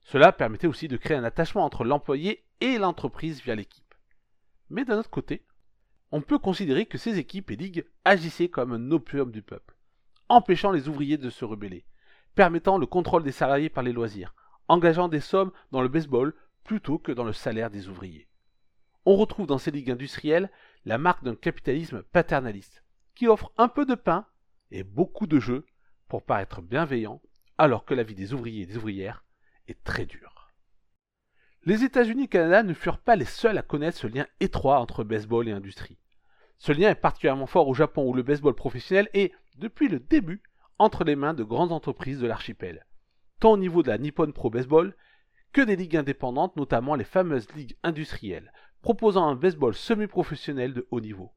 Cela 0.00 0.32
permettait 0.32 0.66
aussi 0.66 0.88
de 0.88 0.96
créer 0.96 1.16
un 1.16 1.24
attachement 1.24 1.64
entre 1.64 1.84
l'employé 1.84 2.44
et 2.60 2.78
l'entreprise 2.78 3.40
via 3.42 3.54
l'équipe. 3.54 3.94
Mais 4.68 4.84
d'un 4.84 4.98
autre 4.98 5.10
côté, 5.10 5.44
on 6.12 6.22
peut 6.22 6.38
considérer 6.38 6.86
que 6.86 6.98
ces 6.98 7.18
équipes 7.18 7.50
et 7.50 7.56
ligues 7.56 7.86
agissaient 8.04 8.48
comme 8.48 8.72
un 8.72 8.90
opium 8.90 9.30
du 9.30 9.42
peuple, 9.42 9.76
empêchant 10.28 10.72
les 10.72 10.88
ouvriers 10.88 11.18
de 11.18 11.30
se 11.30 11.44
rebeller, 11.44 11.84
permettant 12.34 12.78
le 12.78 12.86
contrôle 12.86 13.22
des 13.22 13.32
salariés 13.32 13.68
par 13.68 13.84
les 13.84 13.92
loisirs, 13.92 14.34
engageant 14.68 15.08
des 15.08 15.20
sommes 15.20 15.52
dans 15.72 15.82
le 15.82 15.88
baseball 15.88 16.34
plutôt 16.64 16.98
que 16.98 17.12
dans 17.12 17.24
le 17.24 17.32
salaire 17.32 17.70
des 17.70 17.88
ouvriers. 17.88 18.28
On 19.04 19.16
retrouve 19.16 19.46
dans 19.46 19.58
ces 19.58 19.70
ligues 19.70 19.90
industrielles 19.90 20.50
la 20.84 20.98
marque 20.98 21.24
d'un 21.24 21.34
capitalisme 21.34 22.02
paternaliste, 22.02 22.84
qui 23.14 23.26
offre 23.28 23.52
un 23.56 23.68
peu 23.68 23.86
de 23.86 23.94
pain 23.94 24.26
et 24.70 24.84
beaucoup 24.84 25.26
de 25.26 25.40
jeux 25.40 25.66
pour 26.10 26.22
paraître 26.22 26.60
bienveillant, 26.60 27.22
alors 27.56 27.86
que 27.86 27.94
la 27.94 28.02
vie 28.02 28.16
des 28.16 28.34
ouvriers 28.34 28.64
et 28.64 28.66
des 28.66 28.76
ouvrières 28.76 29.24
est 29.68 29.82
très 29.84 30.04
dure. 30.04 30.50
Les 31.64 31.84
États-Unis 31.84 32.24
et 32.24 32.28
Canada 32.28 32.64
ne 32.64 32.74
furent 32.74 32.98
pas 32.98 33.14
les 33.16 33.24
seuls 33.24 33.56
à 33.56 33.62
connaître 33.62 33.96
ce 33.96 34.08
lien 34.08 34.26
étroit 34.40 34.80
entre 34.80 35.04
baseball 35.04 35.48
et 35.48 35.52
industrie. 35.52 35.98
Ce 36.58 36.72
lien 36.72 36.90
est 36.90 36.96
particulièrement 36.96 37.46
fort 37.46 37.68
au 37.68 37.74
Japon 37.74 38.08
où 38.08 38.12
le 38.12 38.24
baseball 38.24 38.54
professionnel 38.54 39.08
est, 39.14 39.32
depuis 39.56 39.88
le 39.88 40.00
début, 40.00 40.42
entre 40.78 41.04
les 41.04 41.14
mains 41.14 41.32
de 41.32 41.44
grandes 41.44 41.72
entreprises 41.72 42.18
de 42.18 42.26
l'archipel, 42.26 42.86
tant 43.38 43.52
au 43.52 43.56
niveau 43.56 43.82
de 43.82 43.88
la 43.88 43.98
Nippon 43.98 44.32
Pro 44.32 44.50
Baseball 44.50 44.96
que 45.52 45.60
des 45.60 45.76
ligues 45.76 45.96
indépendantes, 45.96 46.56
notamment 46.56 46.96
les 46.96 47.04
fameuses 47.04 47.52
ligues 47.54 47.76
industrielles, 47.84 48.52
proposant 48.82 49.28
un 49.28 49.36
baseball 49.36 49.74
semi-professionnel 49.74 50.74
de 50.74 50.88
haut 50.90 51.00
niveau. 51.00 51.32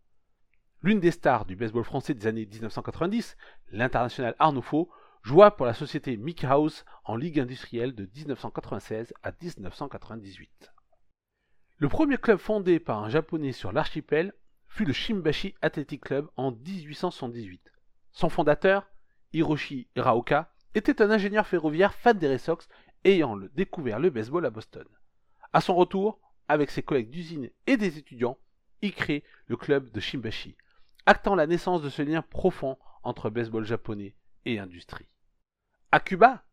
L'une 0.83 0.99
des 0.99 1.11
stars 1.11 1.45
du 1.45 1.55
baseball 1.55 1.85
français 1.85 2.13
des 2.13 2.27
années 2.27 2.45
1990, 2.45 3.37
l'international 3.71 4.35
Arnaud 4.37 4.91
joua 5.21 5.55
pour 5.55 5.65
la 5.65 5.73
société 5.73 6.17
Mickey 6.17 6.45
House 6.45 6.83
en 7.05 7.15
ligue 7.15 7.39
industrielle 7.39 7.95
de 7.95 8.09
1996 8.13 9.13
à 9.23 9.31
1998. 9.31 10.73
Le 11.77 11.87
premier 11.87 12.17
club 12.17 12.37
fondé 12.37 12.81
par 12.81 13.01
un 13.01 13.07
japonais 13.07 13.53
sur 13.53 13.71
l'archipel 13.71 14.33
fut 14.67 14.83
le 14.83 14.91
Shimbashi 14.91 15.55
Athletic 15.61 16.01
Club 16.01 16.27
en 16.35 16.51
1878. 16.51 17.71
Son 18.11 18.27
fondateur, 18.27 18.85
Hiroshi 19.31 19.87
Iraoka, 19.95 20.51
était 20.75 21.01
un 21.01 21.11
ingénieur 21.11 21.47
ferroviaire 21.47 21.93
fan 21.93 22.17
des 22.17 22.27
Red 22.27 22.39
Sox 22.39 22.67
ayant 23.05 23.37
découvert 23.55 23.99
le 23.99 24.09
baseball 24.09 24.45
à 24.45 24.49
Boston. 24.49 24.85
À 25.53 25.61
son 25.61 25.75
retour, 25.75 26.19
avec 26.49 26.71
ses 26.71 26.83
collègues 26.83 27.09
d'usine 27.09 27.49
et 27.67 27.77
des 27.77 27.97
étudiants, 27.97 28.37
il 28.81 28.93
crée 28.93 29.23
le 29.47 29.55
club 29.55 29.89
de 29.93 30.01
Shimbashi, 30.01 30.57
actant 31.05 31.35
la 31.35 31.47
naissance 31.47 31.81
de 31.81 31.89
ce 31.89 32.01
lien 32.01 32.21
profond 32.21 32.77
entre 33.03 33.29
baseball 33.29 33.65
japonais 33.65 34.15
et 34.45 34.59
industrie. 34.59 35.07
À 35.91 35.99
Cuba, 35.99 36.43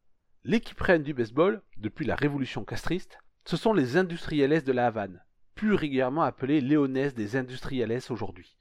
L'équipe 0.43 0.81
reine 0.81 1.03
du 1.03 1.13
baseball, 1.13 1.61
depuis 1.77 2.07
la 2.07 2.15
révolution 2.15 2.65
castriste, 2.65 3.19
ce 3.45 3.59
sont 3.59 3.75
les 3.75 3.99
industriales 3.99 4.63
de 4.63 4.73
la 4.73 4.87
Havane, 4.87 5.23
plus 5.55 5.75
régulièrement 5.75 6.23
appelés 6.23 6.63
léonès 6.63 7.15
des 7.15 7.37
industriales 7.37 8.01
aujourd'hui. 8.09 8.57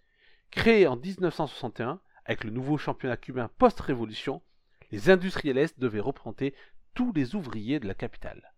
Créés 0.52 0.88
en 0.88 0.98
1961, 0.98 2.02
avec 2.26 2.44
le 2.44 2.50
nouveau 2.50 2.78
championnat 2.78 3.16
cubain 3.16 3.50
post-révolution, 3.58 4.42
les 4.92 5.10
industriales 5.10 5.70
devaient 5.78 6.02
représenter 6.02 6.54
tous 6.96 7.14
les 7.14 7.34
ouvriers 7.34 7.80
de 7.80 7.88
la 7.88 7.94
capitale. 7.94 8.54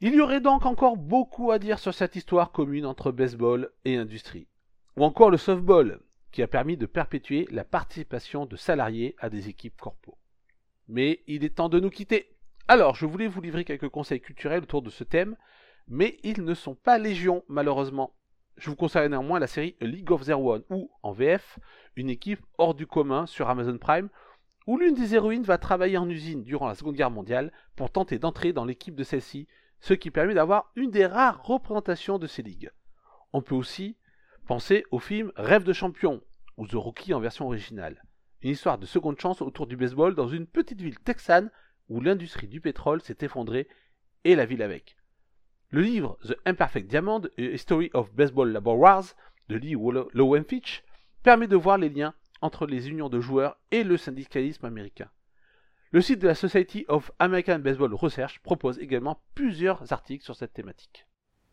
Il 0.00 0.14
y 0.14 0.20
aurait 0.20 0.40
donc 0.40 0.66
encore 0.66 0.96
beaucoup 0.96 1.50
à 1.50 1.58
dire 1.58 1.80
sur 1.80 1.94
cette 1.94 2.14
histoire 2.14 2.52
commune 2.52 2.86
entre 2.86 3.10
baseball 3.10 3.72
et 3.84 3.96
industrie. 3.96 4.46
Ou 4.96 5.02
encore 5.02 5.30
le 5.30 5.36
softball, 5.36 5.98
qui 6.36 6.42
a 6.42 6.46
permis 6.46 6.76
de 6.76 6.84
perpétuer 6.84 7.48
la 7.50 7.64
participation 7.64 8.44
de 8.44 8.56
salariés 8.56 9.16
à 9.18 9.30
des 9.30 9.48
équipes 9.48 9.80
corpo. 9.80 10.18
Mais 10.86 11.22
il 11.26 11.44
est 11.44 11.54
temps 11.54 11.70
de 11.70 11.80
nous 11.80 11.88
quitter. 11.88 12.36
Alors, 12.68 12.94
je 12.94 13.06
voulais 13.06 13.26
vous 13.26 13.40
livrer 13.40 13.64
quelques 13.64 13.88
conseils 13.88 14.20
culturels 14.20 14.64
autour 14.64 14.82
de 14.82 14.90
ce 14.90 15.02
thème, 15.02 15.38
mais 15.88 16.18
ils 16.24 16.44
ne 16.44 16.52
sont 16.52 16.74
pas 16.74 16.98
légion, 16.98 17.42
malheureusement. 17.48 18.12
Je 18.58 18.68
vous 18.68 18.76
conseille 18.76 19.08
néanmoins 19.08 19.38
la 19.38 19.46
série 19.46 19.76
League 19.80 20.10
of 20.10 20.26
Their 20.26 20.38
One, 20.38 20.62
ou, 20.68 20.90
en 21.02 21.12
VF, 21.12 21.58
une 21.96 22.10
équipe 22.10 22.44
hors 22.58 22.74
du 22.74 22.86
commun 22.86 23.24
sur 23.24 23.48
Amazon 23.48 23.78
Prime, 23.78 24.10
où 24.66 24.76
l'une 24.76 24.94
des 24.94 25.14
héroïnes 25.14 25.42
va 25.42 25.56
travailler 25.56 25.96
en 25.96 26.10
usine 26.10 26.42
durant 26.42 26.68
la 26.68 26.74
Seconde 26.74 26.96
Guerre 26.96 27.10
mondiale 27.10 27.50
pour 27.76 27.90
tenter 27.90 28.18
d'entrer 28.18 28.52
dans 28.52 28.66
l'équipe 28.66 28.94
de 28.94 29.04
celle-ci, 29.04 29.48
ce 29.80 29.94
qui 29.94 30.10
permet 30.10 30.34
d'avoir 30.34 30.70
une 30.76 30.90
des 30.90 31.06
rares 31.06 31.42
représentations 31.42 32.18
de 32.18 32.26
ces 32.26 32.42
ligues. 32.42 32.72
On 33.32 33.40
peut 33.40 33.54
aussi 33.54 33.96
penser 34.46 34.84
au 34.90 34.98
film 34.98 35.32
Rêve 35.36 35.64
de 35.64 35.72
champion, 35.72 36.22
ou 36.56 36.66
The 36.66 36.74
Rookie 36.74 37.14
en 37.14 37.20
version 37.20 37.46
originale. 37.46 38.02
Une 38.42 38.50
histoire 38.50 38.78
de 38.78 38.86
seconde 38.86 39.20
chance 39.20 39.42
autour 39.42 39.66
du 39.66 39.76
baseball 39.76 40.14
dans 40.14 40.28
une 40.28 40.46
petite 40.46 40.80
ville 40.80 40.98
texane 40.98 41.50
où 41.88 42.00
l'industrie 42.00 42.48
du 42.48 42.60
pétrole 42.60 43.02
s'est 43.02 43.18
effondrée 43.20 43.68
et 44.24 44.36
la 44.36 44.46
ville 44.46 44.62
avec. 44.62 44.96
Le 45.70 45.80
livre 45.80 46.18
The 46.24 46.36
Imperfect 46.46 46.88
Diamond, 46.88 47.22
A 47.38 47.42
History 47.42 47.90
of 47.92 48.12
Baseball 48.14 48.50
Labor 48.50 48.78
Wars 48.78 49.04
de 49.48 49.56
Lee 49.56 49.76
Lowenfitch 50.14 50.84
permet 51.22 51.48
de 51.48 51.56
voir 51.56 51.78
les 51.78 51.88
liens 51.88 52.14
entre 52.40 52.66
les 52.66 52.88
unions 52.88 53.08
de 53.08 53.20
joueurs 53.20 53.58
et 53.70 53.82
le 53.82 53.96
syndicalisme 53.96 54.66
américain. 54.66 55.10
Le 55.90 56.00
site 56.00 56.20
de 56.20 56.26
la 56.28 56.34
Society 56.34 56.84
of 56.88 57.10
American 57.18 57.58
Baseball 57.58 57.94
Research 57.94 58.40
propose 58.40 58.78
également 58.78 59.22
plusieurs 59.34 59.92
articles 59.92 60.24
sur 60.24 60.36
cette 60.36 60.52
thématique. 60.52 61.06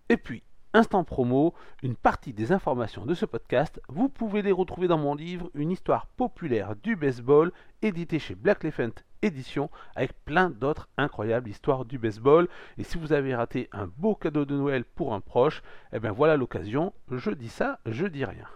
Et 0.09 0.17
puis, 0.17 0.43
instant 0.73 1.03
promo, 1.03 1.53
une 1.83 1.95
partie 1.95 2.33
des 2.33 2.51
informations 2.51 3.05
de 3.05 3.13
ce 3.13 3.25
podcast, 3.25 3.79
vous 3.87 4.09
pouvez 4.09 4.41
les 4.41 4.51
retrouver 4.51 4.87
dans 4.87 4.97
mon 4.97 5.13
livre 5.13 5.49
Une 5.53 5.71
histoire 5.71 6.07
populaire 6.07 6.75
du 6.75 6.95
baseball, 6.95 7.51
édité 7.81 8.17
chez 8.19 8.35
Black 8.35 8.63
Elephant 8.63 8.93
Édition, 9.21 9.69
avec 9.95 10.13
plein 10.25 10.49
d'autres 10.49 10.89
incroyables 10.97 11.49
histoires 11.49 11.85
du 11.85 11.97
baseball. 11.99 12.49
Et 12.77 12.83
si 12.83 12.97
vous 12.97 13.13
avez 13.13 13.35
raté 13.35 13.69
un 13.71 13.87
beau 13.97 14.15
cadeau 14.15 14.45
de 14.45 14.55
Noël 14.55 14.83
pour 14.83 15.13
un 15.13 15.21
proche, 15.21 15.61
eh 15.93 15.99
bien 15.99 16.11
voilà 16.11 16.37
l'occasion, 16.37 16.93
je 17.11 17.29
dis 17.29 17.49
ça, 17.49 17.79
je 17.85 18.05
dis 18.05 18.25
rien. 18.25 18.47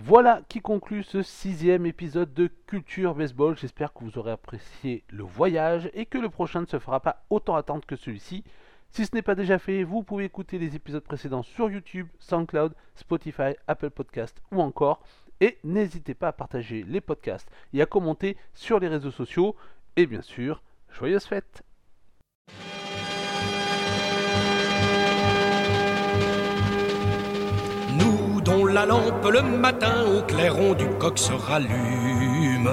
Voilà 0.00 0.42
qui 0.48 0.60
conclut 0.60 1.02
ce 1.02 1.22
sixième 1.22 1.84
épisode 1.84 2.32
de 2.32 2.48
Culture 2.66 3.16
Baseball. 3.16 3.56
J'espère 3.56 3.92
que 3.92 4.04
vous 4.04 4.16
aurez 4.16 4.30
apprécié 4.30 5.02
le 5.08 5.24
voyage 5.24 5.90
et 5.92 6.06
que 6.06 6.18
le 6.18 6.28
prochain 6.28 6.60
ne 6.60 6.66
se 6.66 6.78
fera 6.78 7.00
pas 7.00 7.24
autant 7.30 7.56
attendre 7.56 7.84
que 7.84 7.96
celui-ci. 7.96 8.44
Si 8.90 9.06
ce 9.06 9.14
n'est 9.14 9.22
pas 9.22 9.34
déjà 9.34 9.58
fait, 9.58 9.84
vous 9.84 10.02
pouvez 10.02 10.24
écouter 10.24 10.58
les 10.58 10.74
épisodes 10.74 11.04
précédents 11.04 11.42
sur 11.42 11.70
YouTube, 11.70 12.08
SoundCloud, 12.18 12.74
Spotify, 12.94 13.54
Apple 13.66 13.90
Podcast 13.90 14.40
ou 14.50 14.60
encore. 14.60 15.02
Et 15.40 15.58
n'hésitez 15.62 16.14
pas 16.14 16.28
à 16.28 16.32
partager 16.32 16.84
les 16.88 17.00
podcasts 17.00 17.48
et 17.72 17.80
à 17.80 17.86
commenter 17.86 18.36
sur 18.54 18.80
les 18.80 18.88
réseaux 18.88 19.12
sociaux. 19.12 19.54
Et 19.96 20.06
bien 20.06 20.22
sûr, 20.22 20.62
joyeuses 20.90 21.26
fêtes 21.26 21.62
la 28.78 28.86
lampe 28.86 29.28
le 29.32 29.42
matin 29.42 30.04
au 30.06 30.22
clairon 30.22 30.74
du 30.74 30.86
coq 31.00 31.18
se 31.18 31.32
rallume. 31.32 32.70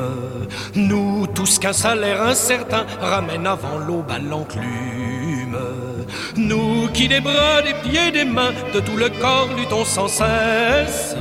Nous, 0.76 1.28
tous 1.34 1.57
qu'un 1.59 1.74
salaire 1.74 2.22
incertain 2.22 2.86
ramène 2.99 3.47
avant 3.47 3.78
l'aube 3.80 4.11
à 4.11 4.20
l'enclume. 4.20 5.57
Nous 6.35 6.87
qui 6.93 7.07
des 7.07 7.21
bras, 7.21 7.61
des 7.61 7.73
pieds, 7.89 8.11
des 8.11 8.25
mains, 8.25 8.53
de 8.73 8.79
tout 8.79 8.97
le 8.97 9.09
corps 9.09 9.49
luttons 9.57 9.85
sans 9.85 10.07
cesse, 10.07 11.15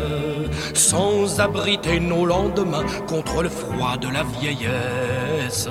sans 0.74 1.40
abriter 1.40 2.00
nos 2.00 2.26
lendemains 2.26 2.86
contre 3.06 3.42
le 3.42 3.48
froid 3.48 3.96
de 3.96 4.08
la 4.08 4.24
vieillesse. 4.40 5.68